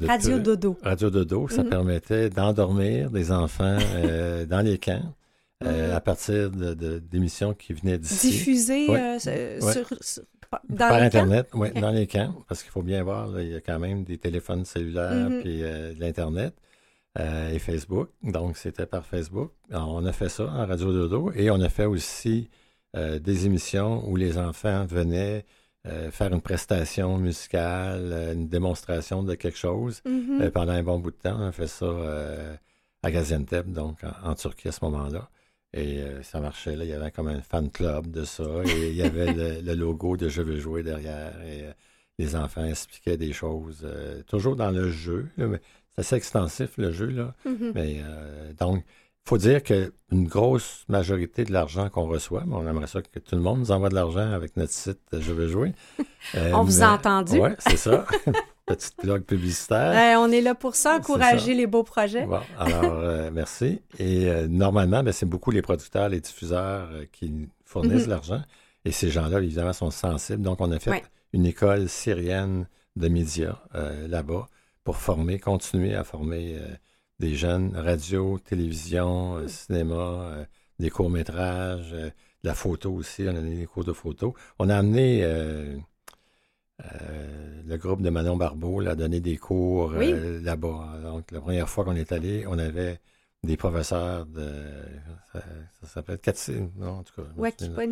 Radio 0.00 0.36
peu- 0.36 0.42
Dodo. 0.42 0.76
Radio 0.82 1.10
Dodo, 1.10 1.48
ça 1.48 1.62
Mhm. 1.64 1.68
permettait 1.70 2.30
d'endormir 2.30 3.10
des 3.10 3.32
enfants 3.32 3.76
euh, 3.96 4.46
dans 4.46 4.60
les 4.64 4.78
camps 4.78 5.14
euh, 5.64 5.94
à 5.94 6.00
partir 6.00 6.50
de- 6.50 6.72
de- 6.74 6.98
d'émissions 7.00 7.52
qui 7.54 7.72
venaient 7.74 7.98
d'ici. 7.98 8.30
Diffusé 8.30 8.88
Ouais. 8.88 8.98
euh, 9.00 9.18
sur, 9.18 9.66
Ouais. 9.66 9.72
sur- 9.72 9.88
sur- 10.00 10.22
dans 10.68 10.88
Par 10.88 10.98
les 11.00 11.06
Internet, 11.06 11.48
oui, 11.54 11.70
dans 11.72 11.90
les 11.90 12.06
camps, 12.06 12.34
parce 12.48 12.62
qu'il 12.62 12.72
faut 12.72 12.82
bien 12.82 13.02
voir, 13.04 13.28
là, 13.28 13.42
il 13.42 13.50
y 13.50 13.54
a 13.54 13.60
quand 13.60 13.78
même 13.78 14.02
des 14.04 14.16
téléphones 14.18 14.64
cellulaires 14.64 15.28
Mhm. 15.30 15.40
puis 15.42 15.62
euh, 15.62 15.92
de 15.94 16.00
l'Internet 16.00 16.54
et 17.18 17.58
Facebook. 17.58 18.08
Donc, 18.22 18.56
c'était 18.56 18.86
par 18.86 19.04
Facebook. 19.04 19.50
Alors, 19.70 19.90
on 19.94 20.04
a 20.06 20.12
fait 20.12 20.28
ça 20.28 20.44
en 20.44 20.64
Radio 20.66 20.92
Dodo 20.92 21.30
et 21.34 21.50
on 21.50 21.60
a 21.60 21.68
fait 21.68 21.84
aussi 21.86 22.48
des 22.94 23.46
émissions 23.46 24.08
où 24.08 24.16
les 24.16 24.38
enfants 24.38 24.86
venaient 24.86 25.44
euh, 25.86 26.10
faire 26.10 26.30
une 26.30 26.42
prestation 26.42 27.16
musicale, 27.16 28.10
euh, 28.12 28.32
une 28.34 28.48
démonstration 28.48 29.22
de 29.22 29.34
quelque 29.34 29.56
chose. 29.56 30.02
Mhm. 30.04 30.42
Euh, 30.42 30.50
pendant 30.50 30.72
un 30.72 30.82
bon 30.82 30.98
bout 30.98 31.10
de 31.10 31.16
temps, 31.16 31.38
on 31.38 31.46
a 31.46 31.52
fait 31.52 31.66
ça 31.66 31.86
à 33.02 33.10
Gaziantep, 33.10 33.66
donc 33.72 33.98
en, 34.04 34.30
en 34.30 34.34
Turquie 34.34 34.68
à 34.68 34.72
ce 34.72 34.84
moment-là. 34.84 35.30
Et 35.72 36.02
ça 36.22 36.40
marchait, 36.40 36.74
là. 36.74 36.84
Il 36.84 36.90
y 36.90 36.92
avait 36.92 37.12
comme 37.12 37.28
un 37.28 37.40
fan 37.40 37.70
club 37.70 38.10
de 38.10 38.24
ça. 38.24 38.44
Et 38.66 38.90
il 38.90 38.96
y 38.96 39.02
avait 39.02 39.32
le, 39.60 39.60
le 39.60 39.74
logo 39.74 40.16
de 40.16 40.28
Je 40.28 40.42
veux 40.42 40.58
jouer 40.58 40.82
derrière. 40.82 41.40
Et 41.42 41.64
les 42.18 42.34
enfants 42.36 42.64
expliquaient 42.64 43.16
des 43.16 43.32
choses, 43.32 43.86
toujours 44.26 44.56
dans 44.56 44.72
le 44.72 44.90
jeu. 44.90 45.28
c'est 45.38 46.00
assez 46.00 46.16
extensif, 46.16 46.76
le 46.76 46.90
jeu, 46.90 47.06
là. 47.06 47.34
Mhm. 47.46 47.72
Mais 47.74 48.02
donc, 48.58 48.84
faut 49.26 49.38
dire 49.38 49.62
qu'une 49.62 49.90
grosse 50.26 50.84
majorité 50.88 51.44
de 51.44 51.52
l'argent 51.52 51.88
qu'on 51.88 52.06
reçoit, 52.06 52.42
mais 52.46 52.54
on 52.56 52.66
aimerait 52.66 52.86
ça 52.86 53.00
que 53.02 53.18
tout 53.18 53.36
le 53.36 53.42
monde 53.42 53.60
nous 53.60 53.70
envoie 53.70 53.88
de 53.88 53.94
l'argent 53.94 54.32
avec 54.32 54.56
notre 54.56 54.72
site 54.72 54.98
euh, 55.14 55.20
Je 55.20 55.32
veux 55.32 55.46
jouer. 55.48 55.72
Euh, 56.34 56.52
On 56.54 56.62
vous 56.64 56.82
a 56.82 56.88
entendu. 56.92 57.38
Oui, 57.38 57.50
c'est 57.58 57.76
ça. 57.76 58.06
Petite 58.66 58.94
blog 59.02 59.22
publicitaire. 59.24 60.18
Euh, 60.18 60.24
on 60.24 60.30
est 60.30 60.40
là 60.40 60.54
pour 60.54 60.76
ça, 60.76 60.96
encourager 60.96 61.52
ça. 61.52 61.58
les 61.58 61.66
beaux 61.66 61.82
projets. 61.82 62.24
Bon, 62.24 62.38
alors, 62.58 62.84
euh, 63.00 63.30
merci. 63.32 63.82
Et 63.98 64.28
euh, 64.28 64.46
normalement, 64.46 65.02
ben, 65.02 65.12
c'est 65.12 65.26
beaucoup 65.26 65.50
les 65.50 65.62
producteurs, 65.62 66.08
les 66.08 66.20
diffuseurs 66.20 66.88
euh, 66.92 67.04
qui 67.10 67.48
fournissent 67.64 68.04
Mhm. 68.04 68.10
l'argent. 68.10 68.42
Et 68.84 68.92
ces 68.92 69.10
gens-là, 69.10 69.40
évidemment, 69.40 69.72
sont 69.72 69.90
sensibles. 69.90 70.42
Donc, 70.42 70.60
on 70.60 70.70
a 70.70 70.78
fait 70.78 70.90
Ouais. 70.90 71.02
une 71.32 71.46
école 71.46 71.88
syrienne 71.88 72.66
de 72.96 73.08
médias 73.08 73.58
euh, 73.74 74.06
là-bas 74.06 74.48
pour 74.84 74.96
former, 74.96 75.38
continuer 75.40 75.94
à 75.96 76.04
former 76.04 76.56
euh, 76.58 76.68
des 77.20 77.34
jeunes 77.34 77.76
radio, 77.76 78.38
télévision, 78.38 79.36
euh, 79.36 79.46
cinéma, 79.46 79.94
euh, 79.94 80.44
des 80.78 80.88
courts-métrages, 80.88 81.92
euh, 81.92 82.06
de 82.42 82.48
la 82.48 82.54
photo 82.54 82.92
aussi. 82.92 83.24
On 83.26 83.28
a 83.28 83.34
donné 83.34 83.56
des 83.56 83.66
cours 83.66 83.84
de 83.84 83.92
photo. 83.92 84.34
On 84.58 84.70
a 84.70 84.76
amené 84.76 85.22
le 86.82 87.76
groupe 87.76 88.00
de 88.00 88.08
Manon 88.08 88.38
Barbeau 88.38 88.80
là, 88.80 88.92
a 88.92 88.94
donné 88.94 89.20
des 89.20 89.36
cours 89.36 89.92
Oui. 89.94 90.14
là-bas. 90.42 91.00
Donc, 91.02 91.30
la 91.32 91.42
première 91.42 91.68
fois 91.68 91.84
qu'on 91.84 91.96
est 91.96 92.12
allé, 92.12 92.46
on 92.46 92.58
avait 92.58 92.98
des 93.44 93.58
professeurs 93.58 94.24
de. 94.24 94.50
Ça, 95.34 95.42
ça 95.82 95.86
s'appelle 95.86 96.18
Cathy. 96.18 96.54
Non, 96.78 97.00
en 97.00 97.02
tout 97.02 97.12
cas. 97.14 97.28
Ouais, 97.36 97.52
ouais, 97.76 97.86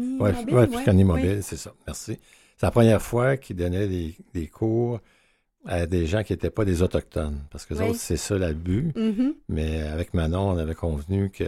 ouais. 0.51 1.05
Mobile, 1.05 1.41
c'est 1.43 1.59
ça. 1.59 1.75
Merci. 1.87 2.19
C'est 2.57 2.65
la 2.67 2.71
première 2.71 3.03
fois 3.03 3.37
qu'ils 3.37 3.57
donnaient 3.57 3.87
des, 3.87 4.17
des 4.33 4.47
cours 4.49 5.01
à 5.67 5.87
des 5.87 6.07
gens 6.07 6.23
qui 6.23 6.33
n'étaient 6.33 6.51
pas 6.51 6.65
des 6.65 6.83
Autochtones. 6.83 7.41
Parce 7.51 7.67
que 7.67 7.75
Oui. 7.75 7.95
c'est 7.95 8.17
ça 8.17 8.37
le 8.37 8.53
but. 8.55 8.97
Mhm. 8.97 9.35
Mais 9.49 9.83
avec 9.83 10.15
Manon, 10.15 10.51
on 10.51 10.57
avait 10.59 10.75
convenu 10.75 11.31
que 11.31 11.45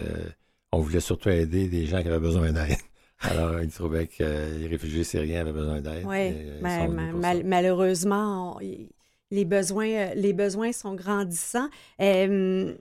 on 0.71 0.79
voulait 0.79 0.99
surtout 1.01 1.29
aider 1.29 1.67
des 1.67 1.85
gens 1.85 2.01
qui 2.01 2.07
avaient 2.07 2.19
besoin 2.19 2.51
d'aide. 2.51 2.77
Alors, 3.19 3.61
ils 3.61 3.69
trouvaient 3.71 4.07
que 4.07 4.57
les 4.57 4.67
réfugiés 4.67 5.03
syriens 5.03 5.41
avaient 5.41 5.51
besoin 5.51 5.81
d'aide. 5.81 6.05
Oui, 6.05 6.33
ma- 6.61 6.87
mal- 6.87 7.37
ça. 7.37 7.43
malheureusement, 7.43 8.55
on- 8.57 8.59
il 8.61 8.87
les 9.33 9.45
besoins, 9.45 10.13
les 10.13 10.33
besoins 10.33 10.73
sont 10.73 10.93
grandissants. 10.93 11.69
Euh, 12.01 12.75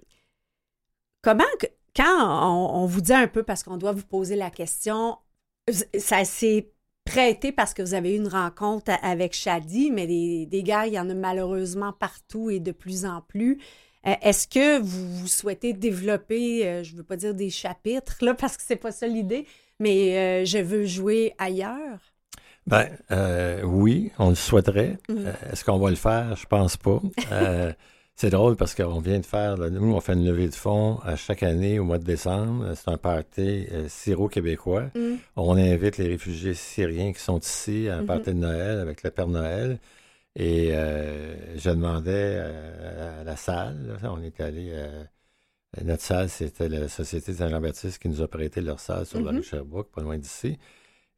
comment, 1.22 1.44
quand 1.94 2.74
on, 2.74 2.86
vous 2.86 3.00
dit 3.00 3.12
un 3.12 3.28
peu, 3.28 3.44
parce 3.44 3.62
qu'on 3.62 3.76
doit 3.76 3.92
vous 3.92 4.02
poser 4.04 4.34
la 4.34 4.50
question, 4.50 5.16
ça 5.96 6.24
s'est 6.24 6.72
prêté 7.10 7.50
parce 7.50 7.74
que 7.74 7.82
vous 7.82 7.94
avez 7.94 8.14
eu 8.14 8.18
une 8.18 8.28
rencontre 8.28 8.92
avec 9.02 9.34
Shadi, 9.34 9.90
mais 9.90 10.06
des, 10.06 10.46
des 10.46 10.62
guerres, 10.62 10.86
il 10.86 10.92
y 10.92 10.98
en 10.98 11.10
a 11.10 11.14
malheureusement 11.14 11.92
partout 11.92 12.50
et 12.50 12.60
de 12.60 12.70
plus 12.70 13.04
en 13.04 13.20
plus. 13.20 13.58
Euh, 14.06 14.14
est-ce 14.22 14.46
que 14.46 14.78
vous, 14.78 15.26
souhaitez 15.26 15.72
développer, 15.72 16.66
euh, 16.66 16.84
je 16.84 16.92
ne 16.92 16.98
veux 16.98 17.02
pas 17.02 17.16
dire 17.16 17.34
des 17.34 17.50
chapitres, 17.50 18.16
là, 18.22 18.34
parce 18.34 18.56
que 18.56 18.62
c'est 18.64 18.76
pas 18.76 18.92
ça 18.92 19.08
l'idée, 19.08 19.46
mais 19.80 20.16
euh, 20.16 20.44
je 20.44 20.58
veux 20.58 20.86
jouer 20.86 21.34
ailleurs? 21.38 21.98
Ben 22.66 22.88
oui, 23.64 24.12
on 24.18 24.28
le 24.28 24.34
souhaiterait. 24.36 24.98
Est-ce 25.50 25.64
qu'on 25.64 25.78
va 25.78 25.90
le 25.90 25.96
faire? 25.96 26.36
Je 26.36 26.46
pense 26.46 26.76
pas. 26.76 27.00
C'est 28.16 28.30
drôle 28.30 28.56
parce 28.56 28.74
qu'on 28.74 29.00
vient 29.00 29.18
de 29.18 29.24
faire, 29.24 29.56
nous, 29.56 29.94
on 29.94 30.00
fait 30.00 30.12
une 30.12 30.26
levée 30.26 30.48
de 30.48 30.54
fonds 30.54 30.98
à 31.04 31.16
chaque 31.16 31.42
année 31.42 31.78
au 31.78 31.84
mois 31.84 31.98
de 31.98 32.04
décembre. 32.04 32.74
C'est 32.74 32.90
un 32.90 32.98
party 32.98 33.66
euh, 33.72 33.88
syro-québécois. 33.88 34.90
Mm. 34.94 35.14
On 35.36 35.56
invite 35.56 35.96
les 35.96 36.08
réfugiés 36.08 36.52
syriens 36.52 37.14
qui 37.14 37.20
sont 37.20 37.38
ici 37.38 37.88
à 37.88 37.96
un 37.96 38.02
mm-hmm. 38.02 38.06
party 38.06 38.30
de 38.34 38.38
Noël 38.38 38.78
avec 38.78 39.02
le 39.02 39.10
Père 39.10 39.28
Noël. 39.28 39.78
Et 40.36 40.74
euh, 40.74 41.56
je 41.56 41.70
demandais 41.70 42.10
euh, 42.36 43.22
à, 43.22 43.24
la 43.24 43.36
salle, 43.36 43.98
on 44.04 44.22
est 44.22 44.38
allé, 44.40 44.70
notre 45.82 46.02
salle, 46.02 46.28
c'était 46.28 46.68
la 46.68 46.88
Société 46.88 47.32
Saint-Jean-Baptiste 47.32 48.00
qui 48.02 48.08
nous 48.08 48.20
a 48.20 48.28
prêté 48.28 48.60
leur 48.60 48.80
salle 48.80 49.06
sur 49.06 49.20
la 49.22 49.30
rue 49.30 49.38
mm-hmm. 49.38 49.42
Sherbrooke, 49.44 49.90
pas 49.92 50.02
loin 50.02 50.18
d'ici. 50.18 50.58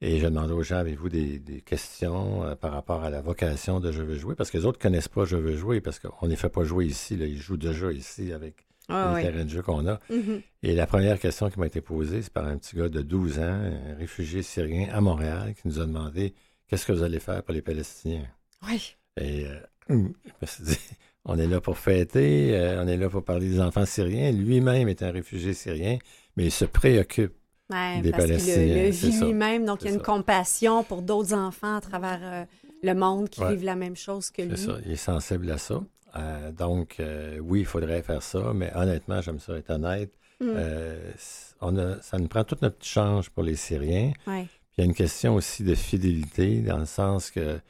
Et 0.05 0.19
je 0.19 0.27
demandais 0.27 0.53
aux 0.53 0.65
gens, 0.65 0.79
avez-vous 0.79 1.09
des, 1.09 1.63
questions 1.65 2.43
euh, 2.43 2.57
par 2.57 2.73
rapport 2.73 3.05
à 3.05 3.11
la 3.11 3.21
vocation 3.21 3.79
de 3.79 3.93
Je 3.93 4.03
veux 4.03 4.17
jouer? 4.17 4.35
Parce 4.35 4.51
que 4.51 4.59
les 4.59 4.67
autres 4.67 4.79
ne 4.81 4.83
connaissent 4.83 5.09
pas 5.09 5.25
Je 5.25 5.37
veux 5.37 5.57
jouer, 5.57 5.81
parce 5.81 6.01
qu'on 6.01 6.27
ne 6.27 6.31
les 6.31 6.37
fait 6.37 6.49
pas 6.49 6.65
jouer 6.65 6.87
ici. 6.87 7.17
Là. 7.17 7.25
Ils 7.25 7.39
jouent 7.39 7.57
déjà 7.57 7.93
ici 7.93 8.33
avec 8.33 8.67
ah 8.89 9.15
les 9.17 9.23
terrains 9.23 9.45
de 9.45 9.51
jeu 9.51 9.63
qu'on 9.63 9.87
a. 9.87 10.01
Mm-hmm. 10.11 10.43
Et 10.65 10.75
la 10.75 10.89
première 10.89 11.21
question 11.21 11.49
qui 11.51 11.61
m'a 11.61 11.67
été 11.67 11.81
posée, 11.81 12.21
c'est 12.21 12.33
par 12.33 12.47
un 12.47 12.57
petit 12.59 12.77
gars 12.77 12.89
de 12.89 13.01
12 13.01 13.39
ans, 13.39 13.43
un 13.43 13.95
réfugié 13.97 14.43
syrien 14.43 14.89
à 14.93 15.01
Montréal, 15.01 15.55
qui 15.55 15.69
nous 15.69 15.79
a 15.79 15.87
demandé 15.87 16.35
Qu'est-ce 16.67 16.85
que 16.85 16.93
vous 16.93 17.05
allez 17.05 17.21
faire 17.21 17.43
pour 17.45 17.55
les 17.55 17.63
Palestiniens? 17.63 18.27
Oui. 18.67 18.97
Et 19.21 19.47
euh, 19.47 19.61
je 19.89 19.95
me 19.95 20.47
suis 20.47 20.65
dit, 20.65 20.79
on 21.25 21.39
est 21.39 21.47
là 21.47 21.61
pour 21.61 21.79
fêter, 21.79 22.57
euh, 22.57 22.83
on 22.83 22.89
est 22.89 22.97
là 22.97 23.09
pour 23.09 23.23
parler 23.23 23.49
des 23.49 23.61
enfants 23.61 23.87
syriens. 23.87 24.33
Lui-même 24.33 24.89
est 24.89 25.03
un 25.05 25.13
réfugié 25.13 25.55
syrien, 25.55 25.99
mais 26.37 26.47
il 26.47 26.51
se 26.51 26.65
préoccupe 26.65 27.35
des 28.03 28.11
parce 28.11 28.25
Palestiniens. 28.25 28.75
Le, 28.75 28.85
le 28.85 28.91
vit 28.91 29.21
lui-même, 29.21 29.65
donc 29.65 29.83
il 29.83 29.89
y 29.89 29.91
a 29.91 29.95
une 29.95 30.03
compassion 30.03 30.85
pour 30.85 31.03
d'autres 31.03 31.35
enfants 31.35 31.77
à 31.77 31.81
travers 31.81 32.21
euh, 32.23 32.45
le 32.83 32.95
monde 32.95 33.29
qui 33.29 33.45
vivent 33.45 33.65
la 33.65 33.77
même 33.77 33.97
chose 33.97 34.31
que 34.31 34.43
lui. 34.43 34.57
C'est 34.57 34.67
ça, 34.67 34.77
il 34.85 34.93
est 34.93 34.97
sensible 34.97 35.51
à 35.51 35.59
ça. 35.59 35.81
Euh, 36.17 36.53
donc, 36.53 36.97
euh, 37.01 37.39
oui, 37.39 37.61
il 37.61 37.67
faudrait 37.67 38.03
faire 38.03 38.23
ça, 38.23 38.53
mais 38.55 38.71
honnêtement, 38.75 39.21
j'aime 39.21 39.39
ça 39.39 39.57
être 39.57 39.71
honnête. 39.71 40.13
Mm. 40.41 40.51
on 41.61 41.79
a, 41.79 42.03
ça 42.03 42.19
nous 42.19 42.27
prend 42.27 42.43
toute 42.43 42.63
notre 42.63 42.85
change 42.85 43.31
pour 43.31 43.45
les 43.45 43.55
Syriens. 43.55 44.13
Puis 44.25 44.49
il 44.77 44.81
y 44.81 44.83
a 44.83 44.85
une 44.85 44.95
question 44.95 45.37
aussi 45.37 45.63
de 45.63 45.75
fidélité, 45.75 46.63
dans 46.63 46.79
le 46.79 46.87
sens 46.87 47.31
que, 47.31 47.61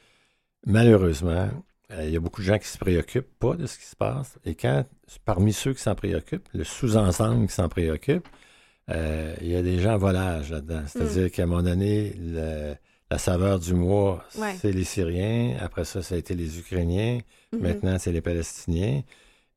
malheureusement, 0.66 1.50
il 1.98 2.08
y 2.08 2.16
a 2.16 2.20
beaucoup 2.20 2.40
de 2.40 2.46
gens 2.46 2.58
qui 2.58 2.68
se 2.68 2.78
préoccupent 2.78 3.38
pas 3.38 3.54
de 3.54 3.66
ce 3.66 3.76
qui 3.76 3.84
se 3.84 3.96
passe. 3.96 4.38
Et 4.46 4.54
quand, 4.54 4.84
parmi 5.26 5.52
ceux 5.52 5.74
qui 5.74 5.82
s'en 5.82 5.94
préoccupent, 5.94 6.48
le 6.54 6.64
sous-ensemble 6.64 7.46
qui 7.46 7.52
s'en 7.52 7.68
préoccupe, 7.68 8.26
euh, 8.90 9.34
il 9.40 9.48
y 9.48 9.56
a 9.56 9.62
des 9.62 9.78
gens 9.78 9.96
volage 9.96 10.50
là-dedans. 10.50 10.82
C'est-à-dire 10.86 11.26
mm. 11.26 11.30
qu'à 11.30 11.42
un 11.42 11.46
moment 11.46 11.62
donné, 11.62 12.14
la 13.10 13.18
saveur 13.18 13.58
du 13.58 13.74
mois, 13.74 14.24
c'est 14.58 14.72
les 14.72 14.84
Syriens. 14.84 15.56
Après 15.60 15.84
ça, 15.84 16.02
ça 16.02 16.14
a 16.14 16.18
été 16.18 16.34
les 16.34 16.58
Ukrainiens. 16.58 17.18
Mm-hmm. 17.52 17.60
Maintenant, 17.60 17.98
c'est 17.98 18.12
les 18.12 18.20
Palestiniens. 18.22 19.02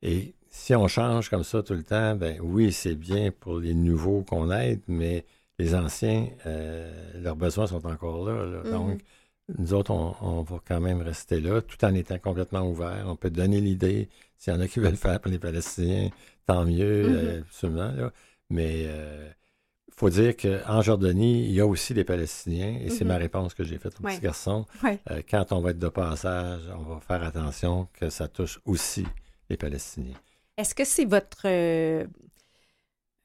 Et 0.02 0.34
si 0.50 0.74
on 0.74 0.88
change 0.88 1.28
comme 1.28 1.44
ça 1.44 1.62
tout 1.62 1.74
le 1.74 1.82
temps, 1.82 2.14
ben 2.16 2.38
oui, 2.42 2.72
c'est 2.72 2.94
bien 2.94 3.30
pour 3.30 3.58
les 3.58 3.74
nouveaux 3.74 4.22
qu'on 4.22 4.50
aide, 4.50 4.80
mais 4.88 5.24
les 5.58 5.74
anciens, 5.74 6.28
euh, 6.46 7.20
leurs 7.20 7.36
besoins 7.36 7.66
sont 7.66 7.86
encore 7.86 8.28
là. 8.28 8.44
Mm-hmm. 8.44 8.70
Donc, 8.70 9.00
nous 9.58 9.74
autres, 9.74 9.92
on, 9.92 10.42
va 10.42 10.60
quand 10.66 10.80
même 10.80 11.00
rester 11.00 11.40
là, 11.40 11.60
tout 11.60 11.82
en 11.84 11.94
étant 11.94 12.18
complètement 12.18 12.68
ouverts. 12.68 13.04
On 13.06 13.16
peut 13.16 13.30
donner 13.30 13.60
l'idée. 13.60 14.08
S'il 14.38 14.52
y 14.52 14.56
en 14.56 14.60
a 14.60 14.68
qui 14.68 14.80
veulent 14.80 14.96
faire 14.96 15.20
pour 15.20 15.30
les 15.30 15.38
Palestiniens, 15.38 16.10
tant 16.46 16.64
mieux, 16.64 17.08
mm-hmm. 17.08 17.14
euh, 17.14 17.40
absolument. 17.40 17.92
Là. 17.92 18.12
Mais 18.50 18.82
il 18.82 18.88
euh, 18.88 19.28
faut 19.90 20.10
dire 20.10 20.36
qu'en 20.36 20.82
Jordanie, 20.82 21.44
il 21.44 21.52
y 21.52 21.60
a 21.60 21.66
aussi 21.66 21.94
des 21.94 22.04
Palestiniens, 22.04 22.78
et 22.80 22.90
c'est 22.90 23.04
ma 23.04 23.14
mhm. 23.14 23.22
réponse 23.22 23.54
que 23.54 23.64
j'ai 23.64 23.78
faite 23.78 23.94
au 24.00 24.02
petit 24.04 24.20
garçon. 24.20 24.66
Euh, 24.84 25.22
quand 25.28 25.52
on 25.52 25.60
va 25.60 25.70
être 25.70 25.78
de 25.78 25.88
passage, 25.88 26.62
on 26.78 26.82
va 26.82 27.00
faire 27.00 27.22
attention 27.22 27.88
que 27.94 28.10
ça 28.10 28.28
touche 28.28 28.60
aussi 28.64 29.06
les 29.48 29.56
Palestiniens. 29.56 30.16
Est-ce 30.56 30.74
que 30.74 30.84
c'est 30.84 31.04
votre, 31.04 31.42
euh, 31.46 32.06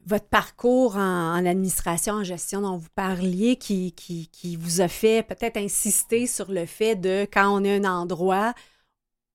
votre 0.06 0.28
parcours 0.28 0.98
en, 0.98 1.46
administration, 1.46 2.16
en 2.16 2.24
gestion 2.24 2.62
dont 2.62 2.78
vous 2.78 2.90
parliez 2.96 3.56
qui, 3.56 3.94
qui, 3.94 4.28
qui 4.28 4.56
vous 4.56 4.82
a 4.82 4.88
fait 4.88 5.24
peut-être 5.24 5.58
insister 5.58 6.28
sur 6.28 6.52
le 6.52 6.66
fait 6.66 6.96
de, 6.96 7.26
quand 7.32 7.50
on 7.50 7.64
est 7.64 7.78
un 7.78 7.86
endroit, 7.86 8.54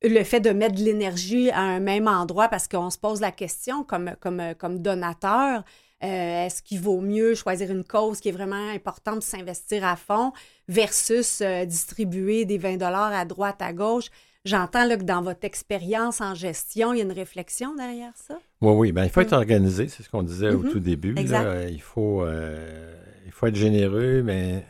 le 0.03 0.25
fait 0.25 0.41
de 0.41 0.51
mettre 0.51 0.75
de 0.75 0.85
l'énergie 0.85 1.51
à 1.51 1.61
un 1.61 1.81
même 1.81 2.09
endroit 2.09 2.49
parce 2.49 2.69
qu'on 2.69 2.91
se 2.91 2.99
pose 2.99 3.21
la 3.21 3.33
question 3.33 3.83
comme, 3.85 4.13
comme, 4.21 4.43
comme 4.59 4.79
donateur, 4.81 5.65
euh, 6.05 6.47
est-ce 6.47 6.63
qu'il 6.63 6.81
vaut 6.81 7.01
mieux 7.01 7.35
choisir 7.35 7.71
une 7.71 7.85
cause 7.85 8.21
qui 8.21 8.29
est 8.29 8.33
vraiment 8.33 8.71
importante 8.71 9.21
de 9.21 9.25
s'investir 9.25 9.85
à 9.85 9.97
fond 9.97 10.33
versus 10.69 11.41
euh, 11.41 11.65
distribuer 11.65 12.45
des 12.45 12.59
20 12.59 12.77
dollars 12.77 13.13
à 13.15 13.25
droite, 13.25 13.63
à 13.63 13.73
gauche? 13.73 14.07
J'entends 14.45 14.89
que 14.89 15.03
dans 15.03 15.23
votre 15.23 15.45
expérience 15.45 16.21
en 16.21 16.35
gestion, 16.35 16.93
il 16.93 16.99
y 16.99 17.01
a 17.01 17.05
une 17.05 17.13
réflexion 17.13 17.75
derrière 17.75 18.13
ça. 18.15 18.39
Oui, 18.61 18.73
oui. 18.75 18.93
Ben, 18.93 19.05
il 19.05 19.11
faut 19.11 19.23
être 19.23 19.33
mm. 19.33 19.41
organisé, 19.41 19.89
c'est 19.89 20.03
ce 20.03 20.11
qu'on 20.11 20.23
disait 20.23 20.51
au 20.51 20.63
mm-hmm. 20.63 20.71
tout 20.71 20.81
début. 20.81 21.15
Il, 21.19 21.81
faut, 21.81 22.23
euh, 22.23 22.95
il 23.25 23.33
faut 23.33 23.47
être 23.47 23.57
généreux, 23.57 24.23
mais 24.23 24.65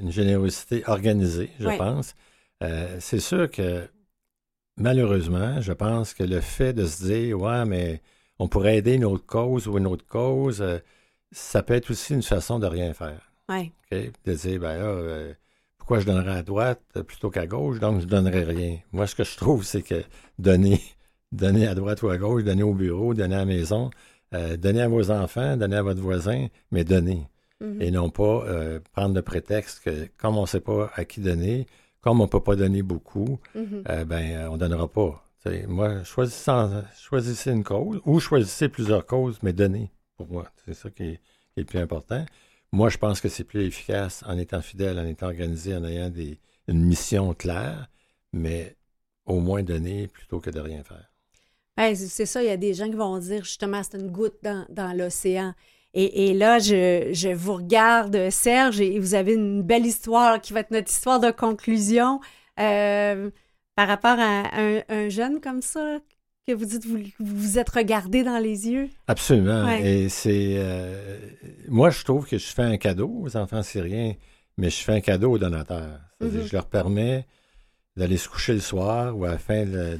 une 0.00 0.12
générosité 0.12 0.84
organisée, 0.86 1.50
je 1.58 1.76
pense. 1.76 2.14
c'est 3.00 3.20
sûr 3.20 3.50
que 3.50 3.82
malheureusement, 4.76 5.60
je 5.60 5.72
pense 5.72 6.14
que 6.14 6.22
le 6.22 6.40
fait 6.40 6.72
de 6.72 6.86
se 6.86 7.04
dire, 7.04 7.40
ouais, 7.40 7.64
mais 7.64 8.02
on 8.38 8.48
pourrait 8.48 8.78
aider 8.78 8.94
une 8.94 9.04
autre 9.04 9.26
cause 9.26 9.68
ou 9.68 9.78
une 9.78 9.86
autre 9.86 10.06
cause, 10.06 10.62
euh, 10.62 10.78
ça 11.30 11.62
peut 11.62 11.74
être 11.74 11.90
aussi 11.90 12.14
une 12.14 12.22
façon 12.22 12.58
de 12.58 12.66
rien 12.66 12.92
faire. 12.92 13.32
Oui. 13.48 13.72
De 13.90 14.34
dire, 14.34 14.60
ben 14.60 14.78
là, 14.78 14.84
euh, 14.84 15.32
pourquoi 15.78 16.00
je 16.00 16.06
donnerais 16.06 16.38
à 16.38 16.42
droite 16.42 16.82
plutôt 17.06 17.30
qu'à 17.30 17.46
gauche, 17.46 17.78
donc 17.78 18.00
je 18.00 18.06
ne 18.06 18.10
donnerais 18.10 18.44
rien. 18.44 18.78
Moi, 18.92 19.06
ce 19.06 19.14
que 19.14 19.24
je 19.24 19.36
trouve, 19.36 19.64
c'est 19.64 19.82
que 19.82 20.02
donner, 20.38 20.80
donner 21.32 21.66
à 21.66 21.74
droite 21.74 22.02
ou 22.02 22.08
à 22.08 22.18
gauche, 22.18 22.44
donner 22.44 22.62
au 22.62 22.74
bureau, 22.74 23.14
donner 23.14 23.34
à 23.34 23.38
la 23.38 23.44
maison, 23.44 23.90
euh, 24.34 24.56
donner 24.56 24.82
à 24.82 24.88
vos 24.88 25.10
enfants, 25.10 25.56
donner 25.56 25.76
à 25.76 25.82
votre 25.82 26.00
voisin, 26.00 26.48
mais 26.70 26.84
donner. 26.84 27.26
Mm-hmm. 27.62 27.82
Et 27.82 27.90
non 27.90 28.10
pas 28.10 28.44
prendre 28.92 29.14
le 29.14 29.22
prétexte 29.22 29.84
que, 29.84 30.08
comme 30.16 30.36
on 30.36 30.42
ne 30.42 30.46
sait 30.46 30.60
pas 30.60 30.90
à 30.94 31.04
qui 31.04 31.20
donner, 31.20 31.66
comme 32.02 32.20
on 32.20 32.24
ne 32.24 32.28
peut 32.28 32.42
pas 32.42 32.56
donner 32.56 32.82
beaucoup, 32.82 33.38
mm-hmm. 33.56 33.82
euh, 33.88 34.04
ben, 34.04 34.30
euh, 34.32 34.48
on 34.50 34.54
ne 34.54 34.58
donnera 34.58 34.88
pas. 34.88 35.24
moi, 35.68 36.02
choisissez, 36.04 37.50
une 37.50 37.64
cause 37.64 38.00
ou 38.04 38.20
choisissez 38.20 38.68
plusieurs 38.68 39.06
causes, 39.06 39.38
mais 39.42 39.52
donnez 39.52 39.90
pour 40.16 40.28
moi. 40.28 40.50
C'est 40.66 40.74
ça 40.74 40.90
qui 40.90 41.04
est, 41.04 41.20
le 41.56 41.64
plus 41.64 41.78
important. 41.78 42.24
Moi, 42.72 42.88
je 42.88 42.98
pense 42.98 43.20
que 43.20 43.28
c'est 43.28 43.44
plus 43.44 43.64
efficace 43.64 44.24
en 44.26 44.36
étant 44.38 44.62
fidèle, 44.62 44.98
en 44.98 45.06
étant 45.06 45.26
organisé, 45.26 45.76
en 45.76 45.84
ayant 45.84 46.10
des, 46.10 46.38
une 46.66 46.82
mission 46.82 47.34
claire, 47.34 47.88
mais 48.32 48.76
au 49.26 49.40
moins 49.40 49.62
donner 49.62 50.08
plutôt 50.08 50.40
que 50.40 50.50
de 50.50 50.60
rien 50.60 50.82
faire. 50.82 51.12
Ben, 51.76 51.94
c'est 51.94 52.26
ça, 52.26 52.42
il 52.42 52.46
y 52.46 52.50
a 52.50 52.56
des 52.56 52.74
gens 52.74 52.86
qui 52.86 52.96
vont 52.96 53.18
dire 53.18 53.44
justement 53.44 53.82
c'est 53.82 53.98
une 53.98 54.10
goutte 54.10 54.38
dans, 54.42 54.66
dans 54.68 54.96
l'océan. 54.96 55.54
Et, 55.94 56.32
là, 56.32 56.58
je, 56.58 57.34
vous 57.34 57.54
regarde, 57.54 58.30
Serge, 58.30 58.80
et 58.80 58.98
vous 58.98 59.14
avez 59.14 59.34
une 59.34 59.62
belle 59.62 59.84
histoire 59.84 60.40
qui 60.40 60.54
va 60.54 60.60
être 60.60 60.70
notre 60.70 60.90
histoire 60.90 61.20
de 61.20 61.30
conclusion 61.30 62.20
euh, 62.58 63.30
par 63.76 63.88
rapport 63.88 64.16
à 64.18 64.44
un, 64.88 65.08
jeune 65.10 65.40
comme 65.40 65.60
ça 65.60 65.98
que 66.46 66.52
vous 66.52 66.64
dites 66.64 66.86
vous 66.86 66.98
vous 67.20 67.58
êtes 67.58 67.68
regardé 67.68 68.24
dans 68.24 68.38
les 68.38 68.68
yeux? 68.68 68.88
Absolument. 69.06 69.68
Et 69.68 70.08
c'est 70.08 70.54
euh, 70.56 71.18
moi 71.68 71.90
je 71.90 72.02
trouve 72.02 72.26
que 72.26 72.36
je 72.36 72.46
fais 72.46 72.62
un 72.62 72.78
cadeau 72.78 73.20
aux 73.22 73.36
enfants 73.36 73.62
syriens, 73.62 74.14
mais 74.56 74.70
je 74.70 74.82
fais 74.82 74.94
un 74.94 75.00
cadeau 75.00 75.32
aux 75.32 75.38
donateurs. 75.38 76.00
Mm-hmm. 76.20 76.46
Je 76.48 76.52
leur 76.52 76.66
permets 76.66 77.26
d'aller 77.96 78.16
se 78.16 78.28
coucher 78.28 78.54
le 78.54 78.60
soir 78.60 79.16
ou 79.16 79.24
à 79.24 79.32
la 79.32 79.38
fin 79.38 79.64
de 79.64 79.98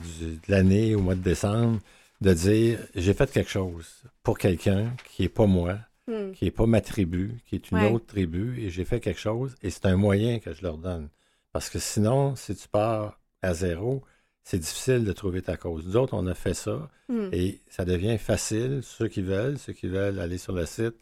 l'année, 0.49 0.95
au 0.95 1.01
mois 1.01 1.15
de 1.15 1.21
décembre, 1.21 1.79
de 2.23 2.33
dire 2.33 2.79
j'ai 2.95 3.15
fait 3.15 3.31
quelque 3.31 3.51
chose 3.51 4.05
pour 4.23 4.39
quelqu'un 4.39 4.95
qui 5.11 5.23
n'est 5.23 5.29
pas 5.29 5.47
moi, 5.47 5.79
hmm. 6.07 6.33
qui 6.33 6.45
n'est 6.45 6.51
pas 6.51 6.67
ma 6.67 6.81
tribu, 6.81 7.41
qui 7.47 7.57
est 7.57 7.71
une 7.71 7.83
autre 7.93 8.07
tribu, 8.07 8.59
et 8.61 8.71
j'ai 8.71 8.85
fait 8.85 9.01
quelque 9.01 9.21
chose, 9.21 9.57
et 9.63 9.71
c'est 9.71 9.87
un 9.87 9.97
moyen 9.97 10.39
que 10.39 10.55
je 10.55 10.63
leur 10.63 10.79
donne. 10.79 11.09
Parce 11.53 11.69
que 11.69 11.79
sinon, 11.79 12.37
si 12.37 12.55
tu 12.55 12.69
pars 12.69 13.21
à 13.43 13.53
zéro, 13.55 14.03
c'est 14.45 14.59
difficile 14.59 15.05
de 15.05 15.13
trouver 15.13 15.43
ta 15.43 15.57
cause. 15.57 15.85
Nous 15.87 15.97
autres, 15.97 16.15
on 16.15 16.27
a 16.27 16.35
fait 16.35 16.55
ça, 16.55 16.89
hmm. 17.09 17.29
et 17.33 17.61
ça 17.69 17.85
devient 17.85 18.17
facile, 18.19 18.81
ceux 18.83 19.09
qui 19.09 19.21
veulent, 19.21 19.59
ceux 19.59 19.73
qui 19.73 19.89
veulent 19.89 20.21
aller 20.21 20.39
sur 20.39 20.53
le 20.53 20.65
site, 20.65 20.95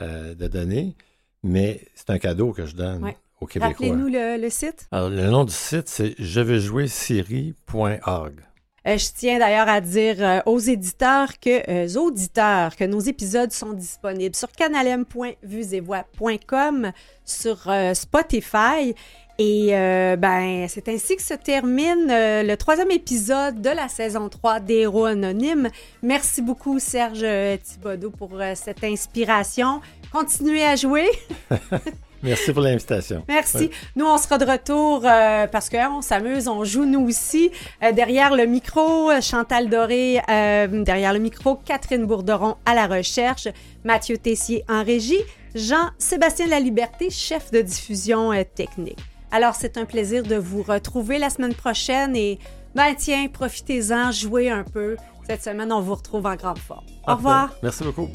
euh, 0.00 0.34
de 0.34 0.46
donner, 0.46 0.94
mais 1.42 1.80
c'est 1.94 2.10
un 2.10 2.18
cadeau 2.18 2.52
que 2.52 2.66
je 2.66 2.76
donne. 2.76 3.12
Aux 3.38 3.46
Québécois. 3.46 3.68
Rappelez-nous 3.68 4.08
le, 4.08 4.48
site. 4.48 4.88
Alors, 4.90 5.10
le 5.10 5.26
nom 5.26 5.44
du 5.44 5.52
site, 5.52 5.88
c'est 5.88 6.14
je 6.18 6.40
veux 6.40 6.58
jouer 6.58 6.88
Syrie.org. 6.88 8.40
Euh, 8.86 8.98
je 8.98 9.08
tiens 9.14 9.38
d'ailleurs 9.40 9.68
à 9.68 9.80
dire 9.80 10.16
euh, 10.20 10.40
aux 10.46 10.60
éditeurs 10.60 11.40
que, 11.40 11.68
euh, 11.68 11.92
auditeurs, 11.98 12.76
que 12.76 12.84
nos 12.84 13.00
épisodes 13.00 13.50
sont 13.50 13.72
disponibles 13.72 14.36
sur 14.36 14.52
canalem.vusevoix.com, 14.52 16.92
sur 17.24 17.68
Spotify. 17.94 18.94
Et 19.38 19.72
ben, 20.16 20.66
c'est 20.66 20.88
ainsi 20.88 21.14
que 21.14 21.22
se 21.22 21.34
termine 21.34 22.06
le 22.08 22.54
troisième 22.54 22.90
épisode 22.90 23.60
de 23.60 23.68
la 23.68 23.88
saison 23.88 24.30
3 24.30 24.60
des 24.60 24.76
Héros 24.76 25.04
Anonymes. 25.04 25.68
Merci 26.02 26.40
beaucoup, 26.40 26.78
Serge 26.78 27.26
Thibodeau, 27.62 28.08
pour 28.10 28.30
cette 28.54 28.82
inspiration. 28.82 29.82
Continuez 30.10 30.64
à 30.64 30.76
jouer. 30.76 31.10
Merci 32.26 32.52
pour 32.52 32.62
l'invitation. 32.62 33.24
Merci. 33.28 33.56
Ouais. 33.56 33.70
Nous, 33.94 34.04
on 34.04 34.18
sera 34.18 34.36
de 34.36 34.44
retour 34.44 35.02
euh, 35.04 35.46
parce 35.46 35.70
qu'on 35.70 36.02
s'amuse, 36.02 36.48
on 36.48 36.64
joue 36.64 36.84
nous 36.84 37.06
aussi. 37.06 37.50
Euh, 37.82 37.92
derrière 37.92 38.34
le 38.34 38.46
micro, 38.46 39.10
euh, 39.10 39.20
Chantal 39.20 39.68
Doré, 39.68 40.20
euh, 40.28 40.66
derrière 40.82 41.12
le 41.12 41.20
micro, 41.20 41.54
Catherine 41.54 42.04
Bourderon 42.04 42.56
à 42.66 42.74
la 42.74 42.86
recherche, 42.88 43.46
Mathieu 43.84 44.18
Tessier 44.18 44.64
en 44.68 44.82
régie, 44.82 45.22
Jean-Sébastien 45.54 46.48
Laliberté, 46.48 47.10
chef 47.10 47.52
de 47.52 47.60
diffusion 47.60 48.32
technique. 48.54 48.98
Alors, 49.30 49.54
c'est 49.54 49.78
un 49.78 49.84
plaisir 49.84 50.22
de 50.22 50.36
vous 50.36 50.62
retrouver 50.62 51.18
la 51.18 51.30
semaine 51.30 51.54
prochaine 51.54 52.16
et, 52.16 52.38
ben 52.74 52.94
tiens, 52.96 53.26
profitez-en, 53.32 54.10
jouez 54.10 54.50
un 54.50 54.64
peu. 54.64 54.96
Cette 55.28 55.42
semaine, 55.42 55.72
on 55.72 55.80
vous 55.80 55.94
retrouve 55.94 56.26
en 56.26 56.36
grande 56.36 56.58
forme. 56.58 56.84
Au 57.06 57.14
revoir. 57.14 57.54
Merci 57.62 57.84
beaucoup. 57.84 58.08